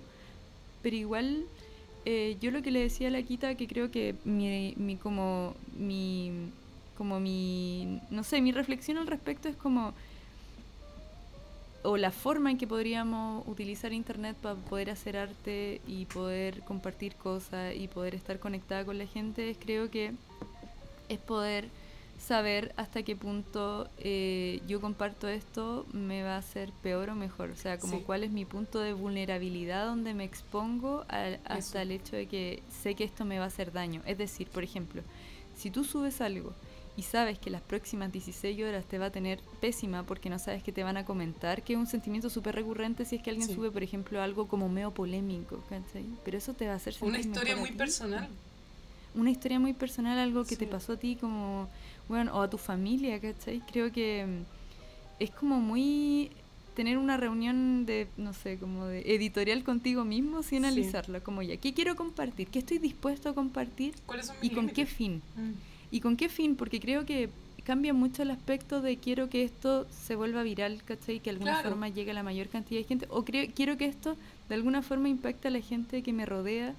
pero 0.84 0.96
igual 0.96 1.46
eh, 2.06 2.38
yo 2.42 2.52
lo 2.52 2.62
que 2.62 2.70
le 2.72 2.82
decía 2.82 3.08
a 3.08 3.12
la 3.12 3.24
Quita, 3.24 3.56
que 3.56 3.68
creo 3.68 3.90
que 3.90 4.16
mi, 4.26 4.74
mi 4.78 4.98
como 4.98 5.56
mi 5.78 6.32
como 6.98 7.20
mi 7.20 8.00
no 8.12 8.24
sé, 8.24 8.40
mi 8.42 8.52
reflexión 8.52 8.98
al 8.98 9.08
respecto 9.08 9.50
es 9.50 9.56
como 9.56 9.94
o 11.84 11.98
la 11.98 12.12
forma 12.12 12.50
en 12.52 12.58
que 12.58 12.68
podríamos 12.68 13.46
utilizar 13.48 13.92
internet 13.94 14.36
para 14.42 14.56
poder 14.56 14.90
hacer 14.90 15.18
arte 15.18 15.82
y 15.88 16.06
poder 16.06 16.62
compartir 16.62 17.16
cosas 17.16 17.76
y 17.76 17.88
poder 17.88 18.16
estar 18.16 18.40
conectada 18.40 18.86
con 18.86 18.98
la 18.98 19.06
gente 19.06 19.50
es 19.50 19.58
creo 19.58 19.90
que 19.92 20.14
es 21.10 21.20
poder 21.20 21.68
saber 22.20 22.74
hasta 22.78 23.04
qué 23.04 23.18
punto 23.18 23.90
eh, 23.98 24.62
yo 24.66 24.80
comparto 24.80 25.28
esto 25.28 25.86
me 25.92 26.24
va 26.24 26.36
a 26.36 26.38
hacer 26.38 26.72
peor 26.82 27.10
o 27.10 27.16
mejor. 27.16 27.50
O 27.50 27.56
sea, 27.58 27.78
como 27.78 27.98
Sí. 27.98 28.04
cuál 28.06 28.24
es 28.24 28.32
mi 28.32 28.46
punto 28.46 28.80
de 28.80 28.94
vulnerabilidad 28.94 29.86
donde 29.86 30.14
me 30.14 30.24
expongo 30.24 31.04
a- 31.10 31.38
hasta 31.44 31.58
Eso. 31.58 31.80
el 31.80 31.92
hecho 31.92 32.16
de 32.16 32.28
que 32.28 32.64
sé 32.70 32.96
que 32.96 33.04
esto 33.04 33.26
me 33.26 33.40
va 33.40 33.46
a 33.46 33.48
hacer 33.48 33.74
daño. 33.74 34.02
Es 34.06 34.18
decir, 34.18 34.48
por 34.48 34.64
ejemplo, 34.64 35.02
si 35.58 35.70
tú 35.70 35.84
subes 35.84 36.22
algo 36.22 36.54
y 36.96 37.02
sabes 37.04 37.40
que 37.40 37.50
las 37.50 37.62
próximas 37.62 38.12
16 38.12 38.62
horas 38.64 38.86
te 38.86 39.00
va 39.00 39.08
a 39.08 39.12
tener 39.12 39.40
pésima 39.60 40.04
porque 40.04 40.30
no 40.30 40.38
sabes 40.38 40.62
que 40.62 40.72
te 40.72 40.84
van 40.84 40.98
a 40.98 41.06
comentar, 41.06 41.64
que 41.64 41.74
es 41.74 41.80
un 41.80 41.88
sentimiento 41.88 42.30
súper 42.30 42.54
recurrente 42.56 43.04
si 43.06 43.16
es 43.16 43.24
que 43.24 43.32
alguien 43.32 43.48
Sí. 43.48 43.56
sube, 43.56 43.72
por 43.72 43.82
ejemplo, 43.84 44.22
algo 44.22 44.48
como 44.48 44.70
medio 44.70 44.92
polémico, 44.92 45.64
¿cachai? 45.70 46.06
Pero 46.24 46.38
eso 46.38 46.54
te 46.54 46.68
va 46.68 46.74
a 46.74 46.76
hacer 46.76 46.94
sentir 46.94 47.10
Una 47.10 47.20
historia 47.20 47.56
muy 47.56 47.72
ti. 47.72 47.78
personal. 47.78 48.28
Una 49.16 49.32
historia 49.32 49.60
muy 49.60 49.74
personal, 49.74 50.18
algo 50.20 50.44
que 50.44 50.56
Sí. 50.56 50.58
te 50.58 50.68
pasó 50.68 50.94
a 50.94 50.98
ti 50.98 51.16
como, 51.16 51.68
bueno, 52.08 52.36
o 52.36 52.42
a 52.42 52.50
tu 52.50 52.58
familia, 52.58 53.20
¿cachai? 53.20 53.60
Creo 53.72 53.92
que 53.92 54.26
mm, 54.26 55.24
es 55.24 55.32
como 55.32 55.60
muy 55.60 56.32
tener 56.76 56.98
una 56.98 57.18
reunión 57.18 57.86
de, 57.86 58.08
no 58.18 58.34
sé, 58.34 58.58
como 58.58 58.86
de 58.88 59.02
editorial 59.16 59.64
contigo 59.64 60.04
mismo 60.06 60.42
sin 60.44 60.62
Sí. 60.62 60.68
analizarla, 60.68 61.20
como 61.22 61.42
ya, 61.44 61.58
¿qué 61.58 61.74
quiero 61.74 61.96
compartir? 61.96 62.48
¿Qué 62.50 62.60
estoy 62.60 62.80
dispuesto 62.80 63.30
a 63.30 63.34
compartir? 63.36 63.94
¿Cuáles 64.08 64.26
son 64.28 64.36
¿Y 64.42 64.48
mis 64.50 64.56
con 64.56 64.70
qué 64.70 64.86
fin? 64.88 65.22
Mm. 65.36 65.52
¿Y 65.94 66.02
con 66.02 66.18
qué 66.18 66.28
fin? 66.28 66.56
Porque 66.56 66.80
creo 66.80 67.06
que, 67.06 67.30
cambia 67.64 67.94
mucho 67.94 68.24
el 68.24 68.32
aspecto 68.32 68.82
de 68.82 68.98
quiero 68.98 69.30
que 69.30 69.44
esto 69.44 69.88
se 70.06 70.16
vuelva 70.16 70.42
viral, 70.42 70.82
¿cachai? 70.84 71.20
Que 71.20 71.26
de 71.26 71.30
alguna 71.36 71.52
Claro. 71.54 71.70
forma 71.70 71.88
llegue 71.88 72.10
a 72.12 72.14
la 72.16 72.24
mayor 72.24 72.48
cantidad 72.50 72.82
de 72.82 72.88
gente. 72.88 73.06
O 73.12 73.24
creo, 73.24 73.48
quiero 73.56 73.78
que 73.78 73.86
esto 73.86 74.18
de 74.50 74.56
alguna 74.56 74.82
forma 74.82 75.08
impacte 75.08 75.50
a 75.50 75.52
la 75.52 75.62
gente 75.62 76.02
que 76.02 76.12
me 76.12 76.26
rodea, 76.26 76.74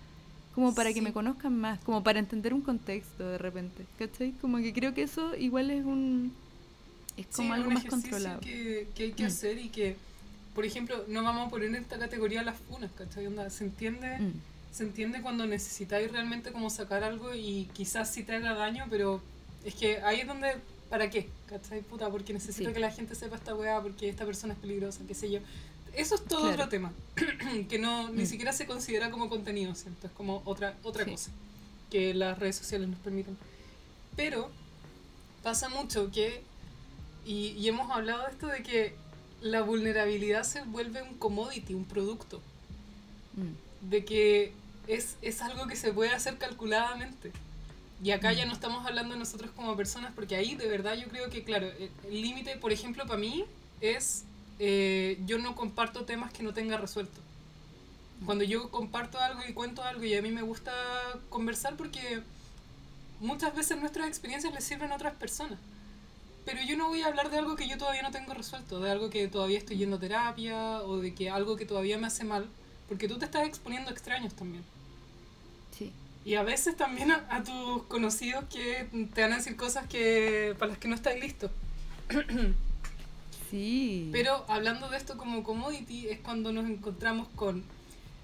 como 0.53 0.75
para 0.75 0.89
que 0.91 0.97
Sí. 0.97 1.01
me 1.01 1.13
conozcan 1.13 1.57
más, 1.57 1.79
como 1.85 2.03
para 2.03 2.19
entender 2.19 2.53
un 2.53 2.61
contexto 2.61 3.27
de 3.31 3.39
repente, 3.39 3.87
¿cachai? 4.01 4.33
Como 4.41 4.59
que 4.59 4.73
creo 4.73 4.93
que 4.95 5.03
eso 5.05 5.35
igual 5.37 5.71
es 5.71 5.85
un... 5.85 6.33
Es 7.17 7.27
Sí, 7.27 7.33
como 7.37 7.55
es 7.55 7.59
algo 7.59 7.69
un 7.69 7.75
más 7.75 7.85
controlado. 7.85 8.41
Que, 8.41 8.89
que 8.97 9.05
hay 9.05 9.13
que 9.13 9.23
Mm. 9.23 9.27
hacer 9.27 9.59
y 9.59 9.69
que, 9.69 9.97
por 10.57 10.65
ejemplo, 10.65 11.05
no 11.07 11.23
vamos 11.23 11.47
a 11.47 11.51
poner 11.51 11.69
en 11.69 11.77
esta 11.77 11.99
categoría 12.01 12.43
las 12.43 12.59
funas, 12.59 12.91
¿cachai? 12.99 13.29
Onda, 13.29 13.49
se 13.49 13.65
entiende, 13.65 14.19
Mm. 14.19 14.33
Se 14.75 14.83
entiende 14.83 15.23
cuando 15.23 15.47
necesitáis 15.47 16.11
realmente 16.11 16.51
como 16.51 16.69
sacar 16.69 17.05
algo 17.05 17.33
y 17.33 17.69
quizás 17.75 18.11
sí 18.13 18.25
te 18.25 18.35
haga 18.35 18.55
daño, 18.55 18.87
pero 18.91 19.23
es 19.65 19.73
que 19.77 19.99
ahí 20.03 20.21
es 20.23 20.27
donde, 20.27 20.57
¿para 20.91 21.09
qué? 21.11 21.29
¿Cachai? 21.47 21.81
Puta, 21.83 22.11
porque 22.11 22.33
necesito 22.33 22.71
Sí. 22.71 22.75
que 22.75 22.81
la 22.81 22.91
gente 22.91 23.15
sepa 23.15 23.37
esta 23.37 23.55
weá, 23.55 23.81
porque 23.81 24.09
esta 24.09 24.25
persona 24.27 24.55
es 24.55 24.59
peligrosa, 24.59 25.01
qué 25.07 25.15
sé 25.15 25.31
yo. 25.31 25.39
Eso 25.93 26.17
es 26.17 26.25
todo 26.25 26.41
Claro. 26.41 26.55
otro 26.55 26.69
tema, 26.71 26.93
que 27.69 27.79
no 27.79 28.09
ni 28.11 28.25
Mm. 28.25 28.27
siquiera 28.27 28.53
se 28.53 28.67
considera 28.67 29.13
como 29.13 29.29
contenido, 29.29 29.77
¿cierto? 29.77 30.09
Es 30.09 30.13
como 30.13 30.43
otra, 30.45 30.77
otra 30.83 31.05
Sí. 31.05 31.11
cosa 31.13 31.31
que 31.89 32.13
las 32.13 32.37
redes 32.41 32.57
sociales 32.57 32.89
nos 32.89 32.99
permiten. 32.99 33.37
Pero 34.17 34.51
pasa 35.45 35.69
mucho 35.69 36.11
que, 36.11 36.43
y, 37.25 37.51
y 37.51 37.69
hemos 37.69 37.89
hablado 37.93 38.25
de 38.25 38.33
esto, 38.33 38.49
de 38.49 38.65
que 38.65 38.97
la 39.41 39.63
vulnerabilidad 39.63 40.43
se 40.43 40.63
vuelve 40.63 41.01
un 41.03 41.15
commodity, 41.15 41.75
un 41.75 41.85
producto, 41.85 42.41
Mm. 43.37 43.89
de 43.91 44.05
que 44.05 44.53
es, 44.87 45.17
es 45.23 45.43
algo 45.43 45.67
que 45.67 45.77
se 45.77 45.93
puede 45.93 46.11
hacer 46.13 46.39
calculadamente. 46.39 47.33
Y 48.03 48.11
acá 48.11 48.33
ya 48.33 48.45
no 48.45 48.53
estamos 48.53 48.85
hablando 48.87 49.17
nosotros 49.17 49.51
como 49.57 49.77
personas, 49.77 50.13
porque 50.15 50.37
ahí 50.37 50.57
de 50.57 50.69
verdad 50.69 50.95
yo 50.95 51.09
creo 51.09 51.31
que, 51.31 51.45
claro, 51.45 51.67
el 51.67 51.91
el 52.07 52.23
límite, 52.23 52.57
por 52.57 52.73
ejemplo, 52.73 53.07
para 53.07 53.19
mí 53.19 53.45
es, 53.81 54.25
eh, 54.59 55.19
yo 55.27 55.39
no 55.39 55.55
comparto 55.55 56.05
temas 56.05 56.33
que 56.33 56.43
no 56.43 56.53
tenga 56.53 56.77
resuelto. 56.77 57.21
Cuando 58.27 58.45
yo 58.45 58.71
comparto 58.71 59.19
algo 59.19 59.41
y 59.49 59.53
cuento 59.53 59.83
algo 59.83 60.05
y 60.05 60.15
a 60.15 60.23
mí 60.23 60.31
me 60.31 60.43
gusta 60.43 60.73
conversar 61.31 61.77
porque 61.77 62.23
muchas 63.21 63.55
veces 63.55 63.79
nuestras 63.79 64.09
experiencias 64.09 64.53
le 64.53 64.61
sirven 64.61 64.93
a 64.93 64.97
otras 64.97 65.15
personas. 65.15 65.59
Pero 66.45 66.61
yo 66.63 66.77
no 66.77 66.89
voy 66.89 67.03
a 67.03 67.07
hablar 67.07 67.31
de 67.31 67.39
algo 67.39 67.57
que 67.57 67.69
yo 67.69 67.79
todavía 67.79 68.03
no 68.03 68.11
tengo 68.11 68.35
resuelto, 68.35 68.81
de 68.81 68.91
algo 68.91 69.09
que 69.09 69.29
todavía 69.29 69.59
estoy 69.59 69.79
yendo 69.79 69.97
a 69.97 70.01
terapia 70.01 70.83
o 70.83 70.99
de 70.99 71.15
que 71.15 71.31
algo 71.31 71.57
que 71.57 71.65
todavía 71.65 71.97
me 71.97 72.07
hace 72.07 72.25
mal, 72.25 72.47
porque 72.89 73.09
tú 73.09 73.19
te 73.19 73.25
estás 73.25 73.47
exponiendo 73.47 73.89
a 73.89 73.93
extraños 73.93 74.35
también. 74.35 74.63
Y 76.25 76.37
a 76.37 76.43
veces 76.43 76.77
también 76.77 77.11
a, 77.11 77.27
a 77.29 77.43
tus 77.43 77.83
conocidos 77.85 78.45
que 78.53 78.89
te 79.15 79.21
van 79.23 79.33
a 79.35 79.37
decir 79.37 79.57
cosas 79.57 79.87
que 79.87 80.55
para 80.59 80.71
las 80.71 80.79
que 80.79 80.89
no 80.89 80.95
estás 80.95 81.19
listo. 81.21 81.51
Sí. 83.51 84.09
Pero 84.13 84.45
hablando 84.49 84.89
de 84.89 84.97
esto 84.97 85.17
como 85.17 85.43
commodity 85.45 86.09
es 86.09 86.21
cuando 86.21 86.53
nos 86.53 86.67
encontramos 86.69 87.29
con, 87.37 87.63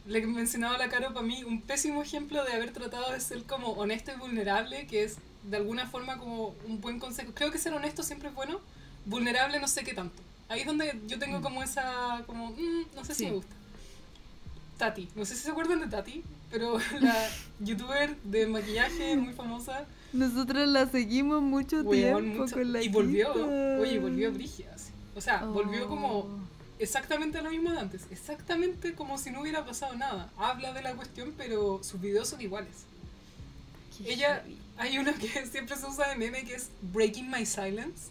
le 0.06 0.26
mencionaba 0.26 0.78
la 0.78 0.88
Caro 0.88 1.12
para 1.12 1.26
mí, 1.26 1.44
un 1.44 1.60
pésimo 1.60 2.02
ejemplo 2.02 2.44
de 2.44 2.52
haber 2.52 2.72
tratado 2.72 3.12
de 3.12 3.20
ser 3.20 3.44
como 3.44 3.68
honesto 3.72 4.12
y 4.12 4.18
vulnerable, 4.18 4.86
que 4.86 5.04
es 5.04 5.18
de 5.44 5.56
alguna 5.56 5.86
forma 5.86 6.18
como 6.18 6.54
un 6.66 6.80
buen 6.80 6.98
consejo. 6.98 7.32
Creo 7.34 7.50
que 7.50 7.58
ser 7.58 7.72
honesto 7.74 8.02
siempre 8.02 8.30
es 8.30 8.34
bueno, 8.34 8.60
vulnerable 9.04 9.60
no 9.60 9.68
sé 9.68 9.84
qué 9.84 9.94
tanto. 9.94 10.22
Ahí 10.48 10.60
es 10.60 10.66
donde 10.66 10.98
yo 11.06 11.18
tengo 11.18 11.38
Mm. 11.38 11.42
como 11.42 11.62
esa, 11.62 12.22
como, 12.26 12.50
mm, 12.50 12.86
no 12.96 13.04
sé 13.04 13.14
si 13.14 13.26
me 13.26 13.32
gusta. 13.32 13.54
Tati, 14.78 15.08
no 15.14 15.24
sé 15.24 15.36
si 15.36 15.42
se 15.42 15.50
acuerdan 15.50 15.80
de 15.80 15.86
Tati, 15.88 16.24
pero 16.50 16.78
la 17.00 17.28
youtuber 17.60 18.16
de 18.24 18.46
maquillaje 18.46 19.16
muy 19.16 19.32
famosa. 19.34 19.84
Nosotros 20.12 20.66
la 20.68 20.86
seguimos 20.88 21.40
mucho 21.42 21.84
tiempo 21.84 22.20
mucho- 22.20 22.54
con 22.56 22.72
la 22.72 22.82
y 22.82 22.88
volvió, 22.88 23.32
oye, 23.80 23.98
volvió 23.98 24.32
brígida. 24.32 24.72
así. 24.74 24.90
O 25.14 25.20
sea, 25.20 25.44
volvió 25.44 25.86
como 25.88 26.18
Oh. 26.20 26.28
exactamente 26.78 27.40
lo 27.42 27.50
mismo 27.50 27.70
de 27.70 27.78
antes, 27.78 28.02
exactamente 28.10 28.94
como 28.94 29.18
si 29.18 29.30
no 29.30 29.40
hubiera 29.42 29.64
pasado 29.64 29.94
nada. 29.94 30.30
Habla 30.36 30.72
de 30.72 30.82
la 30.82 30.94
cuestión, 30.94 31.32
pero 31.36 31.80
sus 31.84 32.00
videos 32.00 32.28
son 32.28 32.40
iguales. 32.40 32.84
Qué 33.96 34.12
Ella, 34.14 34.36
heavy. 34.44 34.58
hay 34.78 34.98
uno 34.98 35.12
que 35.14 35.46
siempre 35.46 35.76
se 35.76 35.86
usa 35.86 36.08
de 36.08 36.16
meme 36.16 36.44
que 36.44 36.54
es 36.54 36.70
Breaking 36.82 37.30
My 37.30 37.44
Silence. 37.46 38.08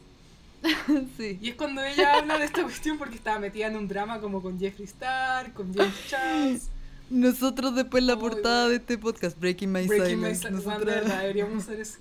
sí. 1.18 1.38
Y 1.42 1.50
es 1.50 1.56
cuando 1.56 1.82
ella 1.84 2.16
habla 2.18 2.38
de 2.38 2.46
esta 2.46 2.64
cuestión 2.64 2.98
porque 2.98 3.16
estaba 3.16 3.40
metida 3.40 3.68
en 3.68 3.76
un 3.78 3.88
drama 3.88 4.20
como 4.20 4.42
con 4.42 4.60
Jeffree 4.60 4.86
Star, 4.86 5.52
con 5.54 5.74
James 5.74 5.94
Charles. 6.10 6.68
Nosotros 7.10 7.76
después 7.76 8.04
la 8.04 8.18
portada 8.18 8.70
de 8.70 8.76
este 8.78 8.98
podcast, 8.98 9.40
Breaking 9.40 9.72
My 9.72 9.88
Breaking 9.88 10.22
My 10.22 10.36
Silence. 10.36 10.62
De 10.70 10.86
verdad, 10.86 11.22
deberíamos 11.22 11.64
hacer 11.64 11.80
eso. 11.80 11.98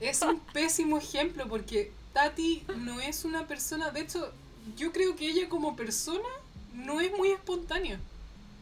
Es 0.00 0.20
un 0.22 0.38
pésimo 0.52 0.98
ejemplo 0.98 1.48
porque 1.48 1.92
Tati 2.12 2.62
no 2.78 3.00
es 3.00 3.24
una 3.24 3.46
persona, 3.46 3.90
de 3.90 4.00
hecho, 4.00 4.30
yo 4.76 4.92
creo 4.92 5.16
que 5.16 5.28
ella 5.30 5.48
como 5.48 5.76
persona 5.76 6.28
no 6.74 7.00
es 7.00 7.10
muy 7.16 7.30
espontánea. 7.30 7.98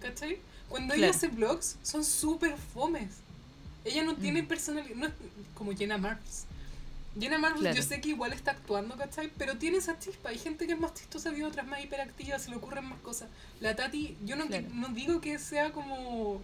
¿Cachai? 0.00 0.38
Cuando 0.68 0.94
ella 0.94 1.10
hace 1.10 1.28
vlogs 1.28 1.76
son 1.82 2.04
súper 2.04 2.56
fomes. 2.74 3.10
Ella 3.84 4.04
no 4.04 4.14
tiene 4.14 4.42
Mm. 4.42 4.46
personalidad, 4.46 4.94
no 4.96 5.06
es 5.06 5.12
como 5.54 5.72
Jenna 5.74 5.98
Marbles. 5.98 6.44
Jenna 7.18 7.36
Marbles 7.38 7.60
Claro. 7.60 7.76
yo 7.76 7.82
sé 7.82 8.00
que 8.00 8.08
igual 8.10 8.32
está 8.32 8.52
actuando, 8.52 8.96
¿cachai? 8.96 9.30
Pero 9.36 9.56
tiene 9.58 9.76
esa 9.78 9.98
chispa. 9.98 10.30
Hay 10.30 10.38
gente 10.38 10.66
que 10.66 10.72
es 10.72 10.80
más 10.80 10.94
chistosa 10.94 11.30
y 11.36 11.42
otras 11.42 11.66
más 11.66 11.82
hiperactiva, 11.84 12.38
se 12.38 12.50
le 12.50 12.56
ocurren 12.56 12.86
más 12.86 12.98
cosas. 13.00 13.28
La 13.60 13.76
Tati, 13.76 14.16
yo 14.24 14.36
no, 14.36 14.46
Claro. 14.46 14.66
no 14.74 14.88
digo 14.88 15.20
que 15.20 15.38
sea 15.38 15.72
como... 15.72 16.40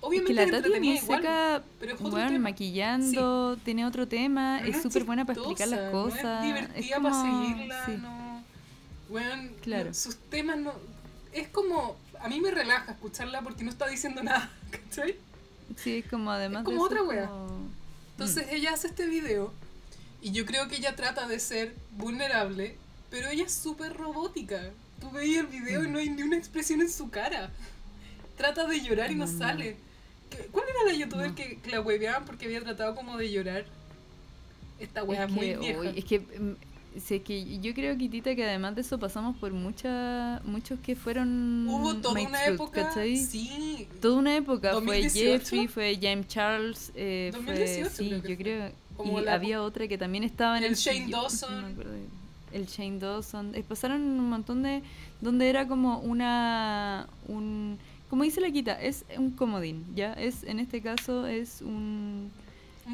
Es 0.00 0.04
Obviamente 0.08 0.28
que 0.30 0.34
la 0.34 0.42
es 0.58 0.62
Tati 0.62 0.90
es 0.90 1.00
seca, 1.02 1.62
pero 1.78 1.92
es 1.94 2.00
otro 2.00 2.10
bueno, 2.10 2.28
tema. 2.28 2.38
maquillando, 2.50 3.56
tiene 3.64 3.86
otro 3.86 4.08
tema, 4.08 4.58
Pero 4.60 4.72
no 4.72 4.76
es 4.78 4.82
súper 4.82 5.04
buena 5.04 5.24
para 5.24 5.38
explicar 5.38 5.68
las 5.68 5.90
cosas. 5.92 6.22
No 6.24 6.40
es 6.40 6.46
divertida 6.46 6.96
como- 6.96 7.08
para 7.10 7.22
seguirla, 7.22 7.86
sí. 7.86 7.92
no. 8.00 8.44
Weón, 9.10 9.52
Claro. 9.60 9.88
no, 9.90 9.94
sus 9.94 10.16
temas 10.16 10.56
no. 10.58 10.72
Es 11.32 11.48
como. 11.48 11.96
A 12.20 12.28
mí 12.28 12.40
me 12.40 12.50
relaja 12.50 12.92
escucharla 12.92 13.42
porque 13.42 13.62
no 13.64 13.70
está 13.70 13.86
diciendo 13.86 14.22
nada, 14.22 14.50
¿cachai? 14.70 15.16
Sí, 15.76 15.98
es 15.98 16.06
como 16.10 16.30
además 16.30 16.64
como 16.64 16.76
de 16.88 16.94
eso, 16.94 17.02
otra 17.02 17.02
wea. 17.02 17.26
como- 17.28 17.68
Entonces 18.24 18.52
ella 18.52 18.72
hace 18.72 18.88
este 18.88 19.06
video 19.06 19.52
y 20.20 20.32
yo 20.32 20.46
creo 20.46 20.68
que 20.68 20.76
ella 20.76 20.94
trata 20.96 21.26
de 21.26 21.38
ser 21.40 21.74
vulnerable, 21.96 22.76
pero 23.10 23.28
ella 23.28 23.44
es 23.44 23.52
súper 23.54 23.94
robótica. 23.96 24.70
Tú 25.00 25.10
veías 25.10 25.40
el 25.44 25.46
video 25.48 25.84
y 25.84 25.88
Mm. 25.88 25.92
no 25.92 25.98
hay 25.98 26.10
ni 26.10 26.22
una 26.22 26.36
expresión 26.36 26.80
en 26.80 26.90
su 26.90 27.10
cara. 27.10 27.50
Trata 28.36 28.66
de 28.66 28.80
llorar 28.80 29.10
y 29.10 29.16
no, 29.16 29.26
No, 29.26 29.32
no. 29.32 29.38
sale. 29.38 29.76
¿Qué- 30.30 30.46
¿Cuál 30.52 30.64
era 30.68 30.92
la 30.92 30.98
youtuber 30.98 31.28
No. 31.30 31.34
que, 31.34 31.58
que 31.58 31.70
la 31.70 31.80
hueveaban 31.80 32.24
porque 32.24 32.46
había 32.46 32.60
tratado 32.62 32.94
como 32.94 33.16
de 33.18 33.30
llorar? 33.32 33.64
Esta 34.78 35.02
wea 35.04 35.24
es 35.24 35.30
muy 35.30 35.46
que, 35.50 35.56
vieja. 35.56 35.90
es 35.96 36.04
que 36.04 36.18
mm, 36.20 36.56
sí, 37.00 37.16
es 37.16 37.22
que 37.22 37.58
yo 37.60 37.74
creo, 37.74 37.96
Kitita, 37.96 38.34
que 38.34 38.44
además 38.44 38.74
de 38.74 38.80
eso 38.82 38.98
pasamos 38.98 39.36
por 39.36 39.52
muchas 39.52 40.44
muchos 40.44 40.78
que 40.80 40.94
fueron 40.96 41.66
Hubo 41.68 41.94
toda 41.96 42.14
Mike 42.14 42.28
una 42.28 42.38
Fruit, 42.38 42.54
época. 42.54 42.82
¿cachai? 42.88 43.16
Sí. 43.16 43.86
Toda 44.00 44.16
una 44.18 44.36
época. 44.36 44.72
2018. 44.72 45.12
Fue 45.14 45.38
Jeffrey, 45.38 45.68
fue 45.68 45.98
James 46.00 46.28
Charles, 46.28 46.92
eh, 46.94 47.30
2018 47.32 47.90
fue, 47.90 47.90
sí, 47.90 48.08
creo 48.08 48.22
yo 48.30 48.36
creo. 48.36 48.72
Como 48.96 49.20
y 49.20 49.24
la- 49.24 49.34
había 49.34 49.62
otra 49.62 49.88
que 49.88 49.96
también 49.98 50.22
estaba 50.24 50.58
en 50.58 50.64
El 50.64 50.70
el, 50.70 50.76
Shane 50.76 51.08
Dawson. 51.10 51.74
El 52.52 52.66
Shane 52.66 52.98
Dawson. 52.98 53.54
Eh, 53.54 53.64
pasaron 53.66 54.02
un 54.02 54.28
montón 54.28 54.62
de. 54.62 54.82
donde 55.20 55.48
era 55.48 55.66
como 55.66 55.98
una. 56.00 57.06
un 57.28 57.78
como 58.10 58.24
dice 58.24 58.42
la 58.42 58.50
quita, 58.50 58.78
es 58.78 59.06
un 59.16 59.30
comodín, 59.30 59.86
¿ya? 59.94 60.12
Es, 60.12 60.42
en 60.44 60.58
este 60.60 60.82
caso 60.82 61.26
es 61.26 61.62
un. 61.62 62.30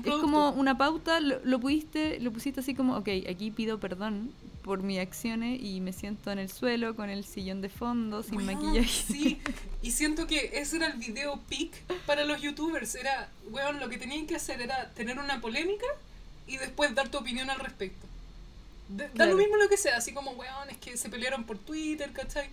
Es 0.04 0.14
como 0.20 0.50
una 0.50 0.76
pauta, 0.76 1.20
lo, 1.20 1.40
lo 1.44 1.58
pudiste, 1.60 2.20
lo 2.20 2.30
pusiste 2.32 2.60
así 2.60 2.74
como, 2.74 2.96
ok, 2.96 3.08
aquí 3.30 3.50
pido 3.50 3.80
perdón 3.80 4.30
por 4.62 4.82
mis 4.82 4.98
acciones 4.98 5.60
y 5.62 5.80
me 5.80 5.94
siento 5.94 6.30
en 6.30 6.38
el 6.38 6.50
suelo 6.50 6.94
con 6.94 7.08
el 7.08 7.24
sillón 7.24 7.62
de 7.62 7.70
fondo, 7.70 8.22
sin 8.22 8.36
Weón, 8.36 8.46
maquillaje. 8.54 8.88
Sí, 8.88 9.40
y 9.82 9.92
siento 9.92 10.26
que 10.26 10.50
ese 10.54 10.76
era 10.76 10.88
el 10.88 10.98
video 10.98 11.40
peak 11.48 11.70
para 12.04 12.24
los 12.24 12.42
youtubers. 12.42 12.94
Era, 12.96 13.30
weón, 13.50 13.80
lo 13.80 13.88
que 13.88 13.96
tenían 13.96 14.26
que 14.26 14.36
hacer 14.36 14.60
era 14.60 14.90
tener 14.90 15.18
una 15.18 15.40
polémica 15.40 15.86
y 16.46 16.58
después 16.58 16.94
dar 16.94 17.08
tu 17.08 17.16
opinión 17.18 17.48
al 17.48 17.58
respecto. 17.60 18.06
De- 18.88 19.08
Da 19.14 19.24
lo 19.26 19.36
mismo 19.36 19.56
lo 19.56 19.68
que 19.70 19.76
sea, 19.78 19.96
así 19.96 20.12
como, 20.12 20.32
weón, 20.32 20.68
es 20.70 20.76
que 20.76 20.96
se 20.98 21.08
pelearon 21.08 21.44
por 21.44 21.56
Twitter, 21.58 22.12
¿cachai? 22.12 22.48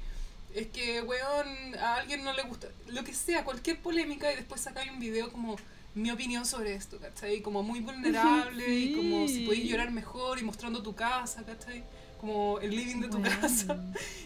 Es 0.54 0.68
que, 0.68 1.02
weón, 1.02 1.76
a 1.82 1.96
alguien 1.96 2.24
no 2.24 2.32
le 2.32 2.44
gusta. 2.44 2.68
Lo 2.88 3.04
que 3.04 3.14
sea, 3.14 3.44
cualquier 3.44 3.78
polémica 3.82 4.32
y 4.32 4.38
después 4.38 4.62
sacáis 4.62 4.90
un 4.90 5.00
video 5.02 5.30
como 5.34 5.58
mi 5.96 6.12
opinión 6.12 6.46
sobre 6.46 6.76
esto, 6.76 7.00
¿cachai? 7.00 7.42
Como 7.42 7.64
muy 7.64 7.80
vulnerable 7.90 8.68
y 8.70 8.96
como 8.96 9.28
si 9.28 9.36
Sí. 9.40 9.46
podéis 9.46 9.70
llorar 9.70 9.92
mejor 9.92 10.40
y 10.40 10.44
mostrando 10.44 10.84
tu 10.84 10.94
casa, 10.94 11.44
¿cachai? 11.44 11.84
Como 12.20 12.60
el 12.60 12.72
living 12.76 13.02
de 13.02 13.08
tu 13.10 13.22
casa. 13.22 13.78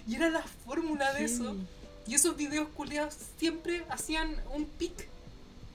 Y 0.07 0.15
era 0.15 0.29
la 0.29 0.41
fórmula 0.41 1.13
de 1.13 1.25
eso. 1.25 1.55
Y 2.07 2.15
esos 2.15 2.35
videos 2.35 2.67
culiados 2.69 3.15
siempre 3.37 3.83
hacían 3.89 4.35
un 4.55 4.65
pic. 4.65 5.07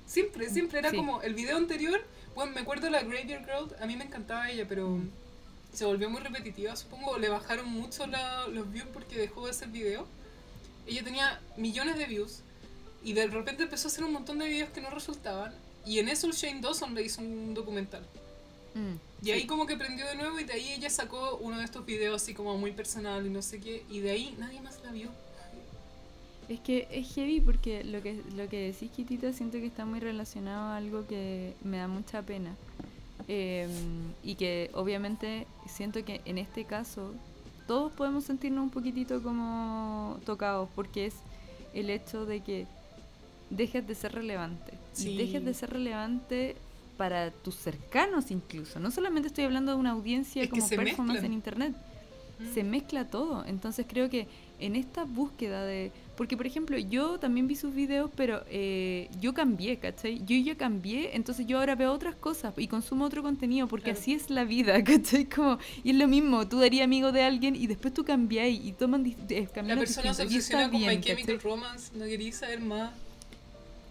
Siempre, 0.06 0.50
siempre. 0.50 0.78
Era 0.80 0.90
Sí. 0.90 0.96
como 0.96 1.22
el 1.22 1.34
video 1.34 1.56
anterior. 1.56 2.00
Bueno, 2.34 2.52
me 2.52 2.60
acuerdo 2.60 2.86
de 2.86 2.90
la 2.90 3.02
Graveyard 3.02 3.44
Girl. 3.44 3.76
A 3.80 3.86
mí 3.86 3.96
me 3.96 4.04
encantaba 4.04 4.50
ella, 4.50 4.66
pero 4.68 4.88
Mm. 4.88 5.10
se 5.72 5.84
volvió 5.84 6.10
muy 6.10 6.20
repetitiva. 6.20 6.74
Supongo 6.76 7.18
le 7.18 7.28
bajaron 7.28 7.68
mucho 7.68 8.06
la- 8.06 8.46
los 8.48 8.70
views 8.72 8.88
porque 8.92 9.16
dejó 9.16 9.44
de 9.44 9.50
hacer 9.52 9.68
video. 9.68 10.06
Ella 10.86 11.04
tenía 11.04 11.40
millones 11.56 11.96
de 11.98 12.06
views. 12.06 12.40
Y 13.04 13.12
de 13.12 13.26
repente 13.28 13.62
empezó 13.64 13.88
a 13.88 13.90
hacer 13.90 14.02
un 14.04 14.12
montón 14.12 14.38
de 14.38 14.48
videos 14.48 14.70
que 14.70 14.80
no 14.80 14.90
resultaban. 14.90 15.54
Y 15.86 15.98
en 15.98 16.08
eso 16.08 16.26
el 16.26 16.32
Shane 16.32 16.60
Dawson 16.60 16.94
le 16.94 17.02
hizo 17.02 17.20
un 17.20 17.54
documental. 17.54 18.02
Mm, 18.74 18.94
Y 19.26 19.30
ahí 19.30 19.46
como 19.46 19.66
que 19.66 19.76
prendió 19.76 20.06
de 20.06 20.16
nuevo 20.16 20.38
y 20.40 20.44
de 20.44 20.52
ahí 20.54 20.72
ella 20.72 20.90
sacó 20.90 21.36
uno 21.40 21.58
de 21.58 21.64
estos 21.64 21.84
videos 21.86 22.22
así 22.22 22.34
como 22.34 22.56
muy 22.58 22.72
personal 22.72 23.26
y 23.26 23.30
no 23.30 23.42
sé 23.42 23.60
qué. 23.60 23.84
Y 23.90 24.00
de 24.00 24.10
ahí 24.10 24.34
nadie 24.38 24.60
más 24.60 24.80
la 24.82 24.92
vio. 24.92 25.10
Es 26.48 26.60
que 26.60 26.86
es 26.90 27.14
heavy 27.14 27.40
porque 27.40 27.84
lo 27.84 28.02
que, 28.02 28.22
lo 28.36 28.48
que 28.48 28.72
decís, 28.72 28.90
Kitita, 28.90 29.32
siento 29.32 29.58
que 29.58 29.66
está 29.66 29.86
muy 29.86 30.00
relacionado 30.00 30.68
a 30.68 30.76
algo 30.76 31.06
que 31.06 31.54
me 31.62 31.78
da 31.78 31.88
mucha 31.88 32.22
pena. 32.22 32.54
Eh, 33.28 33.68
y 34.22 34.34
que 34.34 34.70
obviamente 34.74 35.46
siento 35.66 36.04
que 36.04 36.20
en 36.26 36.36
este 36.36 36.64
caso 36.66 37.14
todos 37.66 37.92
podemos 37.92 38.24
sentirnos 38.24 38.64
un 38.64 38.70
poquitito 38.70 39.22
como 39.22 40.20
tocados 40.26 40.68
porque 40.74 41.06
es 41.06 41.14
el 41.72 41.88
hecho 41.88 42.26
de 42.26 42.40
que 42.42 42.66
dejes 43.50 43.86
de 43.86 43.94
ser 43.94 44.12
relevante. 44.12 44.72
Sí. 44.92 45.10
Y 45.10 45.16
dejes 45.16 45.44
de 45.44 45.54
ser 45.54 45.70
relevante 45.70 46.56
para 46.96 47.30
tus 47.30 47.56
cercanos 47.56 48.30
incluso. 48.30 48.78
No 48.80 48.90
solamente 48.90 49.28
estoy 49.28 49.44
hablando 49.44 49.72
de 49.72 49.78
una 49.78 49.90
audiencia 49.90 50.42
Es 50.44 50.50
como 50.50 50.68
performance 50.68 50.96
mezclan. 51.08 51.24
en 51.26 51.32
internet 51.32 51.74
se 52.52 52.64
mezcla 52.64 53.06
todo. 53.08 53.44
Entonces 53.46 53.86
creo 53.88 54.10
que 54.10 54.26
en 54.60 54.76
esta 54.76 55.04
búsqueda 55.04 55.64
de... 55.64 55.92
Porque, 56.16 56.36
por 56.36 56.46
ejemplo, 56.46 56.78
yo 56.78 57.18
también 57.18 57.48
vi 57.48 57.56
sus 57.56 57.74
videos, 57.74 58.10
pero 58.16 58.44
eh, 58.48 59.08
yo 59.20 59.34
cambié, 59.34 59.78
¿cachai? 59.78 60.24
Yo 60.24 60.36
ya 60.36 60.56
cambié, 60.56 61.16
entonces 61.16 61.46
yo 61.46 61.58
ahora 61.58 61.74
veo 61.74 61.92
otras 61.92 62.14
cosas 62.14 62.54
y 62.56 62.68
consumo 62.68 63.04
otro 63.04 63.22
contenido, 63.22 63.66
porque 63.66 63.84
Claro. 63.86 63.98
así 63.98 64.14
es 64.14 64.30
la 64.30 64.44
vida, 64.44 64.82
¿cachai? 64.84 65.24
Como, 65.28 65.58
y 65.82 65.90
es 65.90 65.96
lo 65.96 66.06
mismo, 66.06 66.46
tú 66.48 66.60
darías 66.60 66.84
amigo 66.84 67.10
de 67.10 67.22
alguien 67.22 67.56
y 67.56 67.66
después 67.66 67.92
tú 67.94 68.04
cambiáis 68.04 68.64
y 68.64 68.72
toman 68.72 69.04
eh, 69.28 69.48
La 69.66 69.76
persona 69.76 70.14
se 70.14 70.22
obsesiona 70.22 70.70
con 70.70 70.80
My 70.80 70.86
bien, 70.88 71.02
Chemical 71.02 71.36
¿cachai? 71.36 71.50
Romance, 71.50 71.90
no 71.96 72.04
quería 72.04 72.32
saber 72.32 72.60
más. 72.60 72.92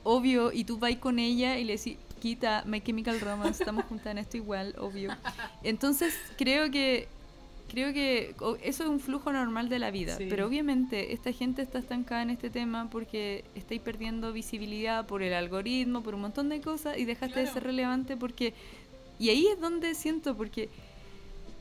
Obvio, 0.04 0.52
y 0.52 0.66
tú 0.66 0.78
vas 0.78 0.96
con 0.98 1.18
ella 1.20 1.58
y 1.58 1.64
le 1.64 1.78
decís, 1.78 1.98
quita 2.22 2.64
My 2.66 2.82
Chemical 2.82 3.20
Romance, 3.20 3.64
estamos 3.64 3.86
juntas 3.86 4.08
en 4.08 4.18
esto 4.18 4.38
igual, 4.38 4.76
obvio. 4.80 5.16
Entonces, 5.64 6.14
creo 6.38 6.70
que 6.72 7.08
creo 7.70 7.92
que 7.92 8.36
eso 8.62 8.84
es 8.84 8.90
un 8.90 9.00
flujo 9.00 9.34
normal 9.34 9.68
de 9.68 9.80
la 9.80 9.90
vida, 9.90 10.16
Sí. 10.16 10.28
pero 10.30 10.46
obviamente 10.46 11.12
esta 11.12 11.32
gente 11.34 11.64
está 11.64 11.80
estancada 11.80 12.22
en 12.22 12.30
este 12.30 12.52
tema 12.52 12.88
porque 12.92 13.44
estáis 13.56 13.82
perdiendo 13.82 14.32
visibilidad 14.32 15.08
por 15.08 15.24
el 15.24 15.34
algoritmo, 15.34 16.04
por 16.04 16.14
un 16.14 16.22
montón 16.22 16.50
de 16.50 16.62
cosas 16.62 17.00
y 17.00 17.06
dejaste 17.06 17.40
de 17.40 17.48
ser 17.48 17.64
relevante 17.64 18.16
porque 18.16 18.54
y 19.18 19.30
ahí 19.30 19.48
es 19.48 19.60
donde 19.60 19.96
siento 19.96 20.38
porque 20.38 20.70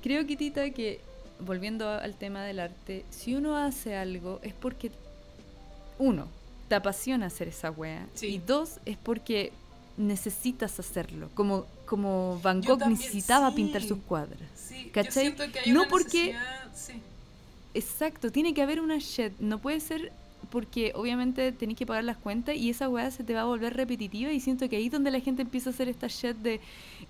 creo 0.02 0.26
Kitita 0.26 0.68
que 0.70 1.00
volviendo 1.40 1.88
al 1.88 2.14
tema 2.14 2.44
del 2.44 2.60
arte, 2.60 3.06
si 3.08 3.34
uno 3.34 3.56
hace 3.56 3.96
algo 3.96 4.38
es 4.42 4.52
porque 4.52 4.90
uno 5.98 6.28
te 6.72 6.76
apasiona 6.76 7.26
hacer 7.26 7.48
esa 7.48 7.70
wea 7.70 8.06
Sí. 8.14 8.28
y 8.28 8.38
dos 8.38 8.78
es 8.86 8.96
porque 8.96 9.52
necesitas 9.98 10.80
hacerlo, 10.80 11.28
como 11.34 11.66
como 11.84 12.40
Van 12.42 12.62
Gogh 12.62 12.78
también, 12.78 12.98
necesitaba 12.98 13.50
sí. 13.50 13.56
pintar 13.56 13.82
sus 13.82 13.98
cuadros. 14.08 14.40
Sí, 14.54 14.88
¿Cachai? 14.90 15.24
siento 15.24 15.52
que 15.52 15.58
hay 15.58 15.70
No 15.72 15.80
una 15.80 15.90
porque-. 15.90 16.34
Exacto, 17.74 18.32
tiene 18.32 18.54
que 18.54 18.62
haber 18.62 18.80
una 18.80 18.96
shed, 18.98 19.32
no 19.38 19.58
puede 19.58 19.80
ser 19.80 20.12
porque 20.50 20.92
obviamente 20.94 21.52
tenés 21.52 21.76
que 21.76 21.84
pagar 21.86 22.04
las 22.04 22.16
cuentas 22.16 22.56
y 22.56 22.70
esa 22.70 22.88
weá 22.88 23.10
se 23.10 23.22
te 23.24 23.32
va 23.34 23.42
a 23.42 23.44
volver 23.44 23.74
repetitiva 23.76 24.32
y 24.32 24.40
siento 24.40 24.68
que 24.68 24.76
ahí 24.76 24.86
es 24.86 24.92
donde 24.92 25.10
la 25.10 25.20
gente 25.20 25.42
empieza 25.42 25.68
a 25.70 25.72
hacer 25.74 25.88
esta 25.88 26.06
shed 26.08 26.36
de 26.36 26.60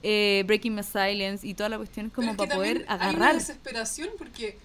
eh, 0.02 0.42
Breaking 0.46 0.74
My 0.74 0.82
Silence 0.82 1.46
y 1.46 1.54
toda 1.54 1.68
la 1.68 1.76
cuestión 1.78 2.10
Pero 2.10 2.14
como 2.16 2.30
es 2.32 2.36
que 2.36 2.44
para 2.46 2.54
poder 2.56 2.84
también 2.84 2.90
Hay 2.90 2.96
una 3.14 3.16
agarrar. 3.24 3.34
desesperación 3.36 4.08
porque 4.18 4.58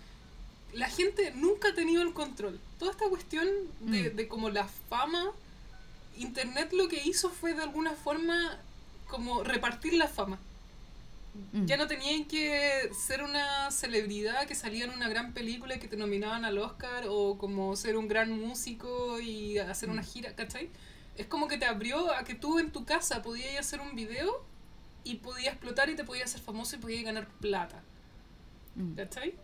la 0.78 0.88
gente 0.90 1.32
nunca 1.36 1.70
ha 1.70 1.74
tenido 1.74 2.02
el 2.04 2.14
control. 2.14 2.60
Toda 2.80 2.92
esta 2.92 3.10
cuestión 3.10 3.48
de, 3.82 4.12
Mm. 4.12 4.16
de 4.16 4.28
como 4.28 4.50
la 4.50 4.68
fama, 4.90 5.32
Internet 6.18 6.74
lo 6.74 6.88
que 6.88 7.02
hizo 7.04 7.30
fue 7.30 7.54
de 7.54 7.62
alguna 7.64 7.92
forma 7.94 8.58
como 9.08 9.44
repartir 9.44 9.94
la 9.94 10.08
fama. 10.08 10.40
Mm. 11.52 11.66
Ya 11.66 11.78
no 11.78 11.86
tenían 11.88 12.26
que 12.26 12.90
ser 13.08 13.22
una 13.24 13.70
celebridad 13.70 14.48
que 14.48 14.56
salía 14.56 14.86
en 14.86 14.92
una 14.92 15.08
gran 15.10 15.34
película 15.34 15.76
y 15.76 15.80
que 15.80 15.88
te 15.88 15.96
nominaban 15.98 16.44
al 16.46 16.58
Oscar 16.58 17.06
o 17.08 17.38
como 17.38 17.76
ser 17.76 17.96
un 17.98 18.08
gran 18.08 18.32
músico 18.32 19.20
y 19.20 19.60
hacer 19.60 19.90
una 19.90 20.02
Mm. 20.02 20.06
gira, 20.06 20.36
¿cachai? 20.36 20.70
Es 21.16 21.28
como 21.28 21.48
que 21.48 21.58
te 21.58 21.66
abrió 21.66 22.12
a 22.14 22.24
que 22.24 22.34
tú 22.36 22.58
en 22.60 22.72
tu 22.72 22.84
casa 22.86 23.22
podías 23.22 23.60
hacer 23.60 23.80
un 23.82 23.96
video 23.96 24.44
y 25.04 25.16
podías 25.16 25.54
explotar 25.54 25.90
y 25.90 25.96
te 25.96 26.04
podías 26.04 26.26
hacer 26.32 26.42
famoso 26.42 26.76
y 26.76 26.80
podías 26.80 27.04
ganar 27.04 27.28
plata, 27.40 27.82
Mm, 28.76 28.94
¿cachai? 28.96 29.36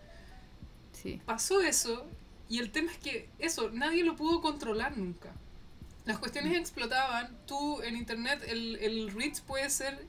Sí. 1.04 1.22
Pasó 1.26 1.62
eso 1.62 2.08
y 2.50 2.60
el 2.60 2.72
tema 2.72 2.92
es 2.92 2.98
que 2.98 3.30
eso, 3.40 3.70
nadie 3.70 4.04
lo 4.04 4.16
pudo 4.16 4.42
controlar 4.42 4.98
nunca. 4.98 5.34
Las 6.06 6.18
cuestiones 6.18 6.58
explotaban, 6.58 7.38
tú 7.46 7.82
en 7.82 7.96
internet 7.96 8.44
el, 8.48 8.78
el 8.78 9.12
reach 9.12 9.42
puede 9.42 9.70
ser 9.70 10.06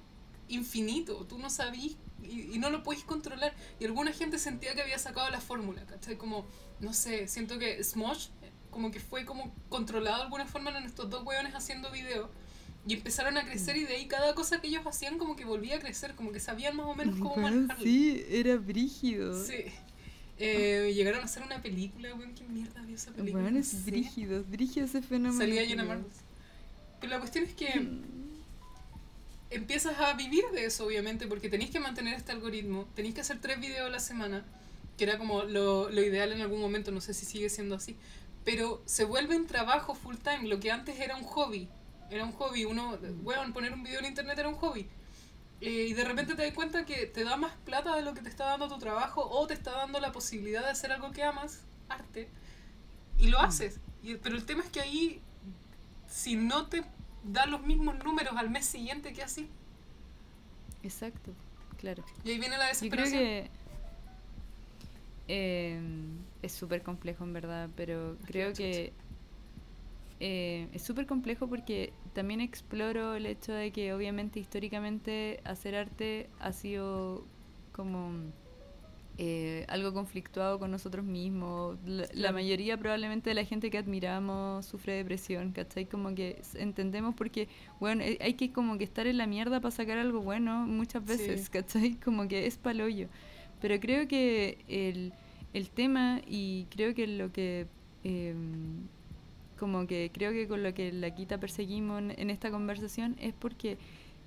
infinito, 0.49 1.25
tú 1.27 1.39
no 1.39 1.51
sabías 1.51 1.97
y, 2.23 2.55
y 2.55 2.59
no 2.59 2.71
lo 2.71 2.83
podéis 2.83 3.05
controlar. 3.05 3.55
Y 3.79 3.85
alguna 3.85 4.13
gente 4.13 4.39
sentía 4.39 4.75
que 4.75 4.83
había 4.83 4.99
sacado 4.99 5.31
la 5.31 5.41
fórmula, 5.41 5.85
¿cachai? 5.87 6.17
Como, 6.17 6.47
no 6.81 6.93
sé, 6.93 7.29
siento 7.29 7.59
que 7.59 7.83
Smosh 7.83 8.29
como 8.75 8.91
que 8.91 8.99
fue 8.99 9.25
como 9.25 9.55
controlado 9.69 10.17
de 10.17 10.23
alguna 10.25 10.47
forma 10.47 10.77
en 10.77 10.85
estos 10.85 11.09
dos 11.09 11.25
hueones 11.25 11.55
haciendo 11.55 11.91
video. 11.91 12.29
Y 12.87 12.95
empezaron 12.95 13.39
a 13.39 13.45
crecer 13.45 13.77
y 13.79 13.85
de 13.85 13.95
ahí 13.95 14.09
cada 14.09 14.35
cosa 14.35 14.61
que 14.61 14.67
ellos 14.67 14.87
hacían 14.87 15.17
como 15.17 15.37
que 15.37 15.47
volvía 15.47 15.77
a 15.77 15.79
crecer, 15.79 16.15
como 16.15 16.33
que 16.33 16.41
sabían 16.41 16.77
más 16.77 16.87
o 16.87 16.95
menos 16.95 17.19
cómo 17.19 17.37
manejarlo. 17.37 17.83
sí, 17.83 18.23
era 18.29 18.57
brígido. 18.57 19.43
Sí. 19.43 19.65
Eh, 20.39 20.93
llegaron 20.95 21.21
a 21.21 21.25
hacer 21.25 21.43
una 21.43 21.63
película, 21.63 22.13
weón, 22.15 22.35
qué 22.35 22.45
mierda 22.45 22.83
vio 22.83 22.97
esa 22.97 23.13
película. 23.13 23.45
Weón, 23.45 23.57
es 23.57 23.85
brígido 23.85 24.43
ese 24.87 25.01
fenómeno. 25.03 25.39
Salía 25.39 25.65
Jenna. 25.65 25.85
Marbles. 25.85 26.15
Pero 27.01 27.13
la 27.13 27.19
cuestión 27.21 27.45
es 27.45 27.55
que 27.55 27.79
Mm. 27.81 28.03
empiezas 29.51 29.99
a 30.01 30.15
vivir 30.15 30.45
de 30.53 30.65
eso, 30.65 30.87
obviamente, 30.87 31.27
porque 31.27 31.49
tenéis 31.49 31.71
que 31.71 31.81
mantener 31.81 32.15
este 32.15 32.33
algoritmo, 32.33 32.89
tenéis 32.95 33.15
que 33.15 33.21
hacer 33.21 33.41
tres 33.41 33.61
videos 33.61 33.87
a 33.87 33.91
la 33.91 34.01
semana, 34.01 34.45
que 34.97 35.05
era 35.05 35.19
como 35.19 35.43
lo, 35.45 35.91
lo 35.91 36.03
ideal 36.03 36.33
en 36.33 36.41
algún 36.41 36.61
momento, 36.61 36.91
no 36.91 37.01
sé 37.01 37.15
si 37.15 37.27
sigue 37.27 37.49
siendo 37.51 37.75
así, 37.77 37.97
pero 38.45 38.83
se 38.87 39.05
vuelve 39.05 39.37
un 39.37 39.47
trabajo 39.47 39.95
full 39.95 40.17
time, 40.17 40.49
lo 40.49 40.59
que 40.61 40.71
antes 40.73 40.99
era 40.99 41.17
un 41.17 41.25
hobby, 41.25 41.69
era 42.11 42.25
un 42.25 42.33
hobby, 42.33 42.65
uno, 42.65 42.99
weón, 43.23 43.53
poner 43.53 43.73
un 43.73 43.83
video 43.83 44.01
en 44.01 44.07
internet 44.07 44.39
era 44.39 44.49
un 44.49 44.57
hobby. 44.57 44.87
Eh, 45.61 45.87
y 45.89 45.93
de 45.95 46.05
repente 46.05 46.35
te 46.35 46.43
das 46.45 46.53
cuenta 46.55 46.85
que 46.85 47.07
te 47.07 47.25
da 47.25 47.37
más 47.37 47.53
plata 47.65 47.95
de 47.97 48.03
lo 48.03 48.13
que 48.13 48.21
te 48.23 48.29
está 48.29 48.45
dando 48.47 48.69
tu 48.69 48.79
trabajo 48.79 49.23
o 49.29 49.47
te 49.47 49.55
está 49.55 49.71
dando 49.73 49.99
la 50.01 50.13
posibilidad 50.13 50.63
de 50.63 50.71
hacer 50.71 50.93
algo 50.93 51.11
que 51.13 51.23
amas, 51.23 51.63
arte, 51.89 52.29
y 53.19 53.29
lo 53.29 53.39
haces. 53.41 53.81
Y- 54.03 54.17
pero 54.17 54.37
el 54.37 54.45
tema 54.45 54.63
es 54.63 54.71
que 54.71 54.81
ahí, 54.81 55.21
si 56.09 56.37
no 56.37 56.67
te 56.67 56.85
da 57.23 57.47
los 57.47 57.63
mismos 57.63 57.97
números 58.05 58.35
al 58.37 58.51
mes 58.51 58.67
siguiente, 58.67 59.13
¿qué 59.15 59.23
así? 59.23 59.49
Exacto, 60.83 61.33
claro. 61.79 62.05
Y 62.25 62.33
ahí 62.33 62.39
viene 62.39 62.59
la 62.59 62.71
Yo 62.73 62.91
creo 62.91 63.05
desesperación. 63.05 63.21
que 63.23 63.51
eh, 65.29 65.81
es 66.43 66.53
súper 66.53 66.83
complejo 66.83 67.25
en 67.25 67.33
verdad, 67.33 67.71
pero 67.77 68.17
creo 68.27 68.53
que 68.53 68.93
eh, 70.21 70.69
es 70.73 70.83
súper 70.83 71.07
complejo 71.07 71.47
porque 71.49 71.93
también 72.15 72.41
exploro 72.41 73.15
el 73.17 73.27
hecho 73.27 73.53
de 73.53 73.71
que 73.73 73.93
obviamente 73.93 74.41
históricamente 74.41 75.41
hacer 75.45 75.75
arte 75.75 76.29
ha 76.41 76.53
sido 76.53 77.27
como 77.73 78.13
eh, 79.17 79.65
algo 79.69 79.93
conflictuado 79.93 80.59
con 80.59 80.71
nosotros 80.73 81.05
mismos. 81.05 81.79
La, 81.87 82.07
la 82.13 82.33
mayoría 82.33 82.77
probablemente 82.77 83.31
de 83.31 83.35
la 83.35 83.45
gente 83.45 83.71
que 83.71 83.79
admiramos 83.79 84.67
sufre 84.67 84.95
depresión, 84.95 85.53
¿cachai? 85.53 85.87
Como 85.87 86.15
que 86.15 86.41
entendemos 86.55 87.15
porque, 87.15 87.49
bueno, 87.79 88.03
eh, 88.03 88.19
hay 88.21 88.35
que 88.35 88.53
como 88.53 88.77
que 88.79 88.85
estar 88.85 89.07
en 89.07 89.19
la 89.19 89.27
mierda 89.27 89.61
para 89.61 89.71
sacar 89.71 89.99
algo 89.99 90.21
bueno 90.21 90.67
muchas 90.67 91.05
veces, 91.05 91.43
Sí. 91.45 91.51
¿cachai? 91.53 91.95
Como 91.95 92.27
que 92.29 92.47
es 92.47 92.59
palollo. 92.59 93.09
Pero 93.61 93.79
creo 93.81 94.09
que 94.09 94.65
el, 94.69 95.13
el 95.53 95.71
tema 95.71 96.21
y 96.27 96.67
creo 96.71 96.95
que 96.95 97.07
lo 97.07 97.33
que... 97.33 97.67
em, 98.03 98.89
como 99.59 99.87
que 99.87 100.11
creo 100.13 100.33
que 100.33 100.49
con 100.49 100.63
lo 100.63 100.75
que 100.75 100.93
la 100.93 101.15
quita 101.15 101.39
perseguimos 101.39 102.01
en, 102.01 102.15
en 102.17 102.31
esta 102.31 102.51
conversación 102.51 103.17
es 103.21 103.35
porque 103.35 103.79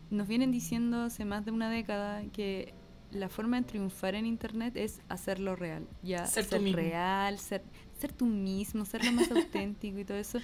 nos 0.09 0.27
vienen 0.27 0.51
diciendo 0.51 1.01
hace 1.01 1.25
más 1.25 1.45
de 1.45 1.51
una 1.51 1.69
década 1.69 2.23
que 2.31 2.73
la 3.11 3.29
forma 3.29 3.59
de 3.59 3.67
triunfar 3.67 4.15
en 4.15 4.25
internet 4.25 4.75
es 4.75 5.01
hacerlo 5.09 5.55
real, 5.55 5.87
ya 6.03 6.25
Ser 6.25 6.49
real, 6.73 7.39
ser, 7.39 7.63
ser 7.99 8.11
tú 8.11 8.25
mismo, 8.25 8.85
ser 8.85 9.05
lo 9.05 9.11
más 9.13 9.31
auténtico 9.31 9.99
y 9.99 10.05
todo 10.05 10.17
eso. 10.17 10.39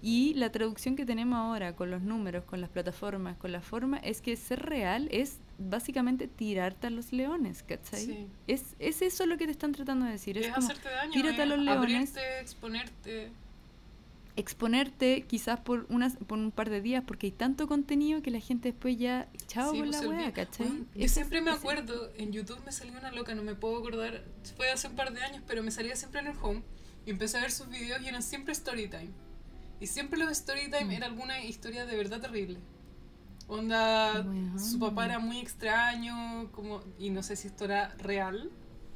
Y 0.00 0.34
la 0.34 0.52
traducción 0.52 0.96
que 0.96 1.06
tenemos 1.06 1.38
ahora 1.38 1.74
con 1.74 1.90
los 1.90 2.02
números, 2.02 2.44
con 2.44 2.60
las 2.60 2.68
plataformas, 2.68 3.38
con 3.38 3.52
la 3.52 3.62
forma, 3.62 3.96
es 3.98 4.20
que 4.20 4.36
ser 4.36 4.60
real 4.60 5.08
es 5.10 5.38
básicamente 5.58 6.28
tirarte 6.28 6.88
a 6.88 6.90
los 6.90 7.10
leones, 7.12 7.62
¿cachai? 7.62 8.04
Sí. 8.04 8.26
Es, 8.46 8.76
es 8.78 9.00
eso 9.00 9.24
lo 9.24 9.38
que 9.38 9.46
te 9.46 9.52
están 9.52 9.72
tratando 9.72 10.04
de 10.04 10.12
decir. 10.12 10.36
Es, 10.36 10.46
Es 10.46 10.52
como 10.52 10.66
hacerte 10.66 10.90
daño, 10.90 11.12
tírate 11.12 11.40
a 11.40 11.46
los 11.46 11.58
leones. 11.58 12.10
abrirte, 12.10 12.40
exponerte. 12.40 13.30
Exponerte 14.36 15.22
quizás 15.22 15.60
por 15.60 15.86
unas 15.88 16.16
por 16.16 16.38
un 16.38 16.50
par 16.50 16.68
de 16.70 16.80
días 16.80 17.04
porque 17.06 17.26
hay 17.28 17.32
tanto 17.32 17.66
contenido 17.68 18.20
que 18.22 18.30
la 18.30 18.40
gente 18.40 18.72
después 18.72 18.96
ya 18.98 19.28
chao 19.46 19.72
Sí, 19.72 19.78
con 19.78 19.90
pues, 19.90 20.02
la 20.02 20.08
wea. 20.08 20.32
¿cachai? 20.32 20.66
Weón, 20.66 20.88
Yo 20.94 21.08
siempre 21.08 21.40
me 21.40 21.50
acuerdo, 21.52 22.10
en 22.16 22.32
YouTube 22.32 22.58
me 22.66 22.72
salió 22.72 22.98
una 22.98 23.12
loca, 23.12 23.34
no 23.34 23.42
me 23.42 23.54
puedo 23.54 23.78
acordar, 23.78 24.24
fue 24.56 24.70
hace 24.70 24.88
un 24.88 24.96
par 24.96 25.12
de 25.12 25.22
años, 25.22 25.42
pero 25.46 25.62
me 25.62 25.70
salía 25.70 25.94
siempre 25.96 26.20
en 26.20 26.28
el 26.28 26.36
home 26.42 26.62
y 27.06 27.10
empecé 27.10 27.38
a 27.38 27.42
ver 27.42 27.52
sus 27.52 27.68
videos 27.68 28.02
y 28.02 28.08
eran 28.08 28.22
siempre 28.22 28.52
story 28.52 28.88
time. 28.88 29.10
Y 29.80 29.86
siempre 29.86 30.18
los 30.18 30.30
story 30.32 30.64
time 30.70 30.84
Mm. 30.86 30.90
era 30.92 31.06
alguna 31.06 31.44
historia 31.44 31.84
de 31.86 31.96
verdad 31.96 32.20
terrible. 32.20 32.58
Onda, 33.46 34.24
su 34.58 34.78
papá 34.78 35.04
era 35.04 35.18
muy 35.18 35.38
extraño, 35.38 36.50
como, 36.52 36.82
y 36.98 37.10
no 37.10 37.22
sé 37.22 37.36
si 37.36 37.48
esto 37.48 37.66
era 37.66 37.94
real, 37.98 38.50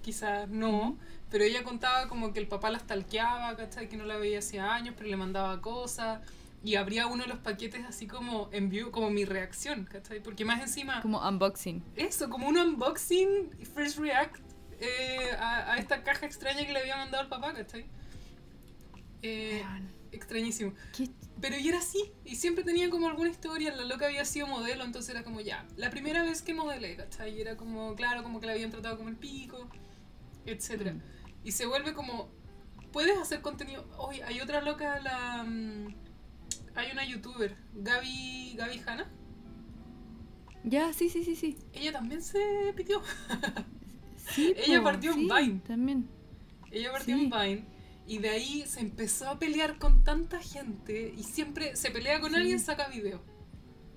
quizás 0.08 0.48
no, 0.48 0.96
pero 1.30 1.44
ella 1.44 1.62
contaba 1.64 2.08
como 2.08 2.32
que 2.32 2.40
el 2.40 2.48
papá 2.48 2.70
la 2.70 2.78
stalkeaba, 2.78 3.54
¿cachai? 3.56 3.90
Que 3.90 3.98
no 3.98 4.06
la 4.06 4.16
veía 4.16 4.38
hace 4.38 4.58
años, 4.58 4.94
pero 4.96 5.10
le 5.10 5.16
mandaba 5.18 5.60
cosas, 5.60 6.20
y 6.64 6.76
abría 6.76 7.06
uno 7.06 7.24
de 7.24 7.28
los 7.28 7.40
paquetes 7.40 7.84
así 7.86 8.06
como 8.06 8.48
en 8.50 8.70
vivo, 8.70 8.90
como 8.90 9.10
mi 9.10 9.26
reacción, 9.26 9.84
¿cachai? 9.84 10.22
Porque 10.22 10.46
más 10.46 10.62
encima, 10.62 11.02
Como 11.02 11.20
unboxing. 11.28 11.82
eso, 11.94 12.30
como 12.30 12.48
un 12.48 12.56
unboxing, 12.56 13.50
first 13.74 13.98
react 13.98 14.40
eh, 14.80 15.30
a, 15.38 15.74
a 15.74 15.76
esta 15.76 16.02
caja 16.02 16.24
extraña 16.24 16.64
que 16.64 16.72
le 16.72 16.78
había 16.80 16.96
mandado 16.96 17.22
el 17.24 17.28
papá, 17.28 17.52
¿cachai? 17.52 17.84
Eh, 19.20 19.62
extrañísimo. 20.10 20.72
¿Qué? 20.96 21.10
Pero 21.40 21.56
y 21.58 21.68
era 21.68 21.78
así, 21.78 22.02
y 22.24 22.34
siempre 22.36 22.64
tenía 22.64 22.88
como 22.88 23.08
alguna 23.08 23.28
historia, 23.28 23.76
la 23.76 23.84
loca 23.84 24.06
había 24.06 24.24
sido 24.24 24.46
modelo, 24.46 24.84
entonces 24.84 25.10
era 25.14 25.22
como 25.22 25.42
ya, 25.42 25.66
la 25.76 25.90
primera 25.90 26.22
vez 26.22 26.40
que 26.40 26.54
modelé, 26.54 26.96
¿cachai? 26.96 27.36
Y 27.36 27.40
era 27.42 27.56
como, 27.58 27.94
claro, 27.94 28.22
como 28.22 28.40
que 28.40 28.46
la 28.46 28.54
habían 28.54 28.70
tratado 28.70 28.96
como 28.96 29.10
el 29.10 29.16
pico, 29.16 29.68
etcétera 30.52 30.92
Mm. 30.92 31.02
Y 31.44 31.52
se 31.52 31.66
vuelve 31.66 31.94
como, 31.94 32.30
puedes 32.92 33.16
hacer 33.18 33.40
contenido, 33.42 33.86
oye, 33.98 34.22
hay 34.24 34.40
otra 34.40 34.60
loca, 34.60 35.00
la... 35.00 35.44
mm, 35.44 35.94
hay 36.74 36.92
una 36.92 37.04
youtuber, 37.04 37.56
Gaby, 37.74 38.54
Gaby 38.56 38.80
Hanna, 38.86 39.10
Ya, 40.64 40.92
sí, 40.92 41.08
sí, 41.08 41.24
sí, 41.24 41.36
sí. 41.36 41.56
ella 41.72 41.92
también 41.92 42.22
se 42.22 42.38
pitió, 42.76 43.00
Sí, 44.32 44.52
Ella 44.66 44.82
partió 44.82 45.12
en 45.12 45.20
sí, 45.20 45.28
Vine. 45.34 45.60
También. 45.66 46.08
ella 46.70 46.92
partió 46.92 47.16
Sí. 47.16 47.22
en 47.24 47.30
Vine, 47.30 47.64
y 48.06 48.18
de 48.18 48.28
ahí 48.30 48.64
se 48.66 48.80
empezó 48.80 49.28
a 49.30 49.38
pelear 49.38 49.78
con 49.78 50.02
tanta 50.04 50.40
gente, 50.40 51.14
y 51.16 51.22
siempre 51.22 51.76
se 51.76 51.90
pelea 51.90 52.20
con 52.20 52.30
Sí. 52.32 52.36
alguien, 52.36 52.60
saca 52.60 52.88
video. 52.88 53.20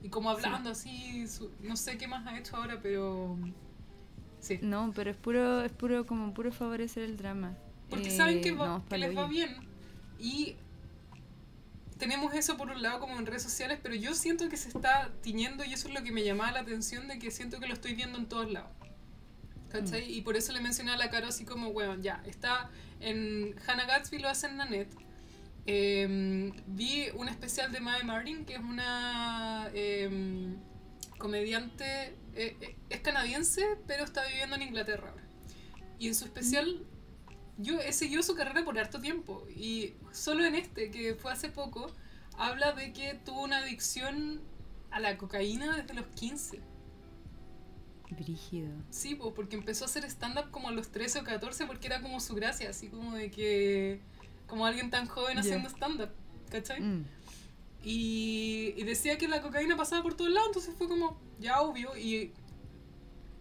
Y 0.04 0.10
como 0.10 0.30
hablando 0.30 0.70
así, 0.72 1.28
su- 1.28 1.52
no 1.60 1.76
sé 1.76 1.98
qué 1.98 2.08
más 2.08 2.26
ha 2.28 2.38
hecho 2.38 2.56
ahora, 2.56 2.80
pero... 2.82 3.38
Sí. 4.42 4.60
No, 4.62 4.92
pero 4.94 5.10
es 5.12 5.16
puro, 5.18 5.62
es 5.62 5.72
puro, 5.72 6.06
como 6.06 6.34
puro 6.34 6.52
favorecer 6.52 7.04
el 7.04 7.16
drama. 7.16 7.56
Porque 7.90 8.10
Eh, 8.10 8.18
saben 8.18 8.42
que, 8.42 8.52
va- 8.52 8.66
no, 8.68 8.86
que 8.90 8.98
les 8.98 9.16
va 9.16 9.28
bien. 9.28 9.56
Y 10.20 10.56
tenemos 11.98 12.34
eso 12.34 12.58
por 12.58 12.70
un 12.70 12.82
lado 12.82 13.00
como 13.00 13.18
en 13.20 13.26
redes 13.26 13.44
sociales, 13.44 13.80
pero 13.82 13.94
yo 13.96 14.14
siento 14.16 14.50
que 14.50 14.58
se 14.58 14.70
está 14.70 15.12
tiñendo 15.22 15.64
y 15.64 15.74
eso 15.74 15.88
es 15.88 15.94
lo 15.94 16.04
que 16.04 16.12
me 16.12 16.24
llamaba 16.24 16.52
la 16.52 16.60
atención 16.62 17.08
de 17.08 17.20
que 17.20 17.30
siento 17.32 17.60
que 17.60 17.68
lo 17.68 17.74
estoy 17.74 17.94
viendo 17.94 18.18
en 18.18 18.26
todos 18.28 18.52
lados. 18.52 18.72
¿Cachai? 19.70 20.08
Mm. 20.08 20.12
Y 20.16 20.22
por 20.22 20.36
eso 20.36 20.52
le 20.52 20.60
mencioné 20.62 20.92
a 20.92 20.98
la 20.98 21.10
Caro 21.10 21.28
así 21.28 21.46
como, 21.46 21.72
bueno, 21.72 21.96
ya, 22.02 22.22
está 22.26 22.70
en 23.00 23.56
Hannah 23.68 23.86
Gatsby, 23.86 24.20
lo 24.20 24.28
hace 24.30 24.48
en 24.48 24.58
Nanette. 24.58 24.94
Eh, 25.68 26.52
vi 26.68 27.06
un 27.14 27.30
especial 27.30 27.72
de 27.72 27.80
Mae 27.80 28.04
Martin, 28.04 28.44
que 28.46 28.56
es 28.56 28.60
una 28.62 29.70
eh, 29.74 30.56
comediante, 31.22 31.86
eh, 32.34 32.58
eh, 32.60 32.76
es 32.90 33.00
canadiense, 33.02 33.78
pero 33.86 34.04
está 34.04 34.26
viviendo 34.28 34.56
en 34.56 34.64
Inglaterra 34.64 35.10
ahora. 35.12 35.24
Y 36.00 36.08
en 36.08 36.16
su 36.16 36.26
especial, 36.26 36.84
yo 37.58 37.80
he 37.80 37.94
seguido 37.94 38.24
su 38.24 38.34
carrera 38.36 38.66
por 38.66 38.78
harto 38.80 39.00
tiempo. 39.00 39.46
Y 39.56 39.94
solo 40.12 40.44
en 40.44 40.56
este, 40.56 40.90
que 40.90 41.14
fue 41.14 41.32
hace 41.32 41.50
poco, 41.50 41.92
habla 42.38 42.72
de 42.74 42.92
que 42.92 43.14
tuvo 43.24 43.44
una 43.44 43.60
adicción 43.60 44.42
a 44.90 45.00
la 45.00 45.16
cocaína 45.18 45.78
desde 45.78 45.94
los 45.94 46.08
15. 46.08 46.60
Brígido. 48.10 48.72
Sí, 48.90 49.16
pues, 49.16 49.34
porque 49.36 49.56
empezó 49.56 49.86
a 49.86 49.88
hacer 49.88 50.04
stand-up 50.06 50.50
como 50.52 50.70
a 50.70 50.72
los 50.72 50.92
13 50.92 51.20
o 51.20 51.24
14 51.24 51.66
porque 51.68 51.88
era 51.88 52.02
como 52.02 52.20
su 52.20 52.34
gracia, 52.36 52.70
así 52.72 52.88
como 52.90 53.14
de 53.16 53.30
que... 53.30 54.02
Como 54.48 54.66
alguien 54.66 54.90
tan 54.90 55.06
joven 55.08 55.36
Ya. 55.36 55.42
haciendo 55.42 55.70
stand-up, 55.70 56.10
¿cachai? 56.50 56.82
Mm. 56.82 57.06
Y, 57.84 58.74
y 58.78 58.84
decía 58.84 59.18
que 59.18 59.28
la 59.28 59.42
cocaína 59.42 59.76
pasaba 59.76 60.04
por 60.04 60.14
todos 60.14 60.30
lados, 60.32 60.48
entonces 60.50 60.76
fue 60.78 60.88
como, 60.88 61.18
ya 61.40 61.62
obvio, 61.62 61.98
y 61.98 62.32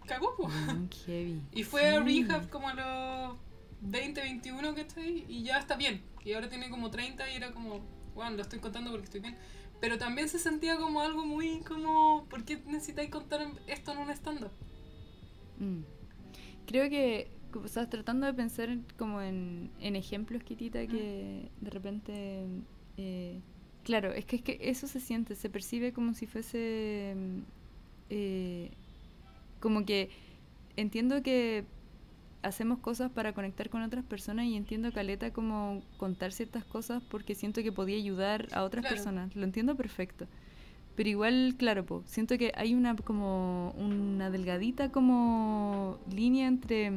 cagó, 0.07 0.35
pues. 0.37 0.53
Y 1.53 1.63
fue 1.65 1.87
a 1.87 2.01
rehab 2.01 2.49
como 2.49 2.69
a 2.69 2.75
los 2.75 3.39
20, 3.83 4.21
21, 4.21 4.75
¿cachai? 4.75 5.25
Y 5.29 5.43
ya 5.43 5.59
está 5.59 5.77
bien. 5.77 6.03
Y 6.25 6.33
ahora 6.33 6.49
tiene 6.49 6.71
como 6.71 6.91
30 6.91 7.31
y 7.31 7.37
era 7.37 7.53
como, 7.53 7.81
bueno, 8.15 8.37
lo 8.37 8.43
estoy 8.43 8.61
contando 8.61 8.91
porque 8.91 9.05
estoy 9.05 9.21
bien. 9.21 9.37
Pero 9.81 9.99
también 9.99 10.29
se 10.29 10.39
sentía 10.39 10.77
como 10.79 11.01
algo 11.01 11.25
muy 11.25 11.61
como, 11.61 12.27
¿por 12.29 12.45
qué 12.45 12.63
necesitáis 12.67 13.11
contar 13.11 13.41
esto 13.67 13.93
en 13.93 13.99
un 13.99 14.11
stand-up? 14.11 14.53
Mm. 15.59 15.83
Creo 16.67 16.89
que, 16.91 17.31
o 17.55 17.69
sea, 17.69 17.89
tratando 17.89 18.27
de 18.27 18.35
pensar 18.35 18.69
en- 18.71 18.87
como 18.97 19.21
en, 19.23 19.71
en 19.81 19.97
ejemplos, 19.97 20.43
Kitita, 20.45 20.87
que 20.87 21.51
de 21.61 21.71
repente... 21.71 22.47
eh, 22.97 23.41
claro, 23.85 24.13
es 24.13 24.25
que, 24.25 24.37
es 24.37 24.43
que 24.43 24.59
eso 24.61 24.87
se 24.87 25.01
siente, 25.01 25.35
se 25.35 25.51
percibe 25.51 25.93
como 25.93 26.15
si 26.15 26.27
fuese... 26.27 27.15
mm, 27.17 27.39
eh, 28.11 28.71
como 29.61 29.85
que 29.85 30.11
entiendo 30.77 31.23
que 31.23 31.65
hacemos 32.43 32.79
cosas 32.79 33.11
para 33.11 33.35
conectar 33.35 33.69
con 33.69 33.83
otras 33.83 34.05
personas 34.05 34.47
y 34.47 34.57
entiendo 34.57 34.91
Caleta 34.93 35.31
como 35.33 35.83
contar 35.99 36.33
ciertas 36.33 36.65
cosas 36.65 37.03
porque 37.11 37.35
siento 37.35 37.63
que 37.63 37.71
podía 37.71 37.97
ayudar 37.97 38.49
a 38.53 38.65
otras 38.65 38.83
Claro. 38.83 38.97
personas. 38.97 39.37
Lo 39.37 39.45
entiendo 39.45 39.77
perfecto. 39.77 40.27
Pero 40.97 41.09
igual, 41.11 41.55
claro, 41.59 41.85
po, 41.87 42.03
siento 42.07 42.37
que 42.39 42.53
hay 42.57 42.75
una 42.75 42.97
como 42.97 43.73
una 43.79 44.31
delgadita 44.31 44.91
como 44.91 45.99
línea 46.11 46.49
entre 46.49 46.93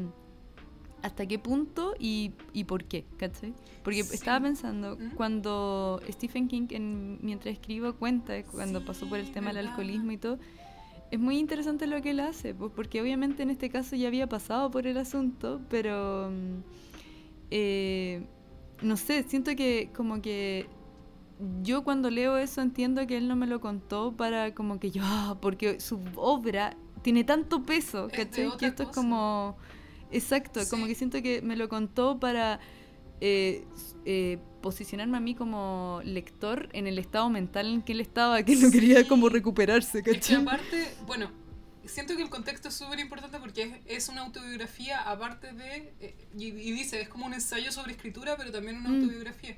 hasta 1.03 1.25
qué 1.27 1.39
punto 1.39 1.95
y, 1.99 2.33
y 2.53 2.65
por 2.65 2.85
qué, 2.85 3.05
¿cachai? 3.17 3.53
Porque 3.83 4.01
Sí. 4.01 4.09
estaba 4.11 4.41
pensando, 4.41 4.97
¿Mm? 4.97 5.09
cuando 5.15 6.01
Stephen 6.09 6.47
King, 6.47 6.67
en, 6.71 7.19
mientras 7.21 7.53
escribo, 7.53 7.93
cuenta, 7.95 8.43
cuando 8.43 8.83
pasó 8.85 9.07
por 9.09 9.19
el 9.19 9.25
Sí, 9.27 9.31
tema 9.31 9.53
del 9.53 9.67
alcoholismo 9.67 10.11
y 10.13 10.17
todo, 10.17 10.39
es 11.11 11.19
muy 11.19 11.37
interesante 11.39 11.87
lo 11.87 12.01
que 12.01 12.11
él 12.11 12.21
hace, 12.21 12.55
pues, 12.55 12.71
porque 12.75 13.01
obviamente 13.01 13.43
en 13.43 13.51
este 13.51 13.69
caso 13.69 13.95
ya 13.95 14.07
había 14.07 14.27
pasado 14.27 14.71
por 14.71 14.87
el 14.87 14.97
asunto, 14.97 15.61
pero 15.69 16.31
mm, 16.31 16.61
eh, 17.51 18.27
no 18.81 18.97
sé, 18.97 19.23
siento 19.23 19.55
que 19.55 19.91
como 19.95 20.21
que 20.21 20.69
yo 21.61 21.83
cuando 21.83 22.09
leo 22.09 22.37
eso 22.37 22.61
entiendo 22.61 23.05
que 23.07 23.17
él 23.17 23.27
no 23.27 23.35
me 23.35 23.47
lo 23.47 23.59
contó 23.61 24.15
para 24.15 24.53
como 24.55 24.79
que 24.79 24.91
yo, 24.91 25.01
ah, 25.05 25.37
porque 25.41 25.79
su 25.79 25.99
obra 26.15 26.77
tiene 27.01 27.23
tanto 27.23 27.63
peso, 27.63 28.11
Es 28.11 28.13
¿cachai? 28.13 28.45
otra 28.45 28.57
Que 28.57 28.67
esto 28.67 28.83
es 28.83 28.89
cosa. 28.89 28.95
como... 28.95 29.57
Exacto, 30.13 30.61
como 30.69 30.85
que 30.87 30.95
siento 30.95 31.21
que 31.21 31.41
me 31.41 31.55
lo 31.55 31.67
contó 31.69 32.19
para 32.19 32.59
eh, 33.21 33.65
eh, 34.05 34.37
posicionarme 34.61 35.17
a 35.17 35.19
mí 35.19 35.35
como 35.35 36.01
lector 36.05 36.69
en 36.73 36.87
el 36.87 36.97
estado 36.99 37.29
mental 37.29 37.67
en 37.73 37.81
que 37.81 37.93
él 37.93 38.01
estaba, 38.01 38.43
que 38.43 38.55
no 38.55 38.71
quería 38.71 39.07
como 39.07 39.29
recuperarse, 39.29 39.99
Es 39.99 40.03
que 40.03 40.13
¿cachai? 40.13 40.35
aparte, 40.35 40.93
bueno, 41.05 41.31
siento 41.85 42.15
que 42.15 42.21
el 42.23 42.29
contexto 42.29 42.67
es 42.69 42.73
súper 42.75 42.99
importante 42.99 43.39
porque 43.39 43.63
es, 43.63 44.03
es 44.03 44.09
una 44.09 44.21
autobiografía 44.21 45.01
aparte 45.01 45.51
de, 45.53 45.93
eh, 45.99 46.15
y, 46.37 46.45
y 46.47 46.71
dice, 46.71 47.01
es 47.01 47.09
como 47.09 47.25
un 47.25 47.33
ensayo 47.33 47.71
sobre 47.71 47.91
escritura, 47.93 48.35
pero 48.37 48.51
también 48.51 48.77
una 48.77 48.89
Mm. 48.89 49.01
autobiografía. 49.01 49.57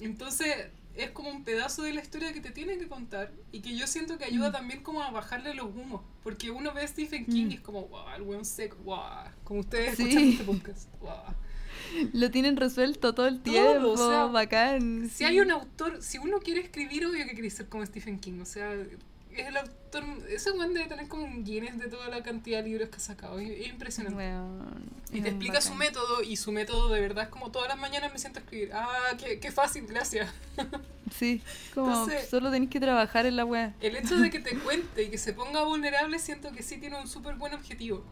Entonces, 0.00 0.54
es 0.96 1.10
como 1.10 1.30
un 1.30 1.44
pedazo 1.44 1.82
de 1.82 1.92
la 1.94 2.00
historia 2.02 2.32
que 2.32 2.40
te 2.40 2.50
tiene 2.50 2.76
que 2.78 2.86
contar 2.88 3.32
y 3.50 3.60
que 3.60 3.76
yo 3.76 3.86
siento 3.86 4.18
que 4.18 4.24
ayuda 4.24 4.50
Mm. 4.50 4.52
también 4.52 4.82
como 4.82 5.02
a 5.02 5.10
bajarle 5.10 5.54
los 5.54 5.66
humos. 5.66 6.02
Porque 6.22 6.50
uno 6.50 6.72
ve 6.72 6.82
a 6.82 6.86
Stephen 6.88 7.24
King 7.26 7.46
Mm. 7.46 7.50
y 7.50 7.54
es 7.54 7.60
como, 7.60 7.86
wow, 7.88 8.08
el 8.16 8.22
weón 8.22 8.44
seco, 8.44 8.76
wow, 8.84 8.98
como 9.44 9.60
ustedes 9.60 9.96
Sí. 9.96 10.02
escuchan 10.04 10.28
este 10.28 10.44
podcast, 10.44 10.88
wow. 11.00 11.10
Lo 12.12 12.30
tienen 12.30 12.56
resuelto 12.56 13.14
todo 13.14 13.26
el 13.26 13.40
Todo, 13.40 13.52
tiempo, 13.52 13.88
o 13.92 13.96
sea, 13.96 14.26
bacán. 14.26 15.08
Si 15.08 15.16
sí. 15.18 15.24
hay 15.24 15.40
un 15.40 15.50
autor, 15.50 16.02
si 16.02 16.18
uno 16.18 16.38
quiere 16.40 16.60
escribir, 16.60 17.06
obvio 17.06 17.24
que 17.26 17.32
quiere 17.32 17.50
ser 17.50 17.68
como 17.68 17.84
Stephen 17.84 18.18
King. 18.18 18.40
O 18.40 18.44
sea, 18.46 18.74
es 19.36 19.46
el 19.48 19.56
autor. 19.56 20.04
Ese 20.28 20.50
weón 20.52 20.72
debe 20.74 20.86
tener 20.88 21.08
como 21.08 21.24
un 21.24 21.44
Guinness 21.44 21.78
de 21.78 21.88
toda 21.88 22.08
la 22.08 22.22
cantidad 22.22 22.62
de 22.62 22.68
libros 22.68 22.88
que 22.88 22.96
ha 22.96 23.00
sacado. 23.00 23.38
Es, 23.38 23.50
es 23.50 23.66
impresionante. 23.68 24.22
Y 25.12 25.20
te 25.20 25.28
explica 25.28 25.60
su 25.60 25.74
método, 25.74 26.22
y 26.22 26.36
su 26.36 26.52
método 26.52 26.88
de 26.88 27.00
verdad 27.00 27.24
es 27.24 27.30
como 27.30 27.50
todas 27.50 27.68
las 27.68 27.78
mañanas 27.78 28.12
me 28.12 28.18
siento 28.18 28.38
a 28.38 28.42
escribir. 28.42 28.70
Ah, 28.72 29.10
qué, 29.18 29.38
qué 29.40 29.50
fácil, 29.52 29.86
gracias. 29.86 30.30
Sí, 31.12 31.42
como 31.74 31.88
Entonces- 31.88 32.30
solo 32.30 32.50
tenés 32.50 32.70
que 32.70 32.80
trabajar 32.80 33.26
en 33.26 33.36
la 33.36 33.44
wea. 33.44 33.74
El 33.82 33.96
hecho 33.96 34.16
de 34.16 34.30
que 34.30 34.38
te 34.40 34.56
cuente 34.58 35.02
y 35.02 35.10
que 35.10 35.18
se 35.18 35.34
ponga 35.34 35.62
vulnerable, 35.62 36.18
siento 36.18 36.52
que 36.52 36.62
sí 36.62 36.78
tiene 36.78 36.98
un 36.98 37.06
súper 37.06 37.34
buen 37.34 37.52
objetivo. 37.52 38.02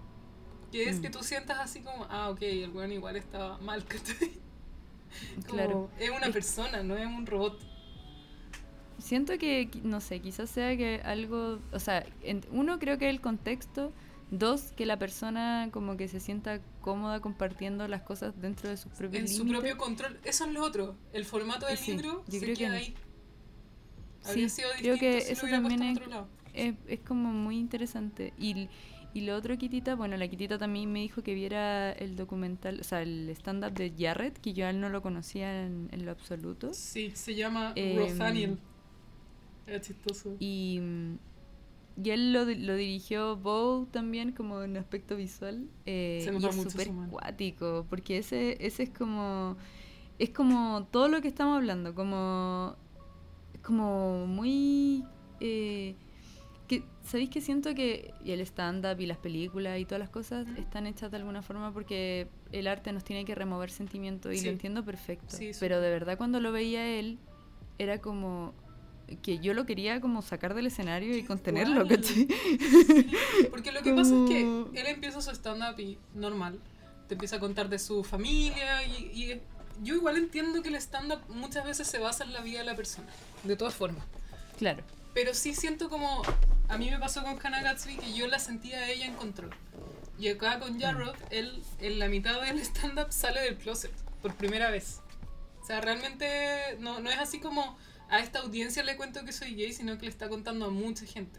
Que 0.70 0.86
es 0.90 0.98
Mm. 0.98 1.02
que 1.02 1.08
tú 1.10 1.22
sientas 1.22 1.58
así 1.60 1.80
como, 1.80 2.04
ah, 2.10 2.28
ok, 2.28 2.42
el 2.42 2.68
weón 2.72 2.92
igual 2.92 3.16
estaba 3.16 3.56
mal. 3.58 3.82
Como, 5.46 5.46
Claro. 5.46 5.90
Es 5.98 6.10
una 6.10 6.30
persona, 6.30 6.82
no 6.82 6.96
es 6.96 7.06
un 7.06 7.26
robot. 7.26 7.58
Siento 9.00 9.38
que, 9.38 9.68
no 9.82 10.00
sé, 10.00 10.20
quizás 10.20 10.50
sea 10.50 10.76
que 10.76 11.00
algo, 11.04 11.60
o 11.72 11.78
sea, 11.78 12.04
en- 12.22 12.42
uno 12.50 12.78
creo 12.78 12.98
que 12.98 13.08
el 13.10 13.20
contexto, 13.20 13.92
dos, 14.30 14.72
que 14.76 14.86
la 14.86 14.98
persona 14.98 15.68
como 15.72 15.96
que 15.96 16.06
se 16.08 16.20
sienta 16.20 16.60
cómoda 16.80 17.20
compartiendo 17.20 17.88
las 17.88 18.02
cosas 18.02 18.40
dentro 18.40 18.68
de 18.70 18.76
sus 18.76 18.92
propios 18.92 19.22
en 19.22 19.28
su 19.28 19.46
propio 19.46 19.76
control. 19.76 20.18
Eso 20.24 20.44
es 20.44 20.52
lo 20.52 20.62
otro. 20.62 20.96
El 21.12 21.24
formato 21.24 21.66
del 21.66 21.78
Sí, 21.78 21.92
libro 21.92 22.22
yo 22.28 22.38
se 22.38 22.44
creo 22.44 22.56
que 22.56 22.58
queda 22.64 22.68
no. 22.70 22.76
ahí. 22.76 22.94
Habría 24.24 24.48
Sí, 24.48 24.56
sido 24.56 24.68
creo 24.78 24.98
que 24.98 25.20
si 25.20 25.32
eso 25.32 25.46
también 25.48 25.82
es-. 25.82 25.98
Es, 26.52 26.74
es 26.88 27.00
como 27.00 27.32
muy 27.32 27.58
interesante. 27.58 28.32
Y, 28.38 28.68
y 29.14 29.20
lo 29.22 29.36
otro, 29.36 29.56
Kitita, 29.56 29.94
bueno, 29.94 30.16
la 30.16 30.28
Kitita 30.28 30.58
también 30.58 30.92
me 30.92 31.00
dijo 31.00 31.22
que 31.22 31.34
viera 31.34 31.92
el 31.92 32.16
documental, 32.16 32.80
o 32.80 32.84
sea, 32.84 33.02
el 33.02 33.28
stand-up 33.30 33.72
de 33.72 33.92
Jarrett, 33.98 34.38
que 34.40 34.52
yo 34.52 34.66
a 34.66 34.70
él 34.70 34.80
no 34.80 34.88
lo 34.88 35.00
conocía 35.00 35.64
en, 35.64 35.88
en 35.92 36.04
lo 36.04 36.10
absoluto. 36.10 36.70
Sí, 36.72 37.12
se 37.14 37.34
llama 37.34 37.74
Rothaniel. 37.76 38.58
Chistoso. 39.78 40.36
Y, 40.40 40.80
y 42.02 42.10
él 42.10 42.32
lo, 42.32 42.44
lo 42.46 42.74
dirigió 42.76 43.36
Bow 43.36 43.86
también 43.86 44.32
como 44.32 44.62
en 44.62 44.76
aspecto 44.78 45.16
visual. 45.16 45.68
eh, 45.86 46.22
Se 46.24 46.32
y 46.32 46.36
es 46.36 46.56
mucho 46.56 46.70
súper 46.70 46.88
cuático, 47.10 47.86
porque 47.90 48.18
ese, 48.18 48.56
ese 48.64 48.84
es 48.84 48.90
como... 48.90 49.56
Es 50.18 50.30
como 50.30 50.86
todo 50.90 51.08
lo 51.08 51.20
que 51.20 51.28
estamos 51.28 51.56
hablando, 51.56 51.94
como... 51.94 52.76
Como 53.62 54.26
muy... 54.26 55.04
eh, 55.40 55.94
que, 56.66 56.84
¿Sabéis 57.02 57.30
que 57.30 57.40
siento 57.40 57.74
que 57.74 58.14
y 58.24 58.30
el 58.30 58.40
stand-up 58.42 59.00
y 59.00 59.06
las 59.06 59.18
películas 59.18 59.80
y 59.80 59.84
todas 59.84 59.98
las 59.98 60.08
cosas 60.10 60.46
están 60.56 60.86
hechas 60.86 61.10
de 61.10 61.16
alguna 61.16 61.42
forma 61.42 61.72
porque 61.72 62.28
el 62.52 62.68
arte 62.68 62.92
nos 62.92 63.02
tiene 63.02 63.24
que 63.24 63.34
remover 63.34 63.70
sentimientos 63.70 64.32
y 64.32 64.38
Sí. 64.38 64.44
lo 64.44 64.52
entiendo 64.52 64.84
perfecto. 64.84 65.36
Sí, 65.36 65.50
pero 65.58 65.80
de 65.80 65.90
verdad 65.90 66.16
cuando 66.16 66.38
lo 66.38 66.52
veía 66.52 66.86
él 66.86 67.18
era 67.78 68.00
como 68.00 68.54
que 69.16 69.38
yo 69.38 69.54
lo 69.54 69.66
quería 69.66 70.00
como 70.00 70.22
sacar 70.22 70.54
del 70.54 70.66
escenario 70.66 71.16
y 71.16 71.22
contenerlo. 71.22 71.86
¿cachai? 71.86 72.02
Sí, 72.02 72.28
Porque 73.50 73.72
lo 73.72 73.82
que 73.82 73.92
pasa 73.92 74.14
es 74.14 74.30
que 74.30 74.40
él 74.40 74.86
empieza 74.86 75.20
su 75.20 75.30
stand-up 75.30 75.78
y 75.80 75.98
normal. 76.14 76.58
Te 77.08 77.14
empieza 77.14 77.36
a 77.36 77.40
contar 77.40 77.68
de 77.68 77.78
su 77.78 78.04
familia 78.04 78.84
y, 78.86 78.92
y 79.12 79.40
yo 79.82 79.94
igual 79.94 80.16
entiendo 80.16 80.62
que 80.62 80.68
el 80.68 80.76
stand-up 80.76 81.20
muchas 81.28 81.64
veces 81.64 81.86
se 81.88 81.98
basa 81.98 82.24
en 82.24 82.32
la 82.32 82.40
vida 82.40 82.60
de 82.60 82.64
la 82.64 82.76
persona. 82.76 83.08
De 83.44 83.56
todas 83.56 83.74
formas. 83.74 84.04
Claro. 84.58 84.82
Pero 85.14 85.34
sí 85.34 85.54
siento 85.54 85.88
como. 85.88 86.22
A 86.68 86.78
mí 86.78 86.88
me 86.90 86.98
pasó 86.98 87.22
con 87.22 87.38
Hannah 87.42 87.62
Gatsby 87.62 87.96
que 87.96 88.12
yo 88.12 88.28
la 88.28 88.38
sentía 88.38 88.78
a 88.78 88.90
ella 88.90 89.06
en 89.06 89.14
control. 89.14 89.50
Y 90.18 90.28
acá 90.28 90.60
con 90.60 90.78
Jarrod, 90.78 91.16
él 91.30 91.62
en 91.80 91.98
la 91.98 92.08
mitad 92.08 92.40
del 92.42 92.58
stand-up 92.60 93.10
sale 93.10 93.40
del 93.40 93.56
closet 93.56 93.90
por 94.22 94.34
primera 94.34 94.70
vez. 94.70 95.00
O 95.62 95.66
sea, 95.66 95.80
realmente 95.80 96.76
no, 96.78 97.00
no 97.00 97.10
es 97.10 97.18
así 97.18 97.40
como 97.40 97.76
a 98.10 98.20
esta 98.20 98.40
audiencia 98.40 98.82
le 98.82 98.96
cuento 98.96 99.24
que 99.24 99.32
soy 99.32 99.54
gay, 99.54 99.72
sino 99.72 99.96
que 99.96 100.06
le 100.06 100.10
está 100.10 100.28
contando 100.28 100.66
a 100.66 100.70
mucha 100.70 101.06
gente. 101.06 101.38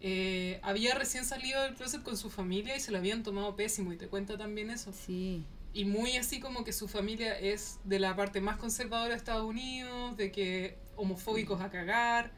Eh, 0.00 0.60
había 0.62 0.94
recién 0.94 1.24
salido 1.24 1.62
del 1.62 1.74
closet 1.74 2.02
con 2.02 2.16
su 2.16 2.28
familia 2.30 2.76
y 2.76 2.80
se 2.80 2.92
lo 2.92 2.98
habían 2.98 3.22
tomado 3.22 3.56
pésimo, 3.56 3.92
y 3.92 3.96
te 3.96 4.06
cuenta 4.08 4.36
también 4.36 4.70
eso. 4.70 4.92
Sí. 4.92 5.44
Y 5.72 5.86
muy 5.86 6.16
así 6.16 6.38
como 6.40 6.62
que 6.62 6.72
su 6.72 6.86
familia 6.88 7.38
es 7.38 7.80
de 7.84 7.98
la 7.98 8.14
parte 8.14 8.40
más 8.40 8.58
conservadora 8.58 9.10
de 9.10 9.16
Estados 9.16 9.44
Unidos, 9.44 10.16
de 10.16 10.30
que 10.30 10.78
homofóbicos 10.96 11.60
a 11.60 11.70
cagar. 11.70 12.30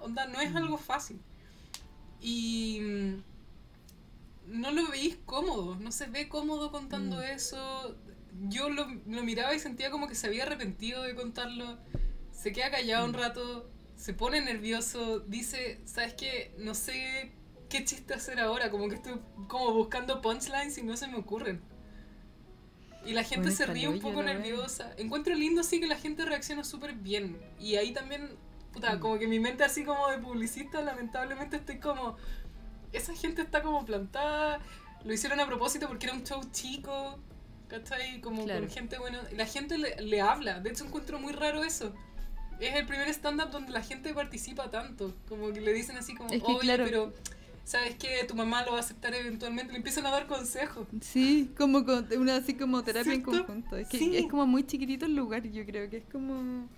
Onda, 0.00 0.26
no 0.26 0.40
es 0.40 0.54
algo 0.54 0.78
fácil. 0.78 1.20
Y 2.20 2.78
mm, 2.80 3.22
no 4.46 4.70
lo 4.70 4.88
veis 4.90 5.18
cómodo, 5.26 5.74
no 5.76 5.90
se 5.92 6.06
ve 6.06 6.28
cómodo 6.28 6.70
contando 6.70 7.16
Mm. 7.18 7.22
eso. 7.22 7.96
Yo 8.48 8.68
lo, 8.70 8.86
lo 9.06 9.24
miraba 9.24 9.54
y 9.54 9.58
sentía 9.58 9.90
como 9.90 10.08
que 10.08 10.14
se 10.14 10.26
había 10.28 10.44
arrepentido 10.44 11.02
de 11.02 11.14
contarlo. 11.14 11.78
Se 12.46 12.52
queda 12.52 12.70
callado 12.70 13.04
un 13.06 13.12
rato, 13.12 13.68
se 13.96 14.14
pone 14.14 14.40
nervioso, 14.40 15.18
dice, 15.18 15.80
¿sabes 15.84 16.14
qué? 16.14 16.54
No 16.58 16.76
sé 16.76 17.32
qué 17.68 17.84
chiste 17.84 18.14
hacer 18.14 18.38
ahora, 18.38 18.70
como 18.70 18.88
que 18.88 18.94
estoy 18.94 19.14
como 19.48 19.72
buscando 19.72 20.22
punchlines 20.22 20.78
y 20.78 20.84
no 20.84 20.96
se 20.96 21.08
me 21.08 21.16
ocurren. 21.16 21.60
Y 23.04 23.14
la 23.14 23.24
gente 23.24 23.48
Bueno, 23.48 23.56
se 23.56 23.66
ríe 23.66 23.88
un 23.88 23.98
poco 23.98 24.22
nerviosa. 24.22 24.94
Encuentro 24.96 25.34
lindo 25.34 25.64
sí 25.64 25.80
que 25.80 25.88
la 25.88 25.96
gente 25.96 26.24
reacciona 26.24 26.62
súper 26.62 26.92
bien. 26.92 27.36
Y 27.58 27.74
ahí 27.74 27.92
también, 27.92 28.30
puta, 28.72 28.94
Mm. 28.94 29.00
como 29.00 29.18
que 29.18 29.26
mi 29.26 29.40
mente 29.40 29.64
así 29.64 29.82
como 29.82 30.06
de 30.06 30.18
publicista, 30.18 30.80
lamentablemente 30.82 31.56
estoy 31.56 31.80
como... 31.80 32.16
Esa 32.92 33.12
gente 33.16 33.42
está 33.42 33.60
como 33.60 33.84
plantada. 33.84 34.60
Lo 35.02 35.12
hicieron 35.12 35.40
a 35.40 35.46
propósito 35.48 35.88
porque 35.88 36.06
era 36.06 36.14
un 36.14 36.22
show 36.22 36.40
chico. 36.52 37.18
¿Cachai? 37.66 38.20
Como 38.20 38.44
Claro. 38.44 38.60
con 38.60 38.70
gente 38.70 38.98
buena. 39.00 39.20
La 39.32 39.46
gente 39.46 39.78
le, 39.78 40.00
le 40.00 40.20
habla. 40.20 40.60
De 40.60 40.70
hecho 40.70 40.84
encuentro 40.84 41.18
muy 41.18 41.32
raro 41.32 41.64
eso. 41.64 41.92
Es 42.60 42.74
el 42.74 42.86
primer 42.86 43.08
stand-up 43.08 43.50
donde 43.50 43.70
la 43.72 43.82
gente 43.82 44.12
participa 44.14 44.70
tanto. 44.70 45.14
Como 45.28 45.52
que 45.52 45.60
le 45.60 45.72
dicen 45.72 45.96
así 45.96 46.14
como, 46.14 46.30
Es 46.30 46.42
que 46.42 46.52
oye, 46.52 46.60
claro. 46.60 46.84
pero... 46.84 47.12
¿Sabes 47.64 47.96
que 47.96 48.22
Tu 48.28 48.34
mamá 48.36 48.64
lo 48.64 48.70
va 48.72 48.76
a 48.78 48.80
aceptar 48.80 49.12
eventualmente. 49.12 49.72
Le 49.72 49.78
empiezan 49.78 50.06
a 50.06 50.10
dar 50.12 50.28
consejos. 50.28 50.86
Sí, 51.00 51.50
como 51.58 51.84
con, 51.84 52.06
una 52.16 52.36
así 52.36 52.54
como 52.54 52.84
terapia 52.84 53.12
en 53.12 53.24
¿Cierto? 53.24 53.44
conjunto. 53.44 53.76
Es 53.76 53.88
que 53.88 53.98
Sí. 53.98 54.16
es 54.16 54.26
como 54.28 54.46
muy 54.46 54.64
chiquitito 54.64 55.04
el 55.06 55.16
lugar, 55.16 55.42
yo 55.42 55.66
creo 55.66 55.90
que 55.90 55.96
es 55.96 56.04
como... 56.04 56.68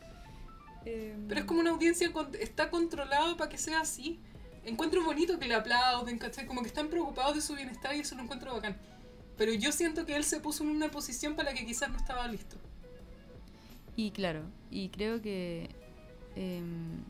em, 0.87 1.29
Pero 1.29 1.41
es 1.41 1.47
como 1.47 1.61
una 1.61 1.70
audiencia 1.70 2.11
con- 2.11 2.35
está 2.41 2.70
controlado 2.70 3.37
para 3.37 3.51
que 3.51 3.59
sea 3.59 3.81
así. 3.81 4.18
Encuentro 4.64 5.05
bonito 5.05 5.39
que 5.39 5.47
le 5.47 5.55
aplauden, 5.55 6.18
¿cachai? 6.18 6.47
Como 6.47 6.62
que 6.62 6.68
están 6.68 6.89
preocupados 6.89 7.35
de 7.35 7.43
su 7.43 7.55
bienestar 7.55 7.95
y 7.95 8.01
eso 8.01 8.14
lo 8.16 8.22
encuentro 8.22 8.55
bacán. 8.55 8.76
Pero 9.37 9.53
yo 9.53 9.72
siento 9.72 10.07
que 10.07 10.16
él 10.16 10.24
se 10.24 10.41
puso 10.41 10.64
en 10.64 10.70
una 10.70 10.91
posición 10.91 11.37
para 11.37 11.51
la 11.53 11.57
que 11.59 11.64
quizás 11.66 11.91
no 11.91 11.97
estaba 11.99 12.26
listo. 12.29 12.57
Y 13.99 14.12
claro, 14.12 14.42
y 14.70 14.90
creo 14.90 15.20
que, 15.20 15.70
em, 16.36 17.03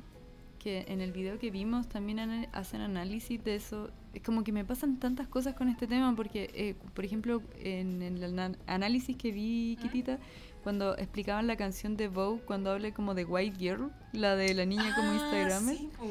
que 0.58 0.86
en 0.88 1.02
el 1.02 1.12
video 1.12 1.38
que 1.38 1.50
vimos 1.50 1.86
también 1.86 2.48
hacen 2.52 2.80
análisis 2.80 3.44
de 3.44 3.56
eso. 3.56 3.90
Es 4.14 4.22
como 4.22 4.42
que 4.42 4.52
me 4.52 4.64
pasan 4.64 4.98
tantas 4.98 5.28
cosas 5.28 5.54
con 5.54 5.68
este 5.68 5.86
tema 5.86 6.16
porque, 6.16 6.50
eh, 6.54 6.74
por 6.94 7.04
ejemplo, 7.04 7.42
en 7.60 8.00
el 8.00 8.56
análisis 8.66 9.18
que 9.18 9.32
vi. 9.32 9.76
Kitita, 9.82 10.18
cuando 10.62 10.96
explicaban 10.96 11.46
la 11.46 11.56
canción 11.56 11.94
de 11.94 12.08
Vogue, 12.08 12.40
cuando 12.46 12.70
hablé 12.70 12.94
como 12.94 13.14
de 13.14 13.26
White 13.26 13.58
Girl, 13.58 13.92
la 14.14 14.34
de 14.34 14.54
la 14.54 14.64
niña 14.64 14.94
como 14.96 15.10
Ah, 15.10 15.14
Instagramer, 15.14 15.76
sí, 15.76 15.90
po. 15.94 16.06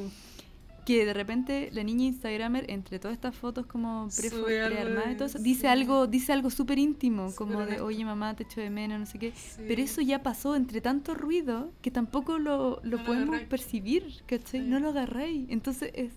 Que 0.88 1.06
de 1.06 1.14
repente 1.14 1.70
la 1.74 1.84
niña 1.84 2.06
Instagramer, 2.06 2.72
entre 2.72 2.98
todas 2.98 3.14
estas 3.14 3.36
fotos 3.36 3.66
como 3.66 4.08
prearmadas 4.46 5.12
y 5.12 5.16
todo 5.16 5.26
eso, 5.26 5.38
dice 5.38 5.68
algo, 5.68 6.08
dice 6.08 6.32
algo 6.32 6.50
súper 6.50 6.80
íntimo, 6.80 7.36
como 7.36 7.66
de 7.66 7.82
oye 7.82 8.06
mamá, 8.06 8.38
te 8.38 8.44
echo 8.44 8.62
de 8.62 8.70
menos, 8.70 8.98
no 8.98 9.06
sé 9.06 9.20
qué. 9.20 9.34
Sí. 9.36 9.64
Pero 9.68 9.82
eso 9.82 10.00
ya 10.00 10.24
pasó 10.24 10.56
entre 10.56 10.80
tanto 10.80 11.14
ruido 11.14 11.74
que 11.82 11.92
tampoco 11.92 12.40
lo, 12.40 12.80
lo 12.84 13.00
No 13.00 13.04
podemos 13.04 13.42
percibir, 13.42 14.24
¿cachai? 14.28 14.62
Sí. 14.62 14.66
No 14.66 14.80
lo 14.80 14.88
agarráis. 14.88 15.46
Entonces 15.50 15.92
es, 15.94 16.14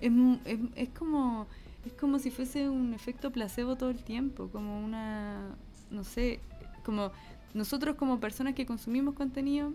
es, 0.00 0.12
es, 0.44 0.58
es 0.74 0.88
como 0.88 1.46
es 1.86 1.92
como 1.92 2.18
si 2.18 2.32
fuese 2.32 2.68
un 2.68 2.92
efecto 2.94 3.30
placebo 3.30 3.76
todo 3.76 3.90
el 3.90 4.02
tiempo, 4.02 4.48
como 4.48 4.84
una, 4.84 5.54
no 5.92 6.02
sé, 6.02 6.40
como 6.84 7.12
nosotros 7.54 7.94
como 7.94 8.18
personas 8.18 8.54
que 8.54 8.66
consumimos 8.66 9.14
contenido, 9.14 9.72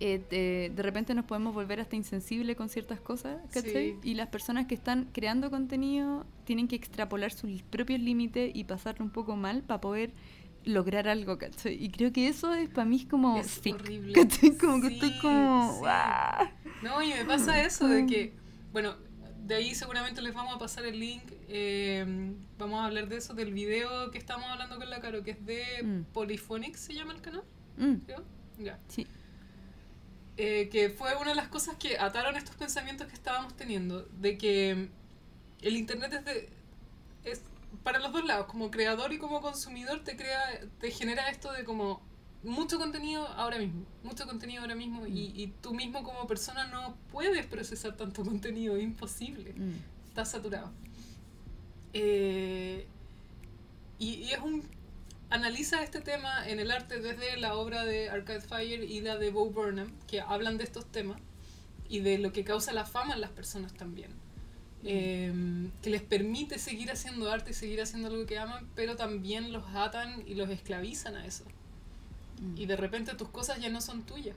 eh, 0.00 0.22
de, 0.30 0.72
de 0.74 0.82
repente 0.82 1.14
nos 1.14 1.24
podemos 1.24 1.52
volver 1.54 1.80
hasta 1.80 1.96
insensible 1.96 2.54
con 2.56 2.68
ciertas 2.68 3.00
cosas, 3.00 3.40
¿cachai? 3.52 3.92
Sí. 3.94 3.96
Y 4.04 4.14
las 4.14 4.28
personas 4.28 4.66
que 4.66 4.74
están 4.74 5.08
creando 5.12 5.50
contenido 5.50 6.24
tienen 6.44 6.68
que 6.68 6.76
extrapolar 6.76 7.32
sus 7.32 7.62
propios 7.62 8.00
límites 8.00 8.50
y 8.54 8.64
pasarlo 8.64 9.04
un 9.04 9.10
poco 9.10 9.34
mal 9.36 9.62
para 9.62 9.80
poder 9.80 10.12
lograr 10.64 11.08
algo, 11.08 11.38
¿cachai? 11.38 11.82
Y 11.82 11.88
creo 11.90 12.12
que 12.12 12.28
eso 12.28 12.52
es 12.54 12.68
para 12.68 12.84
mí 12.84 12.96
es 12.96 13.06
como 13.06 13.38
Es 13.38 13.46
sick, 13.48 13.74
horrible. 13.74 14.12
¿cachai? 14.12 14.56
Como 14.56 14.80
que 14.82 14.88
estoy 14.94 15.18
como... 15.20 15.80
sí. 15.82 16.48
No, 16.82 17.02
y 17.02 17.08
me 17.08 17.24
pasa 17.24 17.62
eso 17.64 17.88
de 17.88 18.06
que, 18.06 18.34
bueno, 18.72 18.94
de 19.46 19.54
ahí 19.56 19.74
seguramente 19.74 20.20
les 20.22 20.34
vamos 20.34 20.54
a 20.54 20.58
pasar 20.58 20.84
el 20.84 21.00
link. 21.00 21.22
eh, 21.48 22.34
vamos 22.58 22.80
a 22.80 22.84
hablar 22.86 23.08
de 23.08 23.16
eso, 23.16 23.34
del 23.34 23.52
video 23.52 24.10
que 24.10 24.18
estamos 24.18 24.46
hablando 24.48 24.76
con 24.78 24.88
la 24.90 25.00
Caro, 25.00 25.22
que 25.22 25.30
es 25.32 25.44
de 25.46 25.62
Mm. 25.82 26.02
Polyphonics, 26.12 26.80
se 26.80 26.94
llama 26.94 27.14
el 27.14 27.20
canal, 27.20 27.42
Mm, 27.78 27.94
creo. 28.04 28.22
Ya. 28.58 28.78
sí. 28.88 29.06
Eh, 30.40 30.68
que 30.70 30.88
fue 30.88 31.16
una 31.16 31.30
de 31.30 31.34
las 31.34 31.48
cosas 31.48 31.74
que 31.76 31.98
ataron 31.98 32.36
estos 32.36 32.54
pensamientos 32.54 33.08
que 33.08 33.14
estábamos 33.14 33.56
teniendo, 33.56 34.02
de 34.20 34.38
que 34.38 34.88
el 35.62 35.76
Internet 35.76 36.12
es, 36.12 36.24
de, 36.24 36.48
es 37.24 37.42
para 37.82 37.98
los 37.98 38.12
dos 38.12 38.24
lados, 38.24 38.46
como 38.46 38.70
creador 38.70 39.12
y 39.12 39.18
como 39.18 39.40
consumidor, 39.40 40.04
te, 40.04 40.16
crea, 40.16 40.60
te 40.80 40.92
genera 40.92 41.28
esto 41.28 41.52
de 41.52 41.64
como 41.64 42.00
mucho 42.44 42.78
contenido 42.78 43.26
ahora 43.26 43.58
mismo, 43.58 43.84
mucho 44.04 44.26
contenido 44.26 44.62
ahora 44.62 44.76
mismo, 44.76 45.08
y, 45.08 45.32
y 45.34 45.52
tú 45.60 45.74
mismo 45.74 46.04
como 46.04 46.24
persona 46.28 46.68
no 46.68 46.96
puedes 47.10 47.44
procesar 47.46 47.96
tanto 47.96 48.24
contenido, 48.24 48.76
es 48.76 48.84
imposible, 48.84 49.54
Mm. 49.54 49.74
estás 50.10 50.30
saturado. 50.30 50.70
Eh, 51.92 52.86
y, 53.98 54.08
y 54.14 54.30
es 54.30 54.38
un 54.38 54.62
analiza 55.30 55.82
este 55.82 56.00
tema 56.00 56.48
en 56.48 56.60
el 56.60 56.70
arte 56.70 57.00
desde 57.00 57.36
la 57.36 57.54
obra 57.54 57.84
de 57.84 58.10
Arcade 58.10 58.40
Fire 58.40 58.82
y 58.82 59.00
la 59.00 59.16
de 59.16 59.30
Bo 59.30 59.50
Burnham, 59.50 59.92
que 60.06 60.20
hablan 60.20 60.58
de 60.58 60.64
estos 60.64 60.86
temas 60.86 61.20
y 61.88 62.00
de 62.00 62.18
lo 62.18 62.32
que 62.32 62.44
causa 62.44 62.72
la 62.72 62.84
fama 62.84 63.14
en 63.14 63.20
las 63.20 63.30
personas 63.30 63.74
también. 63.74 64.10
Eh, 64.84 65.32
que 65.82 65.90
les 65.90 66.02
permite 66.02 66.58
seguir 66.58 66.90
haciendo 66.92 67.30
arte 67.32 67.50
y 67.50 67.54
seguir 67.54 67.82
haciendo 67.82 68.08
algo 68.08 68.26
que 68.26 68.38
aman, 68.38 68.68
pero 68.76 68.94
también 68.94 69.52
los 69.52 69.64
atan 69.74 70.22
y 70.26 70.34
los 70.34 70.48
esclavizan 70.50 71.16
a 71.16 71.26
eso. 71.26 71.44
Mm. 72.40 72.56
Y 72.56 72.66
de 72.66 72.76
repente 72.76 73.14
tus 73.14 73.28
cosas 73.28 73.60
ya 73.60 73.70
no 73.70 73.80
son 73.80 74.02
tuyas. 74.04 74.36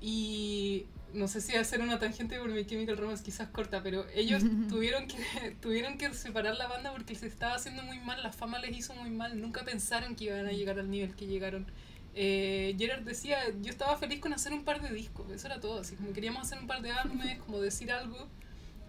Y 0.00 0.86
no 1.16 1.28
sé 1.28 1.40
si 1.40 1.56
hacer 1.56 1.80
una 1.80 1.98
tangente 1.98 2.38
por 2.38 2.48
mi 2.50 2.64
Chemical 2.64 2.96
Romance 2.96 3.24
quizás 3.24 3.48
corta, 3.48 3.82
pero 3.82 4.06
ellos 4.14 4.42
tuvieron 4.68 5.06
que 5.08 5.16
tuvieron 5.60 5.98
que 5.98 6.12
separar 6.14 6.56
la 6.56 6.66
banda 6.68 6.92
porque 6.92 7.14
se 7.14 7.26
estaba 7.26 7.54
haciendo 7.54 7.82
muy 7.82 7.98
mal, 7.98 8.22
la 8.22 8.32
fama 8.32 8.58
les 8.58 8.76
hizo 8.76 8.94
muy 8.94 9.10
mal, 9.10 9.40
nunca 9.40 9.64
pensaron 9.64 10.14
que 10.16 10.24
iban 10.24 10.46
a 10.46 10.52
llegar 10.52 10.78
al 10.78 10.90
nivel 10.90 11.14
que 11.16 11.26
llegaron. 11.26 11.66
Eh, 12.14 12.74
Gerard 12.78 13.02
decía, 13.02 13.38
yo 13.60 13.70
estaba 13.70 13.96
feliz 13.98 14.20
con 14.20 14.32
hacer 14.32 14.52
un 14.54 14.64
par 14.64 14.80
de 14.80 14.88
discos, 14.94 15.30
eso 15.30 15.46
era 15.48 15.60
todo, 15.60 15.80
así 15.80 15.96
como 15.96 16.12
queríamos 16.14 16.42
hacer 16.46 16.58
un 16.58 16.66
par 16.66 16.80
de 16.80 16.90
álbumes, 16.92 17.38
como 17.44 17.60
decir 17.60 17.92
algo, 17.92 18.26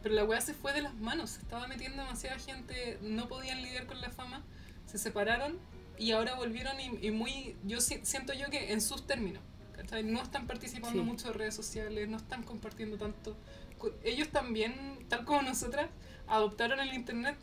pero 0.02 0.16
la 0.16 0.24
weá 0.24 0.40
se 0.40 0.54
fue 0.54 0.72
de 0.72 0.82
las 0.82 0.94
manos, 0.96 1.32
se 1.32 1.40
estaba 1.42 1.68
metiendo 1.68 2.02
demasiada 2.04 2.40
gente, 2.40 2.98
no 3.02 3.28
podían 3.28 3.62
lidiar 3.62 3.86
con 3.86 4.00
la 4.00 4.12
fama, 4.12 4.44
se 4.86 4.98
separaron 4.98 5.58
y 6.00 6.12
ahora 6.12 6.36
volvieron 6.36 6.80
y, 6.80 7.06
y 7.08 7.12
muy, 7.12 7.56
yo 7.66 7.82
si- 7.82 8.00
siento 8.04 8.32
yo 8.34 8.50
que 8.50 8.72
en 8.72 8.80
sus 8.80 9.06
términos, 9.06 9.42
¿cachai? 9.78 10.04
No 10.04 10.22
están 10.22 10.46
participando 10.48 11.02
Sí. 11.02 11.06
mucho 11.08 11.28
en 11.30 11.34
redes 11.36 11.56
sociales, 11.56 12.10
no 12.10 12.18
están 12.18 12.44
compartiendo 12.44 12.98
tanto. 12.98 13.38
Ellos 14.04 14.28
también, 14.30 14.74
tal 15.08 15.24
como 15.24 15.42
nosotras, 15.44 15.90
adoptaron 16.28 16.80
el 16.82 16.94
internet 16.94 17.38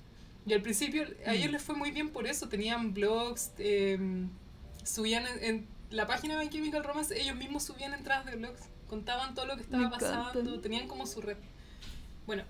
y 0.47 0.53
al 0.53 0.61
principio 0.63 1.05
a 1.27 1.31
Mm. 1.31 1.35
ellos 1.35 1.51
les 1.53 1.63
fue 1.63 1.75
muy 1.75 1.91
bien 1.91 2.11
por 2.11 2.27
eso. 2.27 2.49
Tenían 2.49 2.93
blogs, 2.93 3.53
eh, 3.59 3.99
subían 4.83 5.25
en, 5.27 5.45
en 5.45 5.67
la 5.91 6.07
página 6.07 6.39
de 6.39 6.51
Chemical 6.51 6.85
Romance, 6.85 7.19
ellos 7.19 7.37
mismos 7.37 7.63
subían 7.63 7.95
entradas 7.95 8.27
de 8.27 8.37
blogs, 8.37 8.61
contaban 8.89 9.35
todo 9.35 9.47
lo 9.47 9.57
que 9.57 9.63
estaba 9.63 9.79
Me 9.83 9.87
encanta. 9.87 10.25
pasando, 10.25 10.61
tenían 10.61 10.89
como 10.89 11.07
su 11.07 11.21
red. 11.23 11.37
Bueno, 12.27 12.43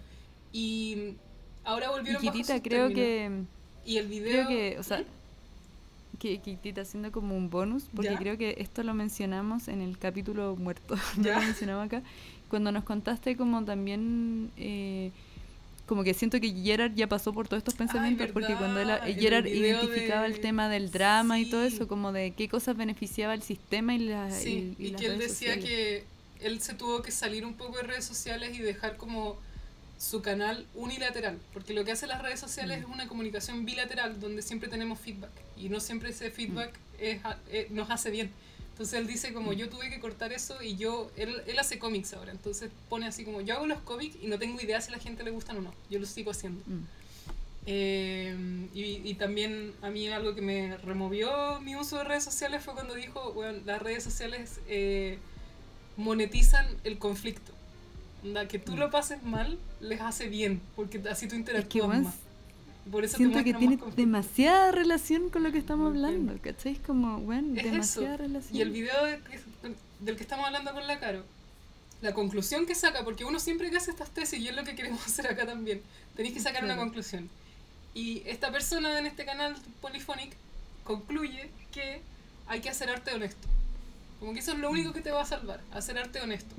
y 0.52 1.16
ahora 1.64 1.90
volvieron 1.90 2.22
sus 2.22 2.46
creo 2.46 2.88
términos. 2.88 2.94
que, 2.94 3.44
Y 3.84 3.98
el 3.98 4.08
video... 4.08 4.46
creo 4.46 4.48
que, 4.48 4.78
o 4.78 4.82
sea, 4.82 5.04
que 6.18 6.38
Kitita 6.38 6.82
haciendo 6.82 7.10
como 7.12 7.36
un 7.36 7.50
bonus, 7.50 7.84
porque 7.94 8.12
¿Ya? 8.12 8.18
creo 8.18 8.38
que 8.38 8.56
esto 8.58 8.82
lo 8.82 8.94
mencionamos 8.94 9.68
en 9.68 9.80
el 9.80 9.98
capítulo 9.98 10.56
muerto, 10.56 10.96
ya 11.20 11.34
lo 11.38 11.42
mencionamos 11.46 11.86
acá, 11.86 12.02
cuando 12.48 12.72
nos 12.72 12.84
contaste 12.84 13.36
como 13.36 13.64
también... 13.64 14.50
eh, 14.56 15.10
como 15.86 16.02
que 16.02 16.14
siento 16.14 16.40
que 16.40 16.50
Gerard 16.50 16.94
ya 16.94 17.06
pasó 17.06 17.34
por 17.34 17.46
todos 17.46 17.58
estos 17.58 17.74
pensamientos 17.74 18.30
porque 18.32 18.54
cuando 18.56 18.80
él, 18.80 18.88
el 18.88 19.16
Gerard 19.20 19.46
identificaba 19.46 20.22
de- 20.22 20.28
el 20.28 20.40
tema 20.40 20.70
del 20.70 20.90
drama 20.90 21.38
y 21.38 21.50
todo 21.50 21.62
eso, 21.62 21.86
como 21.88 22.10
de 22.10 22.30
qué 22.30 22.48
cosas 22.48 22.74
beneficiaba 22.74 23.34
el 23.34 23.42
sistema 23.42 23.94
y, 23.94 23.98
la, 23.98 24.30
Sí, 24.30 24.74
y, 24.78 24.82
y 24.82 24.86
y 24.86 24.90
las 24.92 25.00
que 25.02 25.06
él 25.08 25.18
redes 25.18 25.28
decía 25.32 25.54
sociales. 25.56 25.64
que 26.40 26.46
él 26.46 26.60
se 26.62 26.72
tuvo 26.72 27.02
que 27.02 27.10
salir 27.10 27.44
un 27.44 27.52
poco 27.52 27.76
de 27.76 27.82
redes 27.82 28.06
sociales 28.06 28.58
y 28.58 28.62
dejar 28.62 28.96
como 28.96 29.36
su 30.10 30.20
canal 30.22 30.66
unilateral, 30.74 31.38
porque 31.52 31.72
lo 31.72 31.84
que 31.84 31.92
hacen 31.92 32.08
las 32.10 32.20
redes 32.22 32.38
sociales 32.40 32.78
Mm. 32.78 32.82
es 32.82 32.88
una 32.94 33.08
comunicación 33.08 33.64
bilateral 33.64 34.20
donde 34.20 34.42
siempre 34.42 34.68
tenemos 34.68 34.98
feedback 35.00 35.30
y 35.56 35.68
no 35.68 35.80
siempre 35.80 36.10
ese 36.10 36.30
feedback 36.30 36.72
es 37.00 37.24
a- 37.24 37.38
eh, 37.50 37.68
nos 37.70 37.90
hace 37.90 38.10
bien. 38.10 38.30
Entonces 38.72 38.98
él 38.98 39.06
dice 39.06 39.32
como 39.32 39.52
Mm. 39.52 39.54
yo 39.54 39.68
tuve 39.70 39.88
que 39.88 40.00
cortar 40.00 40.32
eso 40.32 40.60
y 40.62 40.76
yo, 40.76 41.10
él, 41.16 41.42
él 41.46 41.58
hace 41.58 41.78
cómics 41.78 42.12
ahora, 42.12 42.32
entonces 42.32 42.70
pone 42.88 43.06
así 43.06 43.24
como 43.24 43.40
yo 43.40 43.54
hago 43.54 43.66
los 43.66 43.80
cómics 43.80 44.16
y 44.20 44.26
no 44.26 44.38
tengo 44.38 44.60
idea 44.60 44.80
si 44.80 44.88
a 44.92 44.96
la 44.96 45.02
gente 45.02 45.22
le 45.22 45.30
gustan 45.30 45.56
o 45.58 45.60
no, 45.62 45.74
yo 45.90 45.98
los 45.98 46.08
sigo 46.10 46.30
haciendo. 46.32 46.60
Mm. 46.66 46.82
Eh, 47.66 48.36
y, 48.74 49.00
y 49.08 49.14
también 49.14 49.72
a 49.80 49.88
mí 49.90 50.06
algo 50.08 50.34
que 50.34 50.42
me 50.42 50.76
removió 50.78 51.60
mi 51.62 51.76
uso 51.76 51.96
de 51.96 52.04
redes 52.04 52.24
sociales 52.24 52.62
fue 52.62 52.74
cuando 52.74 52.94
dijo, 52.94 53.32
bueno, 53.32 53.58
las 53.64 53.80
redes 53.80 54.04
sociales 54.04 54.60
eh, 54.68 55.18
monetizan 55.96 56.66
el 56.84 56.98
conflicto. 56.98 57.52
Onda, 58.24 58.48
que 58.48 58.58
tú 58.58 58.76
lo 58.76 58.90
pases 58.90 59.22
mal 59.22 59.58
les 59.80 60.00
hace 60.00 60.28
bien, 60.28 60.62
porque 60.74 60.98
así 61.10 61.28
tú 61.28 61.34
Es 61.34 61.34
que 61.34 61.36
interactúas 61.36 62.02
más. 62.02 62.14
Por 62.90 63.04
eso 63.04 63.12
te 63.12 63.18
siento 63.18 63.42
que 63.44 63.54
tiene 63.54 63.78
demasiada 63.96 64.72
relación 64.72 65.30
con 65.30 65.42
lo 65.42 65.52
que 65.52 65.58
estamos 65.58 65.88
hablando, 65.88 66.38
¿cachai? 66.42 66.72
Es 66.72 66.78
como, 66.80 67.18
bueno, 67.20 67.58
Es 67.58 67.64
demasiada 67.64 68.14
eso. 68.14 68.22
relación. 68.22 68.56
Y 68.56 68.60
el 68.60 68.70
video 68.70 69.04
de 69.04 69.20
del 70.00 70.16
que 70.16 70.22
estamos 70.22 70.44
hablando 70.46 70.72
con 70.72 70.86
la 70.86 71.00
Caro, 71.00 71.24
la 72.02 72.12
conclusión 72.12 72.66
que 72.66 72.74
saca, 72.74 73.04
porque 73.04 73.24
uno 73.24 73.38
siempre 73.38 73.70
que 73.70 73.78
hace 73.78 73.90
estas 73.90 74.10
tesis, 74.10 74.38
y 74.38 74.48
es 74.48 74.54
lo 74.56 74.64
que 74.64 74.74
queremos 74.74 75.02
hacer 75.06 75.26
acá 75.26 75.46
también, 75.46 75.82
tenéis 76.16 76.34
que 76.34 76.40
sacar 76.40 76.64
una 76.64 76.76
conclusión. 76.76 77.30
Y 77.94 78.22
esta 78.26 78.50
persona 78.50 78.98
en 78.98 79.06
este 79.06 79.24
canal, 79.24 79.56
Polyphonic, 79.80 80.34
concluye 80.82 81.50
que 81.72 82.02
hay 82.46 82.60
que 82.60 82.68
hacer 82.68 82.90
arte 82.90 83.12
honesto. 83.14 83.48
Como 84.20 84.32
que 84.34 84.40
eso 84.40 84.52
es 84.52 84.58
lo 84.58 84.70
único 84.70 84.92
que 84.92 85.00
te 85.00 85.10
va 85.10 85.22
a 85.22 85.26
salvar, 85.26 85.60
hacer 85.72 85.96
arte 85.98 86.20
honesto. 86.20 86.54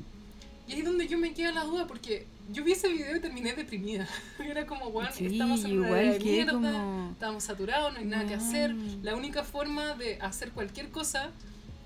Y 0.68 0.74
ahí 0.74 0.80
es 0.80 0.86
donde 0.86 1.08
yo 1.08 1.18
me 1.18 1.34
queda 1.34 1.52
la 1.52 1.64
duda, 1.64 1.86
porque 1.88 2.26
yo 2.52 2.64
vi 2.64 2.72
ese 2.72 2.88
video 2.90 3.16
y 3.16 3.20
terminé 3.20 3.54
deprimida. 3.54 4.08
Era 4.40 4.66
como, 4.66 4.90
bueno, 4.92 5.10
Sí, 5.14 5.26
estamos 5.28 5.64
en 5.64 5.80
una 5.80 5.96
de 5.96 6.20
mierda, 6.20 6.54
como- 6.54 7.12
estamos 7.12 7.44
saturados, 7.44 7.94
no 7.94 8.00
hay 8.00 8.06
nada 8.06 8.26
que 8.28 8.34
hacer. 8.36 8.74
Weón. 8.74 9.00
La 9.04 9.16
única 9.16 9.44
forma 9.44 9.94
de 9.96 10.18
hacer 10.22 10.52
cualquier 10.52 10.90
cosa 10.90 11.30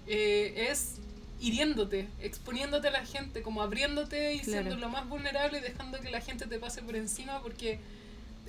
eh, 0.08 0.68
es 0.72 0.96
hiriéndote, 1.42 2.08
exponiéndote 2.22 2.88
a 2.88 2.92
la 2.92 3.06
gente, 3.06 3.42
como 3.42 3.62
abriéndote 3.62 4.34
y 4.34 4.40
Claro. 4.40 4.64
siendo 4.64 4.76
lo 4.78 4.90
más 4.90 5.08
vulnerable 5.08 5.60
y 5.60 5.62
dejando 5.62 6.00
que 6.00 6.10
la 6.10 6.20
gente 6.22 6.48
te 6.48 6.60
pase 6.60 6.82
por 6.82 6.96
encima 6.96 7.42
porque 7.42 7.80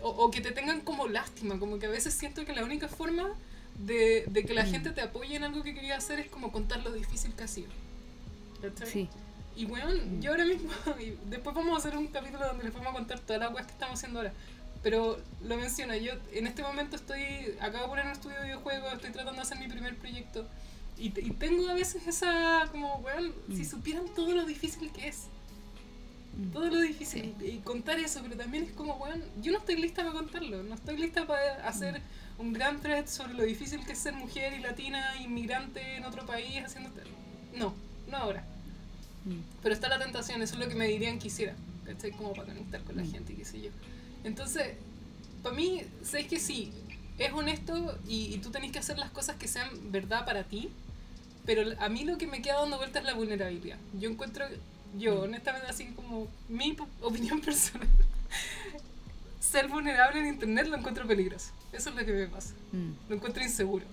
o, 0.02 0.08
o 0.08 0.30
que 0.30 0.40
te 0.40 0.50
tengan 0.52 0.80
como 0.80 1.06
lástima, 1.08 1.58
como 1.58 1.78
que 1.78 1.86
a 1.86 1.90
veces 1.90 2.14
siento 2.14 2.44
que 2.44 2.52
la 2.54 2.64
única 2.64 2.88
forma 2.88 3.28
de, 3.78 4.24
de 4.28 4.44
que 4.44 4.54
la 4.54 4.64
Mm. 4.64 4.70
gente 4.70 4.90
te 4.90 5.02
apoye 5.02 5.36
en 5.36 5.44
algo 5.44 5.62
que 5.62 5.74
quería 5.74 5.96
hacer 5.96 6.18
es 6.20 6.28
como 6.30 6.50
contar 6.50 6.82
lo 6.82 6.92
difícil 6.92 7.32
que 7.34 7.44
ha 7.44 7.48
sido. 7.48 7.68
¿Cachai? 8.62 8.88
Sí, 8.90 9.08
Y 9.56 9.64
bueno, 9.66 9.88
Mm. 9.90 10.20
yo 10.20 10.30
ahora 10.30 10.44
mismo, 10.44 10.70
y 11.00 11.16
después 11.28 11.54
vamos 11.54 11.74
a 11.74 11.78
hacer 11.78 11.98
un 11.98 12.06
capítulo 12.08 12.46
donde 12.46 12.64
les 12.64 12.72
vamos 12.72 12.88
a 12.88 12.92
contar 12.92 13.20
todas 13.20 13.40
las 13.42 13.52
weas 13.52 13.66
que 13.66 13.72
estamos 13.72 13.98
haciendo 13.98 14.20
ahora. 14.20 14.32
Pero 14.82 15.18
lo 15.44 15.56
menciono, 15.58 15.94
yo 15.96 16.12
en 16.32 16.46
este 16.46 16.62
momento 16.62 16.96
estoy, 16.96 17.20
acabo 17.60 17.82
de 17.84 17.88
poner 17.90 18.06
un 18.06 18.12
estudio 18.12 18.36
de 18.38 18.44
videojuegos, 18.44 18.94
estoy 18.94 19.10
tratando 19.10 19.36
de 19.36 19.42
hacer 19.42 19.58
mi 19.58 19.68
primer 19.68 19.96
proyecto. 19.96 20.46
Y, 20.96 21.06
y 21.08 21.30
tengo 21.32 21.68
a 21.68 21.74
veces 21.74 22.06
esa, 22.06 22.66
como, 22.70 22.96
weón, 22.96 23.32
si 23.48 23.62
Mm. 23.62 23.70
supieran 23.70 24.04
todo 24.14 24.32
lo 24.32 24.44
difícil 24.46 24.90
que 24.92 25.08
es. 25.08 25.24
Mm. 26.36 26.50
Todo 26.52 26.66
lo 26.66 26.80
difícil. 26.80 27.34
Y 27.42 27.58
contar 27.58 27.98
eso, 27.98 28.20
pero 28.22 28.36
también 28.36 28.64
es 28.64 28.72
como, 28.72 28.94
weón, 28.96 29.22
yo 29.42 29.52
no 29.52 29.58
estoy 29.58 29.76
lista 29.76 30.02
para 30.02 30.14
contarlo. 30.14 30.62
No 30.62 30.74
estoy 30.74 30.96
lista 30.96 31.26
para 31.26 31.66
hacer 31.68 32.00
un 32.38 32.52
gran 32.54 32.80
thread 32.80 33.06
sobre 33.06 33.34
lo 33.34 33.42
difícil 33.42 33.84
que 33.84 33.92
es 33.92 33.98
ser 33.98 34.14
mujer 34.14 34.54
y 34.54 34.60
latina, 34.60 35.16
inmigrante 35.20 35.96
en 35.96 36.04
otro 36.06 36.24
país, 36.24 36.64
haciendo... 36.64 36.88
No, 37.54 37.74
no 38.08 38.16
ahora. 38.16 38.44
Mm. 39.24 39.40
Pero 39.62 39.74
está 39.74 39.88
la 39.88 39.98
tentación, 39.98 40.42
eso 40.42 40.54
es 40.54 40.60
lo 40.60 40.68
que 40.68 40.74
me 40.74 40.86
dirían 40.86 41.18
que 41.18 41.28
hiciera, 41.28 41.54
¿cachai? 41.86 42.12
Como 42.12 42.32
para 42.32 42.44
conectar 42.48 42.80
con 42.82 42.96
la 42.96 43.02
Mm. 43.02 43.10
gente 43.12 43.32
y 43.32 43.36
qué 43.36 43.44
sé 43.44 43.60
yo. 43.60 43.70
Entonces, 44.24 44.74
para 45.42 45.54
mí, 45.54 45.82
sé 46.02 46.26
que 46.26 46.38
sí, 46.38 46.72
es 47.18 47.32
honesto 47.32 47.98
y, 48.08 48.34
y 48.34 48.38
tú 48.38 48.50
tenés 48.50 48.72
que 48.72 48.78
hacer 48.78 48.98
las 48.98 49.10
cosas 49.10 49.36
que 49.36 49.46
sean 49.48 49.68
verdad 49.92 50.24
para 50.24 50.44
ti, 50.44 50.70
pero 51.46 51.62
a 51.80 51.88
mí 51.88 52.04
lo 52.04 52.16
que 52.18 52.26
me 52.26 52.42
queda 52.42 52.60
dando 52.60 52.76
vuelta 52.78 52.98
es 53.00 53.04
la 53.04 53.14
vulnerabilidad. 53.14 53.78
Yo 53.98 54.08
encuentro, 54.10 54.44
yo 54.98 55.16
Mm. 55.16 55.22
honestamente, 55.24 55.66
así 55.68 55.86
como 55.92 56.28
mi 56.48 56.76
opinión 57.02 57.40
personal, 57.42 57.88
ser 59.40 59.68
vulnerable 59.68 60.20
en 60.20 60.26
internet 60.28 60.66
lo 60.68 60.76
encuentro 60.76 61.06
peligroso. 61.06 61.50
Eso 61.72 61.90
es 61.90 61.96
lo 61.96 62.04
que 62.04 62.12
me 62.12 62.26
pasa. 62.26 62.54
Mm. 62.72 62.90
Lo 63.08 63.16
encuentro 63.16 63.42
inseguro. 63.42 63.84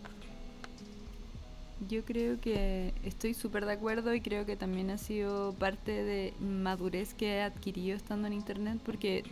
Yo 1.89 2.03
creo 2.03 2.39
que 2.41 2.93
estoy 3.03 3.33
súper 3.35 3.65
de 3.65 3.73
acuerdo 3.73 4.13
y 4.15 4.21
creo 4.21 4.45
que 4.45 4.55
también 4.55 4.89
ha 4.89 4.97
sido 4.97 5.53
parte 5.53 5.91
de 6.03 6.33
madurez 6.39 7.13
que 7.13 7.35
he 7.35 7.41
adquirido 7.43 7.95
estando 7.95 8.25
en 8.27 8.33
internet 8.33 8.79
porque 8.83 9.23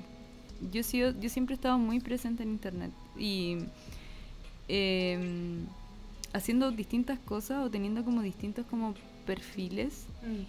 yo, 0.71 0.81
he 0.81 0.83
sido- 0.83 1.19
yo 1.19 1.29
siempre 1.29 1.53
he 1.53 1.57
estado 1.57 1.79
muy 1.79 1.99
presente 1.99 2.43
en 2.43 2.49
internet 2.49 2.91
y 3.17 3.57
em, 4.67 5.65
haciendo 6.33 6.71
distintas 6.71 7.19
cosas 7.19 7.65
o 7.65 7.69
teniendo 7.69 8.03
como 8.03 8.21
distintos 8.21 8.65
como 8.67 8.93
perfiles 9.25 10.05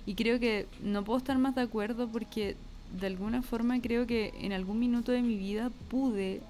y 0.06 0.14
creo 0.14 0.38
que 0.38 0.66
no 0.82 1.02
puedo 1.04 1.18
estar 1.18 1.38
más 1.38 1.54
de 1.54 1.62
acuerdo 1.62 2.08
porque 2.08 2.56
de 3.00 3.06
alguna 3.06 3.42
forma 3.42 3.80
creo 3.80 4.06
que 4.06 4.32
en 4.40 4.52
algún 4.52 4.78
minuto 4.78 5.12
de 5.12 5.22
mi 5.22 5.36
vida 5.36 5.70
pude 5.88 6.40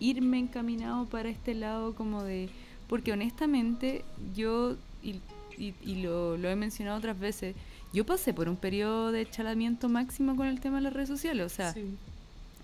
irme 0.00 0.38
encaminado 0.38 1.06
para 1.06 1.28
este 1.30 1.54
lado 1.54 1.94
como 1.94 2.22
de... 2.22 2.48
Porque 2.88 3.12
honestamente 3.12 4.04
yo, 4.34 4.76
y, 5.02 5.20
y- 5.56 5.74
y 5.84 6.02
lo, 6.02 6.36
lo 6.36 6.48
he 6.48 6.56
mencionado 6.56 6.98
otras 6.98 7.18
veces, 7.18 7.54
yo 7.92 8.04
pasé 8.06 8.32
por 8.34 8.48
un 8.48 8.56
periodo 8.56 9.12
de 9.12 9.28
chalamiento 9.28 9.88
máximo 9.88 10.36
con 10.36 10.46
el 10.46 10.60
tema 10.60 10.76
de 10.76 10.82
las 10.82 10.92
redes 10.92 11.08
sociales. 11.08 11.46
O 11.46 11.48
sea, 11.54 11.72
Sí. 11.72 11.84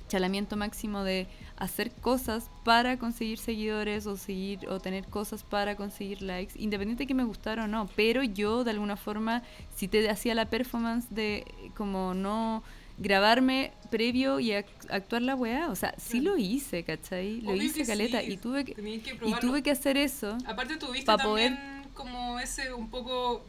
chalamiento 0.09 0.57
máximo 0.57 1.03
de 1.03 1.27
hacer 1.57 1.91
cosas 1.93 2.51
para 2.65 2.99
conseguir 2.99 3.39
seguidores 3.39 4.07
o 4.07 4.17
seguir 4.17 4.69
o 4.69 4.79
tener 4.81 5.05
cosas 5.07 5.43
para 5.45 5.77
conseguir 5.77 6.21
likes, 6.23 6.55
independiente 6.59 7.05
de 7.05 7.07
que 7.09 7.15
me 7.15 7.25
gustara 7.25 7.65
o 7.65 7.69
no, 7.69 7.89
pero 7.97 8.23
yo 8.23 8.65
de 8.65 8.73
alguna 8.73 8.97
forma 8.97 9.43
si 9.75 9.89
te 9.89 10.09
hacía 10.11 10.35
la 10.35 10.51
performance 10.51 11.07
de 11.11 11.45
como 11.77 12.13
no 12.15 12.63
grabarme 12.99 13.73
previo 13.91 14.39
y 14.41 14.51
ac- 14.51 14.65
actuar 14.91 15.23
la 15.23 15.35
weá, 15.35 15.69
o 15.71 15.75
sea, 15.77 15.95
sí 15.99 16.21
lo 16.21 16.37
hice, 16.37 16.85
¿cachai? 16.85 17.41
Lo 17.41 17.51
Obvio 17.53 17.63
hice 17.63 17.85
caleta 17.85 18.21
sí, 18.21 18.33
y 18.33 18.37
tuve 18.37 18.65
que 18.65 18.75
que 18.75 19.19
y 19.27 19.35
tuve 19.41 19.63
que 19.63 19.71
hacer 19.71 19.97
eso. 19.97 20.37
Aparte 20.47 20.77
tuviste 20.77 21.05
también 21.07 21.59
como 21.95 22.39
ese 22.41 22.73
un 22.73 22.89
poco 22.91 23.45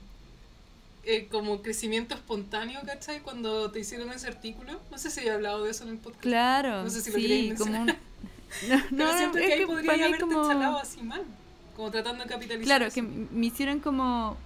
eh, 1.04 1.28
como 1.32 1.62
crecimiento 1.62 2.16
espontáneo, 2.16 2.80
¿cachai? 2.86 3.20
Cuando 3.22 3.70
te 3.72 3.80
hicieron 3.80 4.12
ese 4.12 4.28
artículo. 4.28 4.80
No 4.90 4.98
sé 4.98 5.12
si 5.12 5.22
he 5.22 5.30
hablado 5.32 5.64
de 5.64 5.72
eso 5.72 5.84
en 5.84 5.90
el 5.92 5.98
podcast. 5.98 6.22
Claro, 6.24 6.84
No 6.84 6.90
sé 6.90 7.02
si 7.02 7.12
lo 7.12 7.18
sí, 7.18 7.54
como 7.58 7.82
un-. 7.82 7.88
No, 8.70 8.82
Pero 8.90 9.06
no, 9.12 9.18
siento 9.18 9.38
es 9.38 9.48
que 9.48 9.54
ahí 9.54 9.60
que 9.60 9.68
podría 9.68 9.94
haberte 9.94 10.20
como- 10.22 10.48
chalado 10.48 10.78
así 10.80 11.02
mal. 11.02 11.24
Como 11.76 11.92
tratando 11.92 12.24
de 12.24 12.30
capitalizar. 12.30 12.64
Claro, 12.66 12.86
eso. 12.86 12.96
que 12.96 13.02
me 13.02 13.46
hicieron 13.48 13.80
como. 13.80 14.38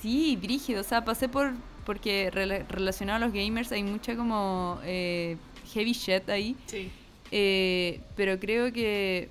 Sí, 0.00 0.36
brígido. 0.36 0.80
O 0.80 0.84
sea, 0.84 1.04
pasé 1.04 1.28
por. 1.28 1.52
Porque 1.86 2.30
rela- 2.32 2.66
relacionado 2.68 3.16
a 3.16 3.26
los 3.26 3.32
gamers 3.32 3.72
hay 3.72 3.82
mucha 3.84 4.14
como. 4.16 4.78
eh, 4.84 5.36
heavy 5.72 5.92
shit 5.92 6.28
ahí. 6.28 6.54
Sí. 6.66 6.90
Eh, 7.30 8.00
pero 8.16 8.38
creo 8.38 8.72
que. 8.72 9.28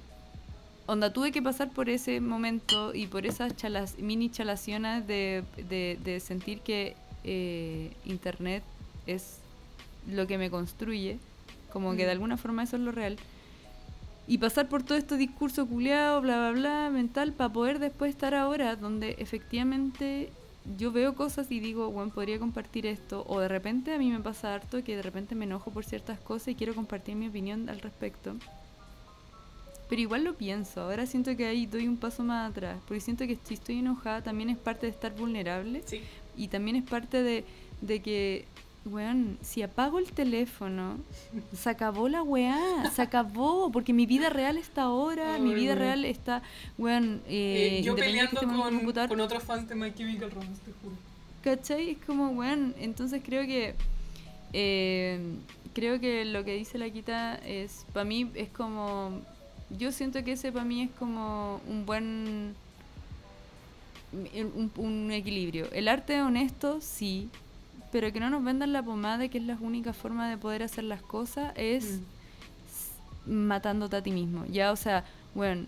Onda, 0.87 1.11
tuve 1.11 1.31
que 1.31 1.41
pasar 1.41 1.69
por 1.71 1.89
ese 1.89 2.21
momento 2.21 2.93
y 2.93 3.07
por 3.07 3.25
esas 3.25 3.55
chalas, 3.57 3.97
mini 3.97 4.29
chalaciones 4.29 5.05
de, 5.07 5.43
de, 5.69 5.97
de 6.03 6.19
sentir 6.19 6.59
que 6.61 6.95
eh, 7.23 7.91
Internet 8.05 8.63
es 9.07 9.39
lo 10.07 10.27
que 10.27 10.37
me 10.37 10.51
construye, 10.51 11.17
como 11.73 11.91
que 11.95 12.03
de 12.05 12.09
Mm. 12.09 12.11
alguna 12.11 12.37
forma 12.37 12.61
eso 12.63 12.75
es 12.75 12.83
lo 12.83 12.91
real. 12.91 13.17
Y 14.27 14.37
pasar 14.37 14.69
por 14.69 14.83
todo 14.83 14.95
este 14.97 15.17
discurso 15.17 15.65
culeado, 15.65 16.21
bla, 16.21 16.37
bla, 16.37 16.51
bla, 16.51 16.89
mental, 16.91 17.33
para 17.33 17.51
poder 17.51 17.79
después 17.79 18.11
estar 18.11 18.35
ahora 18.35 18.75
donde 18.75 19.15
efectivamente 19.17 20.29
yo 20.77 20.91
veo 20.91 21.15
cosas 21.15 21.51
y 21.51 21.59
digo, 21.59 21.91
bueno, 21.91 22.11
podría 22.11 22.39
compartir 22.39 22.85
esto. 22.85 23.23
O 23.27 23.39
de 23.39 23.47
repente 23.47 23.93
a 23.93 23.97
mí 23.97 24.09
me 24.09 24.19
pasa 24.19 24.53
harto 24.53 24.83
que 24.83 24.95
de 24.95 25.01
repente 25.03 25.35
me 25.35 25.45
enojo 25.45 25.71
por 25.71 25.85
ciertas 25.85 26.19
cosas 26.19 26.49
y 26.49 26.55
quiero 26.55 26.73
compartir 26.73 27.15
mi 27.15 27.27
opinión 27.27 27.69
al 27.69 27.79
respecto. 27.81 28.35
Pero 29.87 30.01
igual 30.01 30.23
lo 30.23 30.33
pienso, 30.33 30.81
ahora 30.81 31.05
siento 31.05 31.37
que 31.37 31.45
ahí 31.45 31.67
doy 31.67 31.87
un 31.87 31.97
paso 31.97 32.23
más 32.23 32.49
atrás, 32.49 32.79
porque 32.87 32.99
siento 33.01 33.27
que 33.27 33.37
si 33.43 33.53
estoy 33.53 33.77
enojada 33.79 34.23
también 34.23 34.49
es 34.49 34.57
parte 34.57 34.87
de 34.87 34.91
estar 34.91 35.13
vulnerable 35.15 35.83
Sí. 35.85 36.01
y 36.35 36.47
también 36.47 36.75
es 36.77 36.83
parte 36.83 37.21
de, 37.21 37.45
de 37.81 38.01
que, 38.01 38.47
weón, 38.85 39.37
si 39.41 39.61
apago 39.63 39.99
el 39.99 40.11
teléfono, 40.11 40.97
se 41.55 41.69
acabó 41.69 42.07
la 42.07 42.21
weá, 42.23 42.89
se 42.93 43.01
acabó, 43.01 43.71
porque 43.71 43.93
mi 43.93 44.05
vida 44.05 44.29
real 44.29 44.57
está 44.57 44.83
ahora, 44.83 45.37
mi 45.39 45.53
vida 45.53 45.75
real 45.75 46.05
está, 46.05 46.41
weón, 46.77 47.21
eh, 47.27 47.79
Eh, 47.79 47.83
yo 47.83 47.95
que 47.95 48.03
peleando 48.03 48.39
un 48.41 48.83
con, 48.93 49.07
con 49.07 49.19
otros 49.21 49.43
fans 49.43 49.67
de 49.67 49.75
My 49.75 49.93
Chemical 49.93 50.31
Romance, 50.31 50.61
te 50.65 50.71
juro. 50.71 50.95
¿Cachai? 51.43 51.91
Es 51.91 51.97
como, 52.05 52.29
weón, 52.29 52.73
entonces 52.79 53.21
creo 53.23 53.45
que. 53.45 53.75
eh, 54.53 55.19
creo 55.73 55.99
que 55.99 56.23
lo 56.25 56.43
que 56.45 56.55
dice 56.55 56.77
la 56.77 56.89
Quita 56.89 57.35
es. 57.45 57.85
Para 57.93 58.05
mí 58.05 58.31
es 58.35 58.49
como. 58.49 59.21
Yo 59.77 59.91
siento 59.91 60.23
que 60.23 60.33
ese 60.33 60.51
para 60.51 60.63
mí 60.63 60.83
es 60.83 60.91
como 60.91 61.59
un 61.67 61.85
buen. 61.85 62.55
Un, 64.13 64.71
un 64.77 65.11
equilibrio. 65.11 65.67
El 65.73 65.87
arte 65.87 66.21
honesto, 66.21 66.79
sí. 66.81 67.29
Pero 67.95 68.11
que 68.11 68.19
no 68.19 68.29
nos 68.29 68.43
vendan 68.43 68.73
la 68.73 68.83
pomada 68.83 69.17
de 69.17 69.29
que 69.29 69.37
es 69.37 69.45
la 69.45 69.55
única 69.61 69.93
forma 69.93 70.29
de 70.29 70.37
poder 70.37 70.63
hacer 70.63 70.83
las 70.83 71.01
cosas 71.01 71.53
es 71.55 72.01
Mm. 73.25 73.31
matándote 73.47 73.95
a 73.95 74.03
ti 74.03 74.11
mismo. 74.11 74.43
Ya, 74.47 74.73
o 74.73 74.75
sea, 74.75 75.05
bueno, 75.33 75.63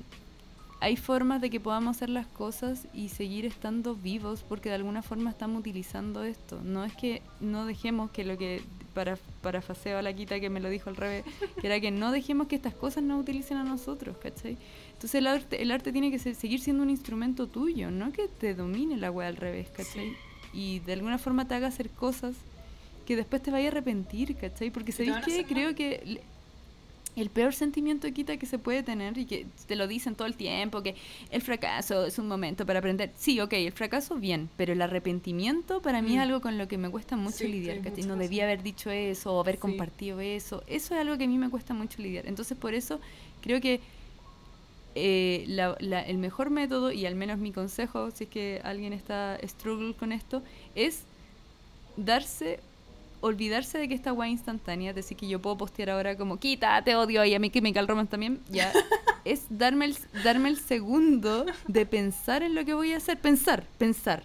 hay 0.82 0.97
formas 0.97 1.39
de 1.39 1.49
que 1.49 1.61
podamos 1.61 1.95
hacer 1.95 2.09
las 2.09 2.28
cosas 2.28 2.86
y 2.93 3.07
seguir 3.07 3.45
estando 3.45 3.95
vivos 3.95 4.43
porque 4.49 4.67
de 4.67 4.75
alguna 4.75 5.03
forma 5.03 5.30
estamos 5.30 5.61
utilizando 5.61 6.25
esto. 6.25 6.59
No 6.65 6.84
es 6.84 6.93
que 6.97 7.21
no 7.39 7.65
dejemos 7.65 8.11
que 8.11 8.25
lo 8.25 8.38
que 8.38 8.61
para 8.93 9.17
parafaseo 9.41 9.97
a 9.97 10.01
la 10.01 10.11
quita 10.11 10.41
que 10.41 10.49
me 10.49 10.59
lo 10.59 10.67
dijo 10.69 10.89
al 10.89 10.97
revés, 10.97 11.23
que 11.61 11.67
era 11.67 11.80
que 11.80 11.91
no 11.91 12.11
dejemos 12.11 12.47
que 12.47 12.57
estas 12.57 12.73
cosas 12.73 13.03
nos 13.03 13.21
utilicen 13.21 13.55
a 13.55 13.63
nosotros, 13.63 14.17
¿cachai? 14.17 14.57
Entonces 14.88 15.15
el 15.15 15.28
arte, 15.28 15.61
el 15.61 15.71
arte 15.71 15.93
tiene 15.93 16.11
que 16.11 16.19
ser- 16.19 16.36
seguir 16.36 16.59
siendo 16.59 16.84
un 16.84 16.89
instrumento 16.89 17.47
tuyo, 17.47 17.89
no 17.89 18.11
que 18.11 18.28
te 18.28 18.53
domine 18.53 18.97
la 18.97 19.11
wea 19.11 19.30
al 19.30 19.38
revés, 19.38 19.69
¿cachai? 19.69 20.09
Sí. 20.09 20.15
Y 20.54 20.80
de 20.80 20.93
alguna 20.93 21.18
forma 21.18 21.48
te 21.48 21.56
haga 21.56 21.68
hacer 21.68 21.89
cosas 21.89 22.36
que 23.06 23.16
después 23.16 23.41
te 23.41 23.52
vaya 23.52 23.68
a 23.68 23.72
arrepentir, 23.72 24.36
¿cachai? 24.36 24.70
Porque 24.70 24.91
Que 24.91 25.06
¿sabéis 25.06 25.16
hacer 25.18 25.45
Creo 25.45 25.76
que 25.76 26.22
el 27.16 27.30
peor 27.32 27.52
sentimiento 27.56 28.12
quita 28.14 28.38
que 28.38 28.45
se 28.45 28.60
puede 28.60 28.84
tener 28.84 29.18
y 29.18 29.26
que 29.26 29.48
te 29.68 29.76
lo 29.76 29.88
dicen 29.88 30.14
todo 30.14 30.28
el 30.28 30.36
tiempo, 30.36 30.84
que 30.84 30.93
el 31.32 31.41
fracaso 31.41 32.06
es 32.06 32.20
un 32.20 32.28
momento 32.28 32.64
para 32.66 32.78
aprender. 32.78 33.12
Sí, 33.18 33.39
ok, 33.39 33.54
el 33.54 33.72
fracaso 33.72 34.16
bien, 34.18 34.50
pero 34.56 34.74
el 34.74 34.82
arrepentimiento 34.84 35.82
para 35.82 36.02
mí 36.04 36.12
Mm. 36.12 36.16
es 36.18 36.20
algo 36.22 36.41
con 36.41 36.60
lo 36.60 36.68
que 36.68 36.78
me 36.78 36.91
cuesta 36.91 37.16
mucho 37.18 37.38
Sí, 37.38 37.48
lidiar, 37.48 37.82
¿cachai? 37.82 38.04
No 38.04 38.18
debía 38.18 38.43
haber 38.43 38.62
dicho 38.62 38.91
eso 38.91 39.34
o 39.34 39.39
haber 39.41 39.56
Sí. 39.56 39.62
compartido 39.62 40.20
eso. 40.20 40.64
Eso 40.68 40.93
es 40.93 41.02
algo 41.02 41.18
que 41.18 41.24
a 41.24 41.28
mí 41.28 41.39
me 41.39 41.50
cuesta 41.50 41.74
mucho 41.74 42.04
lidiar. 42.04 42.28
Entonces 42.28 42.56
por 42.56 42.76
eso 42.76 43.00
creo 43.41 43.60
que 43.62 43.80
eh, 45.00 45.45
la- 45.48 45.78
la- 45.80 46.02
el 46.02 46.18
mejor 46.18 46.50
método, 46.50 46.91
y 46.91 47.06
al 47.06 47.16
menos 47.16 47.38
mi 47.38 47.52
consejo, 47.52 48.10
si 48.12 48.24
es 48.26 48.30
que 48.30 48.62
alguien 48.64 48.93
está 48.93 49.38
struggle 49.43 49.93
con 49.93 50.12
esto, 50.12 50.41
es 50.76 51.04
darse, 51.95 52.60
olvidarse 53.22 53.78
de 53.78 53.88
que 53.88 53.93
esta 53.95 54.12
guay 54.12 54.32
instantánea, 54.32 54.93
decir, 54.93 55.18
que 55.18 55.28
yo 55.28 55.39
puedo 55.41 55.58
postear 55.58 55.89
ahora 55.89 56.18
como, 56.18 56.38
quita, 56.38 56.82
te 56.84 56.95
odio, 56.95 57.24
y 57.26 57.34
a 57.34 57.39
mí 57.39 57.50
Chemical 57.50 57.88
Romance 57.88 58.12
también, 58.12 58.39
ya, 58.50 58.72
es 59.26 59.43
darme 59.50 59.86
el, 59.86 59.98
darme 60.24 60.50
el 60.50 60.58
segundo 60.58 61.45
de 61.68 61.86
pensar 61.86 62.43
en 62.43 62.56
lo 62.56 62.66
que 62.66 62.74
voy 62.74 62.93
a 62.93 62.98
hacer, 62.98 63.20
pensar, 63.20 63.66
pensar, 63.78 64.24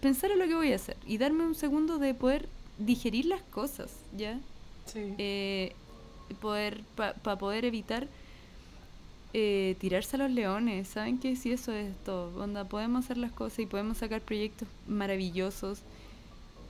pensar 0.00 0.30
en 0.30 0.38
lo 0.38 0.46
que 0.46 0.54
voy 0.54 0.72
a 0.72 0.76
hacer, 0.76 0.96
y 1.06 1.18
darme 1.18 1.44
un 1.44 1.54
segundo 1.54 1.98
de 1.98 2.14
poder 2.14 2.48
digerir 2.78 3.26
las 3.26 3.42
cosas, 3.42 3.90
¿ya? 4.16 4.38
Sí. 4.86 5.14
eh, 5.18 5.72
poder 6.40 6.80
para 6.96 7.36
poder 7.38 7.64
evitar 7.66 8.08
eh, 9.34 9.76
tirarse 9.78 10.16
a 10.16 10.20
los 10.20 10.30
leones. 10.30 10.88
Saben 10.88 11.18
que 11.18 11.36
si 11.36 11.52
eso 11.52 11.72
es 11.72 11.96
todo. 12.04 12.42
Onda 12.42 12.64
podemos 12.64 13.04
hacer 13.04 13.18
las 13.18 13.32
cosas 13.32 13.60
y 13.60 13.66
podemos 13.66 13.98
sacar 13.98 14.20
proyectos 14.20 14.68
maravillosos. 14.86 15.80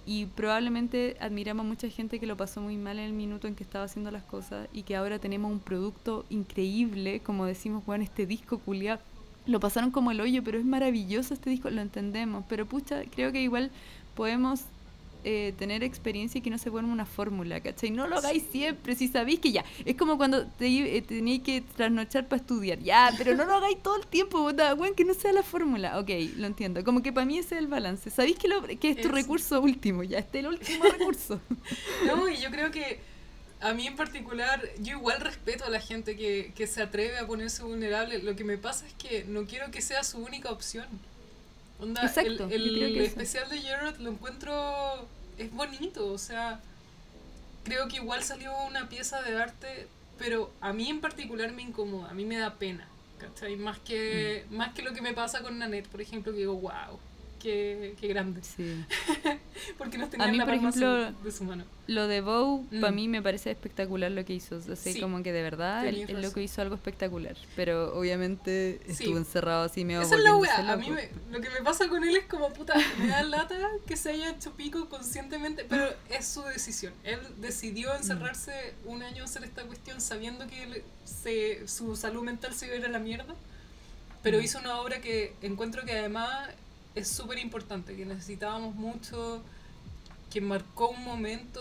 Y 0.04 0.26
probablemente 0.26 1.16
admiramos 1.20 1.64
a 1.64 1.68
mucha 1.68 1.88
gente 1.88 2.18
que 2.18 2.26
lo 2.26 2.36
pasó 2.36 2.60
muy 2.60 2.76
mal 2.76 2.98
en 2.98 3.04
el 3.04 3.12
minuto 3.12 3.46
en 3.46 3.54
que 3.54 3.62
estaba 3.62 3.84
haciendo 3.84 4.10
las 4.10 4.24
cosas 4.24 4.68
y 4.72 4.82
que 4.82 4.96
ahora 4.96 5.20
tenemos 5.20 5.52
un 5.52 5.60
producto 5.60 6.24
increíble 6.28 7.20
como 7.20 7.46
decimos 7.46 7.86
bueno 7.86 8.02
este 8.02 8.26
disco 8.26 8.58
culiado 8.58 9.00
lo 9.46 9.60
pasaron 9.60 9.92
como 9.92 10.10
el 10.10 10.20
hoyo 10.20 10.42
pero 10.42 10.58
es 10.58 10.64
maravilloso 10.64 11.34
este 11.34 11.50
disco 11.50 11.70
lo 11.70 11.80
entendemos. 11.80 12.44
Pero 12.48 12.66
pucha 12.66 13.02
creo 13.14 13.32
que 13.32 13.42
igual 13.42 13.70
podemos 14.14 14.64
eh, 15.24 15.54
tener 15.58 15.82
experiencia 15.82 16.38
y 16.38 16.42
que 16.42 16.50
no 16.50 16.58
se 16.58 16.70
vuelva 16.70 16.90
una 16.90 17.06
fórmula, 17.06 17.60
¿cachai? 17.60 17.90
No 17.90 18.06
lo 18.06 18.16
hagáis 18.16 18.42
siempre, 18.50 18.94
si 18.94 19.08
sabéis 19.08 19.40
que 19.40 19.52
ya. 19.52 19.64
Es 19.84 19.96
como 19.96 20.16
cuando 20.16 20.46
te, 20.46 20.66
eh, 20.66 21.02
tenéis 21.02 21.42
que 21.42 21.60
trasnochar 21.60 22.28
para 22.28 22.40
estudiar, 22.40 22.78
ya, 22.80 23.12
pero 23.16 23.34
no 23.34 23.44
lo 23.44 23.54
hagáis 23.54 23.82
todo 23.82 23.96
el 23.96 24.06
tiempo, 24.06 24.44
puta, 24.44 24.74
weón, 24.74 24.94
que 24.94 25.04
no 25.04 25.14
sea 25.14 25.32
la 25.32 25.42
fórmula. 25.42 25.98
Ok, 25.98 26.10
lo 26.36 26.46
entiendo. 26.46 26.82
Como 26.84 27.02
que 27.02 27.12
para 27.12 27.24
mí 27.24 27.38
ese 27.38 27.54
es 27.56 27.60
el 27.62 27.68
balance. 27.68 28.10
Sabéis 28.10 28.36
que, 28.38 28.48
lo, 28.48 28.62
que 28.62 28.90
es 28.90 29.00
tu 29.00 29.08
recurso 29.08 29.60
último, 29.60 30.02
ya, 30.02 30.18
este 30.18 30.40
es 30.40 30.44
el 30.44 30.50
último 30.50 30.84
recurso. 30.98 31.40
No, 32.06 32.28
y 32.28 32.36
yo 32.36 32.50
creo 32.50 32.70
que 32.70 33.00
a 33.60 33.72
mí 33.74 33.86
en 33.86 33.94
particular, 33.94 34.60
yo 34.80 34.96
igual 34.98 35.20
respeto 35.20 35.64
a 35.64 35.70
la 35.70 35.80
gente 35.80 36.16
que, 36.16 36.52
que 36.56 36.66
se 36.66 36.82
atreve 36.82 37.18
a 37.18 37.26
ponerse 37.26 37.62
vulnerable. 37.62 38.18
Lo 38.18 38.34
que 38.34 38.44
me 38.44 38.58
pasa 38.58 38.86
es 38.86 38.94
que 38.94 39.24
no 39.24 39.46
quiero 39.46 39.70
que 39.70 39.80
sea 39.80 40.02
su 40.02 40.18
única 40.18 40.50
opción. 40.50 40.86
Onda, 41.82 42.02
Exacto, 42.02 42.48
el, 42.50 42.82
eso. 42.82 43.02
especial 43.02 43.48
de 43.50 43.60
Jared 43.60 43.96
lo 43.98 44.10
encuentro. 44.10 45.08
es 45.38 45.50
bonito, 45.52 46.06
o 46.12 46.18
sea. 46.18 46.60
Creo 47.64 47.86
que 47.88 47.96
igual 47.96 48.22
salió 48.24 48.52
una 48.66 48.88
pieza 48.88 49.22
de 49.22 49.40
arte, 49.40 49.86
pero 50.18 50.52
a 50.60 50.72
mí 50.72 50.88
en 50.90 51.00
particular 51.00 51.52
me 51.52 51.62
incomoda, 51.62 52.10
a 52.10 52.14
mí 52.14 52.24
me 52.24 52.36
da 52.38 52.54
pena. 52.54 52.88
¿Cachai? 53.18 53.54
Más 53.56 53.78
que, 53.78 54.44
Mm. 54.50 54.56
más 54.56 54.74
que 54.74 54.82
lo 54.82 54.92
que 54.92 55.00
me 55.00 55.12
pasa 55.12 55.42
con 55.42 55.58
Nanette, 55.58 55.86
por 55.88 56.00
ejemplo, 56.00 56.32
que 56.32 56.38
digo, 56.38 56.54
wow, 56.54 56.98
qué, 57.40 57.94
qué 58.00 58.08
grande. 58.08 58.42
Sí. 58.42 58.84
Porque 59.78 59.98
nos 59.98 60.10
tenían 60.10 60.30
mí, 60.30 60.38
la 60.38 60.44
por 60.44 60.54
ejemplo, 60.54 61.08
su- 61.08 61.24
de 61.24 61.32
su 61.32 61.44
mano. 61.44 61.64
Lo 61.88 62.06
de 62.06 62.20
Bow, 62.20 62.64
para 62.80 62.92
Mm. 62.92 62.94
mí 62.94 63.08
me 63.08 63.22
parece 63.22 63.50
espectacular 63.50 64.10
lo 64.10 64.24
que 64.24 64.34
hizo. 64.34 64.56
O 64.56 64.60
sea, 64.60 64.76
Sí, 64.76 65.00
como 65.00 65.22
que 65.22 65.32
de 65.32 65.42
verdad 65.42 65.86
el, 65.86 66.08
el 66.08 66.22
loco 66.22 66.38
hizo 66.40 66.62
algo 66.62 66.74
espectacular. 66.76 67.36
Pero 67.56 67.96
obviamente 67.98 68.80
Sí. 68.86 68.92
estuvo 69.04 69.18
encerrado 69.18 69.64
así 69.64 69.84
medio 69.84 70.02
Esa 70.02 70.14
es 70.16 70.22
la 70.22 70.36
wea. 70.36 70.72
A 70.72 70.76
mí 70.76 70.90
me- 70.90 71.08
lo 71.30 71.40
que 71.40 71.50
me 71.50 71.60
pasa 71.62 71.88
con 71.88 72.04
él 72.04 72.16
es 72.16 72.24
como 72.26 72.52
puta, 72.52 72.74
me 72.98 73.08
da 73.08 73.22
lata 73.24 73.56
que 73.86 73.96
se 73.96 74.10
haya 74.10 74.30
hecho 74.30 74.52
pico 74.52 74.88
conscientemente, 74.88 75.64
pero 75.68 75.88
es 76.08 76.26
su 76.26 76.42
decisión. 76.42 76.92
Él 77.04 77.18
decidió 77.38 77.94
encerrarse 77.94 78.74
un 78.84 79.02
año 79.02 79.22
a 79.22 79.26
hacer 79.26 79.42
esta 79.44 79.62
cuestión 79.64 80.00
sabiendo 80.00 80.46
que 80.46 80.66
le- 80.66 80.84
se, 81.04 81.66
su 81.66 81.96
salud 81.96 82.22
mental 82.22 82.54
se 82.54 82.66
iba 82.66 82.74
a 82.76 82.78
ir 82.78 82.84
a 82.86 82.88
la 82.88 82.98
mierda, 83.00 83.34
pero 84.22 84.38
Mm. 84.38 84.42
hizo 84.44 84.58
una 84.60 84.80
obra 84.80 85.00
que 85.00 85.34
encuentro 85.42 85.84
que 85.84 85.92
además 85.92 86.48
es 86.94 87.08
súper 87.08 87.38
importante, 87.38 87.96
que 87.96 88.04
necesitábamos 88.04 88.74
mucho, 88.74 89.42
que 90.30 90.40
marcó 90.40 90.90
un 90.90 91.04
momento. 91.04 91.60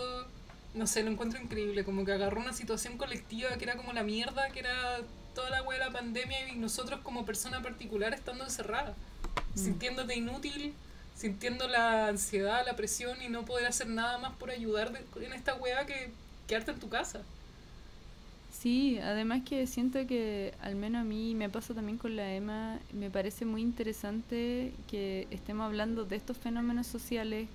No 0.73 0.87
sé, 0.87 1.03
lo 1.03 1.11
encuentro 1.11 1.41
increíble, 1.41 1.83
como 1.83 2.05
que 2.05 2.13
agarró 2.13 2.39
una 2.39 2.53
situación 2.53 2.97
colectiva 2.97 3.49
que 3.57 3.65
era 3.65 3.75
como 3.75 3.91
la 3.93 4.03
mierda, 4.03 4.49
que 4.49 4.59
era 4.59 5.01
toda 5.35 5.49
la 5.49 5.63
wea 5.63 5.79
de 5.79 5.85
la 5.85 5.91
pandemia 5.91 6.47
y 6.49 6.55
nosotros 6.55 6.99
como 7.01 7.25
persona 7.25 7.61
particular 7.61 8.13
estando 8.13 8.43
encerrada, 8.43 8.95
Mm. 9.55 9.59
sintiéndote 9.59 10.15
inútil, 10.15 10.73
sintiendo 11.15 11.67
la 11.67 12.07
ansiedad, 12.07 12.65
la 12.65 12.75
presión 12.75 13.21
y 13.21 13.29
no 13.29 13.43
poder 13.45 13.67
hacer 13.67 13.87
nada 13.87 14.17
más 14.17 14.33
por 14.37 14.49
ayudar 14.49 14.91
de- 14.91 15.25
en 15.25 15.33
esta 15.33 15.55
wea 15.55 15.85
que 15.85 16.11
quedarte 16.47 16.71
en 16.71 16.79
tu 16.79 16.89
casa. 16.89 17.21
Sí, 18.61 18.99
además 18.99 19.41
que 19.43 19.65
siento 19.65 20.05
que 20.05 20.53
al 20.61 20.75
menos 20.75 21.01
a 21.01 21.03
mí 21.03 21.33
me 21.33 21.49
pasa 21.49 21.73
también 21.73 21.97
con 21.97 22.15
la 22.15 22.31
Emma, 22.35 22.79
me 22.93 23.09
parece 23.09 23.43
muy 23.43 23.63
interesante 23.63 24.71
que 24.87 25.27
estemos 25.31 25.65
hablando 25.65 26.05
de 26.05 26.15
estos 26.15 26.37
fenómenos 26.37 26.85
sociales 26.85 27.47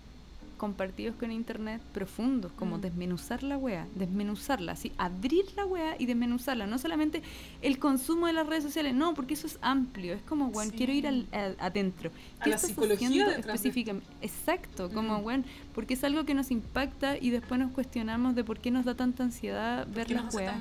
compartidos 0.57 1.15
con 1.17 1.31
internet 1.31 1.81
profundos, 1.93 2.53
como 2.53 2.79
Mm. 2.79 2.81
desmenuzar 2.81 3.43
la 3.43 3.57
wea, 3.59 3.87
desmenuzarla, 3.95 4.73
así, 4.73 4.93
abrir 4.99 5.45
la 5.57 5.67
wea 5.67 5.97
y 5.99 6.07
desmenuzarla, 6.07 6.67
no 6.67 6.79
solamente 6.79 7.23
el 7.63 7.79
consumo 7.79 8.27
de 8.27 8.33
las 8.33 8.47
redes 8.47 8.65
sociales, 8.65 8.95
no, 8.95 9.15
porque 9.15 9.35
eso 9.35 9.47
es 9.47 9.59
amplio, 9.63 10.15
es 10.15 10.23
como, 10.23 10.51
bueno, 10.51 10.71
Sí. 10.71 10.77
quiero 10.77 10.93
ir 10.93 11.07
al, 11.07 11.27
a- 11.33 11.67
adentro. 11.67 12.11
A 12.41 12.45
¿Qué 12.45 12.51
la 12.51 12.57
estás 12.57 12.71
psicología 12.71 13.27
de 13.29 13.41
específicamente? 13.41 14.09
Exacto, 14.23 14.91
como, 14.91 15.19
Mm. 15.19 15.23
bueno, 15.23 15.45
porque 15.75 15.95
es 15.95 16.05
algo 16.05 16.25
que 16.25 16.35
nos 16.35 16.51
impacta 16.51 17.17
y 17.19 17.31
después 17.31 17.61
nos 17.61 17.73
cuestionamos 17.73 18.35
de 18.35 18.45
por 18.45 18.59
qué 18.59 18.71
nos 18.71 18.85
da 18.85 18.95
tanta 18.95 19.23
ansiedad 19.25 19.87
ver 19.95 20.11
las 20.11 20.35
weas. 20.35 20.57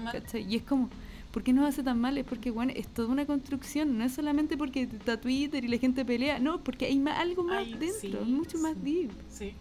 Y 0.47 0.55
es 0.57 0.63
como, 0.63 0.89
¿por 1.31 1.43
qué 1.43 1.51
nos 1.53 1.67
hace 1.67 1.83
tan 1.83 1.99
mal? 1.99 2.17
Es 2.17 2.25
porque, 2.25 2.51
bueno, 2.51 2.71
es 2.75 2.87
toda 2.87 3.09
una 3.09 3.25
construcción, 3.25 3.97
no 3.97 4.03
es 4.05 4.13
solamente 4.13 4.55
porque 4.57 4.83
está 4.83 5.19
Twitter 5.19 5.63
y 5.65 5.67
la 5.67 5.77
gente 5.77 6.05
pelea, 6.05 6.39
no, 6.39 6.63
porque 6.63 6.85
hay 6.85 6.97
ma- 6.99 7.19
algo 7.19 7.43
más 7.43 7.57
Ay, 7.65 7.73
dentro, 7.73 8.23
sí, 8.25 8.31
mucho 8.31 8.57
más 8.59 8.81
deep. 8.83 9.11
Sí, 9.29 9.53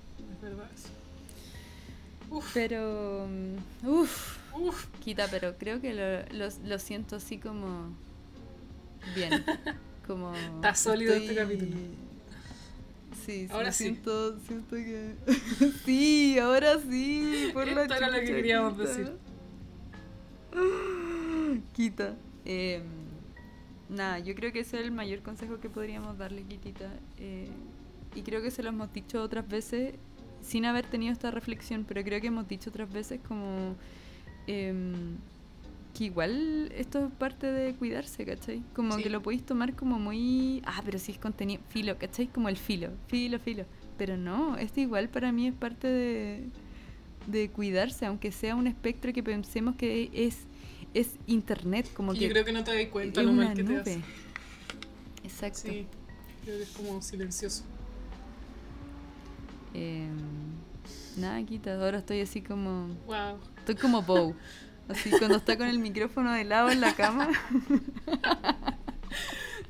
verdad. 0.45 0.71
Uf, 2.31 2.51
Pero, 2.55 3.27
mm, 3.29 3.87
uff, 3.89 4.39
uf. 4.55 4.87
quita, 5.05 5.29
pero 5.31 5.57
creo 5.59 5.81
que 5.81 5.93
lo, 5.95 6.37
lo, 6.39 6.49
lo 6.65 6.79
siento 6.79 7.17
así 7.17 7.39
como 7.39 7.93
bien, 9.15 9.45
como... 10.07 10.35
Está 10.35 10.75
sólido 10.75 11.13
este 11.15 11.33
estoy- 11.33 11.37
capítulo. 11.37 11.77
Sí, 13.25 13.47
sí, 13.47 13.49
Ahora 13.51 13.73
sí. 13.73 13.85
siento, 13.85 14.39
siento 14.41 14.77
que... 14.77 15.15
sí, 15.87 16.39
ahora 16.39 16.79
sí, 16.79 17.51
por 17.55 17.67
la 17.69 17.83
Esto 17.83 17.95
era 17.95 18.11
lo 18.11 18.19
que 18.21 18.27
queríamos 18.27 18.73
Quita. 18.75 18.85
decir. 18.89 19.13
Quita. 21.73 22.15
Eh, 22.45 22.83
nada, 23.89 24.19
yo 24.19 24.35
creo 24.35 24.53
que 24.53 24.61
ese 24.61 24.79
es 24.79 24.85
el 24.85 24.91
mayor 24.93 25.21
consejo 25.23 25.61
que 25.61 25.71
podríamos 25.71 26.19
darle, 26.19 26.43
Quitita. 26.45 26.91
eh, 27.19 27.49
y 28.15 28.23
creo 28.23 28.43
que 28.43 28.51
se 28.51 28.63
lo 28.63 28.69
hemos 28.71 28.93
dicho 28.93 29.23
otras 29.23 29.47
veces 29.49 29.95
sin 30.45 30.65
haber 30.67 30.87
tenido 30.87 31.13
esta 31.13 31.31
reflexión, 31.31 31.85
pero 31.89 32.03
creo 32.05 32.21
que 32.21 32.27
hemos 32.29 32.47
dicho 32.47 32.71
otras 32.71 32.93
veces 32.93 33.21
como 33.27 33.75
em, 34.47 35.17
que 35.95 36.05
igual 36.05 36.71
esto 36.77 37.07
es 37.07 37.13
parte 37.13 37.47
de 37.51 37.75
cuidarse, 37.75 38.25
¿cachai? 38.27 38.63
Como 38.75 38.97
Sí. 38.97 39.03
que 39.05 39.11
lo 39.11 39.23
podéis 39.23 39.45
tomar 39.47 39.75
como 39.75 39.99
muy... 39.99 40.61
Ah, 40.67 40.83
pero 40.85 40.99
si 40.99 41.13
es 41.13 41.19
contenido... 41.19 41.63
Filo, 41.71 41.97
¿cachai? 41.99 42.27
Como 42.27 42.49
el 42.49 42.57
filo, 42.57 42.91
filo, 43.09 43.39
filo. 43.39 43.65
Pero 43.97 44.17
no, 44.17 44.57
esto 44.59 44.81
igual 44.81 45.09
para 45.09 45.33
mí 45.33 45.47
es 45.47 45.55
parte 45.55 45.87
de, 45.89 46.45
de 47.29 47.49
cuidarse, 47.51 48.07
aunque 48.07 48.33
sea 48.33 48.55
un 48.57 48.67
espectro 48.67 49.13
que 49.13 49.23
pensemos 49.23 49.77
que 49.77 50.11
es, 50.13 50.39
es 50.95 51.17
internet, 51.27 51.89
como 51.95 52.13
Y 52.13 52.19
que 52.19 52.25
yo 52.27 52.31
creo 52.33 52.45
que 52.45 52.53
no 52.53 52.65
te 52.65 52.75
das 52.75 52.87
cuenta 52.91 53.23
lo 53.23 53.33
mal 53.33 53.55
te 53.55 53.63
nube. 53.63 53.81
hace. 53.81 54.01
Exacto. 55.23 55.61
Sí, 55.63 55.87
creo 56.45 56.57
que 56.59 56.63
es 56.65 56.71
como 56.71 57.01
silencioso. 57.01 57.65
Em, 59.75 60.17
nada, 61.17 61.43
quita, 61.45 61.75
ahora 61.75 61.99
estoy 61.99 62.21
así 62.21 62.41
como... 62.41 62.89
Wow. 63.07 63.39
Estoy 63.59 63.75
como 63.75 64.03
Bow. 64.03 64.35
Así 64.89 65.11
cuando 65.11 65.37
está 65.37 65.57
con 65.57 65.67
el 65.67 65.79
micrófono 65.79 66.33
de 66.33 66.45
lado 66.45 66.71
en 66.71 66.81
la 66.81 66.95
cama. 66.95 67.29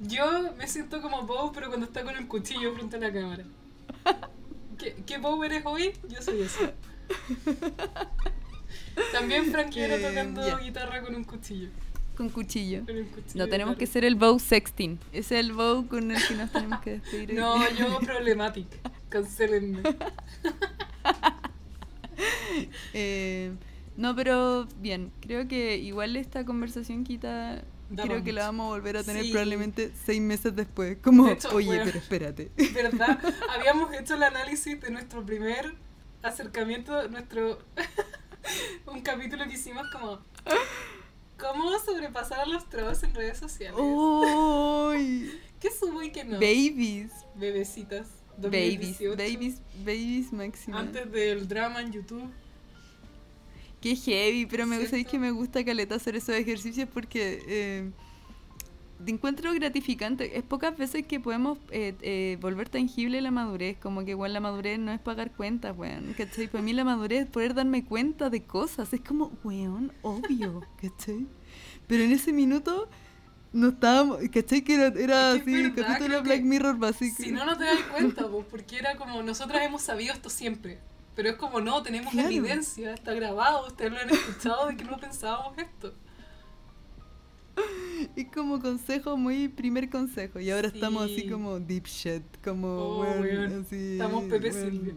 Yo 0.01 0.53
me 0.59 0.67
siento 0.67 1.01
como 1.01 1.23
Bob, 1.23 1.53
pero 1.55 1.69
cuando 1.69 1.87
está 1.87 2.03
con 2.03 2.17
el 2.17 2.27
cuchillo 2.27 2.75
frente 2.75 2.97
a 2.97 3.01
la 3.01 3.13
cámara. 3.13 3.45
¿Qué, 4.79 4.97
qué 5.07 5.19
Bob 5.19 5.43
eres 5.45 5.63
hoy? 5.65 5.93
Yo 6.09 6.21
soy 6.21 6.43
eso. 6.43 6.73
También 9.13 9.51
Franquero 9.51 9.95
Eh, 9.95 10.01
tocando 10.03 10.59
guitarra 10.59 11.01
con 11.03 11.15
un 11.15 11.25
cuchillo. 11.25 11.69
Con 12.17 12.29
cuchillo. 12.29 12.85
Con 12.85 12.97
un 12.99 13.05
cuchillo 13.07 13.45
No, 13.45 13.49
tenemos 13.49 13.77
que 13.77 13.87
ser 13.87 14.05
el 14.05 14.17
Bow 14.17 14.39
Sexting. 14.39 14.99
Ese 15.13 15.39
es 15.39 15.47
el 15.47 15.53
Bow 15.53 15.87
con 15.87 16.11
el 16.11 16.27
que 16.27 16.35
nos 16.35 16.51
tenemos 16.51 16.81
que 16.81 16.91
despedir. 16.99 17.35
No, 17.35 17.57
yo 17.71 17.99
problematic. 18.01 18.67
Cancelenme. 19.15 19.81
Eh, 22.93 23.53
no, 23.97 24.15
pero 24.15 24.67
bien, 24.79 25.13
creo 25.21 25.49
que 25.49 25.77
igual 25.77 26.17
esta 26.17 26.45
conversación 26.45 27.03
quita... 27.05 27.63
Da 27.91 28.05
creo 28.05 28.23
que 28.25 28.33
la 28.33 28.47
vamos 28.47 28.67
a 28.67 28.69
volver 28.71 28.97
a 28.97 29.03
tener 29.05 29.25
Sí. 29.25 29.31
probablemente 29.31 29.93
seis 30.05 30.21
meses 30.21 30.55
después. 30.57 30.97
Como, 31.03 31.27
De 31.27 31.33
hecho, 31.33 31.49
oye, 31.55 31.67
bueno. 31.67 31.83
pero 31.85 31.99
espérate. 31.99 32.51
¿Verdad? 32.75 33.19
Habíamos 33.57 33.93
hecho 33.93 34.15
el 34.15 34.23
análisis 34.23 34.81
de 34.81 34.91
nuestro 34.91 35.25
primer 35.27 35.75
acercamiento, 36.23 37.09
nuestro. 37.09 37.59
un 38.87 39.01
capítulo 39.03 39.45
que 39.45 39.55
hicimos 39.55 39.87
como. 39.93 40.21
¿Cómo 41.39 41.79
sobrepasar 41.81 42.41
a 42.41 42.47
los 42.47 42.69
trolls 42.69 43.03
en 43.03 43.15
redes 43.15 43.39
sociales? 43.39 43.79
¡Uy! 43.79 45.31
¿Qué 45.61 45.71
subo 45.71 46.03
y 46.03 46.11
qué 46.11 46.25
no? 46.25 46.35
Babies. 46.37 47.11
Bebecitas. 47.35 48.07
Babies. 48.39 48.99
2018, 48.99 49.17
Babies. 49.17 49.61
Babies 49.85 50.33
máxima. 50.33 50.79
Antes 50.81 51.11
del 51.11 51.49
drama 51.49 51.81
en 51.81 51.93
YouTube. 51.93 52.31
Qué 53.81 53.97
heavy, 53.97 54.47
pero 54.47 54.67
me 54.67 54.83
sabéis 54.87 55.07
que 55.07 55.19
me 55.19 55.31
gusta 55.31 55.63
caleta 55.63 55.97
hacer 55.97 56.17
esos 56.17 56.35
ejercicios 56.35 56.89
porque 56.93 57.43
eh, 57.47 57.91
te 59.05 59.11
encuentro 59.11 59.53
gratificante. 59.53 60.39
Es 60.39 60.43
pocas 60.43 60.77
veces 60.77 61.05
que 61.07 61.21
podemos 61.21 61.59
eh, 61.71 61.95
eh, 62.01 62.39
volver 62.41 62.71
tangible 62.71 63.21
la 63.21 63.31
madurez, 63.31 63.77
como 63.79 64.05
que 64.05 64.13
igual 64.13 64.33
la 64.33 64.41
madurez 64.41 64.79
no 64.79 64.91
es 64.91 65.01
pagar 65.01 65.33
cuentas, 65.33 65.77
weón. 65.77 66.15
¿Cachai? 66.17 66.49
Para 66.49 66.63
mí 66.63 66.73
la 66.73 66.85
madurez 66.85 67.25
es 67.25 67.27
poder 67.27 67.53
darme 67.53 67.85
cuenta 67.85 68.31
de 68.31 68.43
cosas. 68.43 68.93
Es 68.95 69.03
como, 69.03 69.33
weón, 69.45 69.93
obvio, 70.01 70.63
¿cachai? 70.81 71.27
Pero 71.87 72.05
en 72.05 72.13
ese 72.13 72.33
minuto 72.33 72.89
no 73.55 73.69
estábamos, 73.69 74.19
¿cachai? 74.33 74.63
Que 74.63 74.75
era, 74.75 74.87
era 74.89 75.33
Es 75.35 75.43
que 75.43 75.51
así, 75.53 75.61
el 75.63 75.75
capítulo 75.75 76.23
Black 76.23 76.43
Mirror 76.43 76.77
básico. 76.79 77.17
Si 77.23 77.31
no, 77.33 77.47
no 77.47 77.57
te 77.57 77.65
das 77.65 77.81
cuenta, 77.93 78.29
pues, 78.29 78.45
porque 78.51 78.79
era 78.79 78.97
como, 78.97 79.23
nosotras 79.23 79.63
hemos 79.63 79.83
sabido 79.83 80.13
esto 80.13 80.29
siempre. 80.29 80.79
Pero 81.15 81.31
es 81.31 81.37
como, 81.37 81.61
no, 81.61 81.83
tenemos 81.83 82.13
Claro. 82.13 82.29
evidencia, 82.29 82.93
está 82.93 83.15
grabado, 83.15 83.67
ustedes 83.69 83.93
lo 83.93 83.99
han 84.01 84.11
escuchado 84.11 84.67
de 84.67 84.77
que 84.77 84.85
no 84.85 84.99
pensábamos 84.99 85.57
esto. 85.57 85.95
Es 88.17 88.27
como 88.35 88.61
consejo, 88.61 89.17
muy 89.17 89.49
primer 89.49 89.89
consejo. 89.89 90.41
Y 90.41 90.51
ahora 90.51 90.69
estamos 90.69 91.05
así 91.05 91.21
Sí. 91.23 91.29
como 91.31 91.61
deep 91.61 91.85
shit, 91.87 92.23
como, 92.43 92.67
Oh, 92.69 93.03
así, 93.05 93.93
Estamos 93.93 94.25
Pepe. 94.25 94.53
Silvia. 94.53 94.95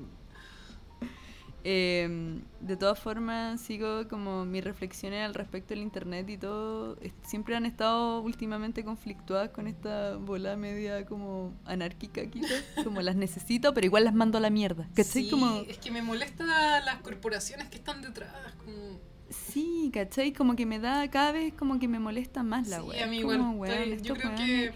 Em, 1.64 2.41
de 2.62 2.78
todas 2.78 2.97
formas, 2.97 3.60
sigo 3.60 4.08
como 4.08 4.45
mis 4.45 4.64
reflexiones 4.64 5.26
al 5.26 5.34
respecto 5.34 5.70
del 5.74 5.80
internet 5.84 6.30
y 6.30 6.38
todo. 6.38 6.97
Siempre 7.24 7.55
han 7.55 7.66
estado 7.66 8.22
últimamente 8.22 8.84
conflictuadas 8.86 9.49
con 9.49 9.68
esta 9.68 10.16
bola 10.16 10.55
media 10.55 11.05
como 11.05 11.53
anárquica, 11.66 12.26
quizás. 12.28 12.64
Como 12.84 13.01
las 13.01 13.16
necesito, 13.16 13.74
pero 13.74 13.86
igual 13.86 14.05
las 14.05 14.14
mando 14.14 14.38
a 14.38 14.41
la 14.41 14.49
mierda. 14.49 14.88
¿Cachai? 14.95 15.26
Sí, 15.26 15.30
Como, 15.30 15.62
es 15.68 15.78
que 15.78 15.91
me 15.91 16.01
molesta 16.01 16.45
las 16.45 16.97
corporaciones 17.01 17.68
que 17.70 17.78
están 17.78 18.01
detrás. 18.01 18.34
Como... 18.64 18.99
sí, 19.30 19.91
¿cachai? 19.93 20.32
Como 20.34 20.55
que 20.55 20.66
me 20.66 20.80
da, 20.80 21.10
cada 21.10 21.32
vez 21.34 21.53
como 21.53 21.80
que 21.80 21.88
me 21.88 21.99
molesta 21.99 22.43
más 22.43 22.68
la 22.70 22.80
sí, 22.82 22.88
wea. 22.88 23.03
a 23.03 23.08
mí 23.08 23.18
igual. 23.20 23.39
como, 23.39 23.66
estoy- 23.66 24.01
yo 24.01 24.14
creo 24.14 24.36
que 24.36 24.74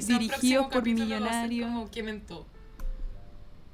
dirigidos 0.00 0.66
por 0.68 0.84
millonarios. 0.84 1.68
como 1.68 1.90
quemen 1.90 2.20
todo. 2.22 2.46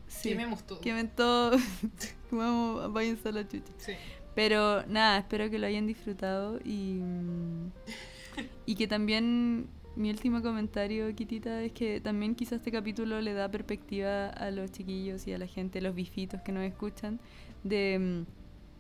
Sí, 0.08 0.30
Quememos 0.30 0.66
todo. 0.66 0.80
quemen 0.80 1.08
todo. 1.08 1.52
Vamos, 2.30 2.92
váyanse 2.92 3.28
a 3.28 3.32
la 3.32 3.46
chucha. 3.48 3.72
Sí. 3.78 3.92
Pero 4.34 4.84
nada, 4.86 5.18
espero 5.18 5.50
que 5.50 5.58
lo 5.58 5.66
hayan 5.66 5.86
disfrutado 5.86 6.60
y, 6.64 6.94
mm, 7.02 7.70
y 8.66 8.74
que 8.76 8.86
también 8.86 9.66
mi 9.96 10.10
último 10.10 10.42
comentario, 10.42 11.12
Kitita, 11.14 11.62
es 11.62 11.72
que 11.72 12.00
también 12.00 12.34
quizás 12.36 12.58
este 12.58 12.70
capítulo 12.70 13.20
le 13.20 13.32
da 13.32 13.50
perspectiva 13.50 14.28
a 14.28 14.50
los 14.52 14.70
chiquillos 14.70 15.26
y 15.26 15.32
a 15.32 15.38
la 15.38 15.46
gente, 15.48 15.80
los 15.80 15.94
bifitos 15.94 16.40
que 16.42 16.52
nos 16.52 16.62
escuchan, 16.64 17.18
de, 17.64 17.98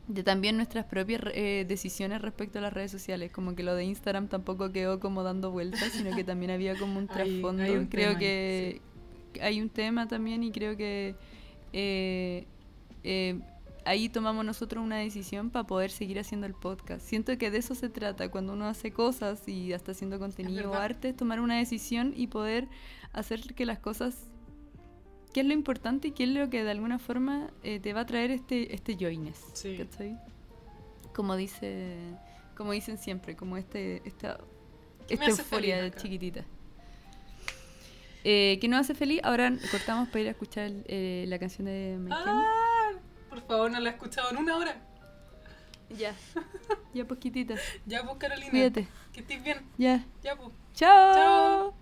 mm, 0.08 0.12
de 0.12 0.22
también 0.22 0.56
nuestras 0.56 0.84
propias 0.84 1.20
eh, 1.34 1.64
decisiones 1.68 2.22
respecto 2.22 2.60
a 2.60 2.62
las 2.62 2.72
redes 2.72 2.92
sociales. 2.92 3.32
Como 3.32 3.56
que 3.56 3.62
lo 3.64 3.74
de 3.74 3.84
Instagram 3.84 4.28
tampoco 4.28 4.70
quedó 4.70 5.00
como 5.00 5.24
dando 5.24 5.50
vueltas, 5.50 5.90
sino 5.92 6.14
que 6.14 6.22
también 6.24 6.52
había 6.52 6.78
como 6.78 6.98
un 6.98 7.08
Hay- 7.10 7.14
trasfondo. 7.16 7.62
hay 7.64 7.72
un 7.72 7.86
creo 7.86 8.10
tema 8.10 8.18
que 8.20 8.80
hay 9.40 9.60
un 9.60 9.70
tema 9.70 10.08
también 10.08 10.42
y 10.42 10.52
creo 10.52 10.76
que 10.76 11.14
eh, 11.72 12.46
eh, 13.04 13.40
ahí 13.84 14.08
tomamos 14.08 14.44
nosotros 14.44 14.84
una 14.84 14.96
decisión 14.98 15.50
para 15.50 15.66
poder 15.66 15.90
seguir 15.90 16.18
haciendo 16.18 16.46
el 16.46 16.54
podcast. 16.54 17.06
Siento 17.06 17.36
que 17.38 17.50
de 17.50 17.58
eso 17.58 17.74
se 17.74 17.88
trata, 17.88 18.30
cuando 18.30 18.52
uno 18.52 18.66
hace 18.66 18.92
cosas 18.92 19.48
y 19.48 19.72
hasta 19.72 19.92
haciendo 19.92 20.18
contenido 20.18 20.70
o 20.70 20.74
arte, 20.74 21.10
es 21.10 21.16
tomar 21.16 21.40
una 21.40 21.56
decisión 21.56 22.12
y 22.14 22.26
poder 22.26 22.68
hacer 23.12 23.54
que 23.54 23.64
las 23.64 23.78
cosas, 23.78 24.30
qué 25.32 25.40
es 25.40 25.46
lo 25.46 25.54
importante 25.54 26.08
y 26.08 26.10
qué 26.12 26.24
es 26.24 26.30
lo 26.30 26.50
que 26.50 26.64
de 26.64 26.70
alguna 26.70 26.98
forma 26.98 27.50
eh, 27.62 27.80
te 27.80 27.92
va 27.92 28.00
a 28.00 28.06
traer 28.06 28.30
este, 28.30 28.74
este. 28.74 28.96
Sí. 29.54 29.76
¿cachai? 29.78 30.18
Como 31.14 31.36
dice, 31.36 31.96
como 32.56 32.72
dicen 32.72 32.98
siempre, 32.98 33.36
como 33.36 33.56
este, 33.56 34.02
esta, 34.06 34.38
¿Qué 35.06 35.16
me 35.16 35.26
esta 35.26 35.42
euforia 35.42 35.84
acá? 35.84 35.98
chiquitita. 35.98 36.44
Eh, 38.30 38.58
¿Qué 38.60 38.68
nos 38.68 38.80
hace 38.80 38.94
feliz? 38.94 39.22
Ahora 39.24 39.50
cortamos 39.70 40.06
para 40.08 40.20
ir 40.20 40.28
a 40.28 40.32
escuchar 40.32 40.70
eh, 40.84 41.24
la 41.28 41.38
canción 41.38 41.64
de 41.64 41.96
Michael. 41.98 42.24
Ah, 42.26 42.90
por 43.30 43.40
favor, 43.40 43.70
no 43.70 43.80
la 43.80 43.88
he 43.88 43.92
escuchado 43.94 44.30
en 44.30 44.36
una 44.36 44.58
hora. 44.58 44.76
Ya. 45.88 46.14
Ya, 46.92 47.06
pues, 47.06 47.20
Kitita. 47.20 47.54
Ya, 47.86 48.02
pues, 48.02 48.18
Carolina. 48.18 48.50
Cuídate. 48.50 48.86
Que 49.14 49.20
estés 49.20 49.42
bien. 49.42 49.64
Ya. 49.78 50.04
Ya, 50.22 50.36
pues. 50.36 50.50
Chao. 50.74 51.14
Chao. 51.14 51.74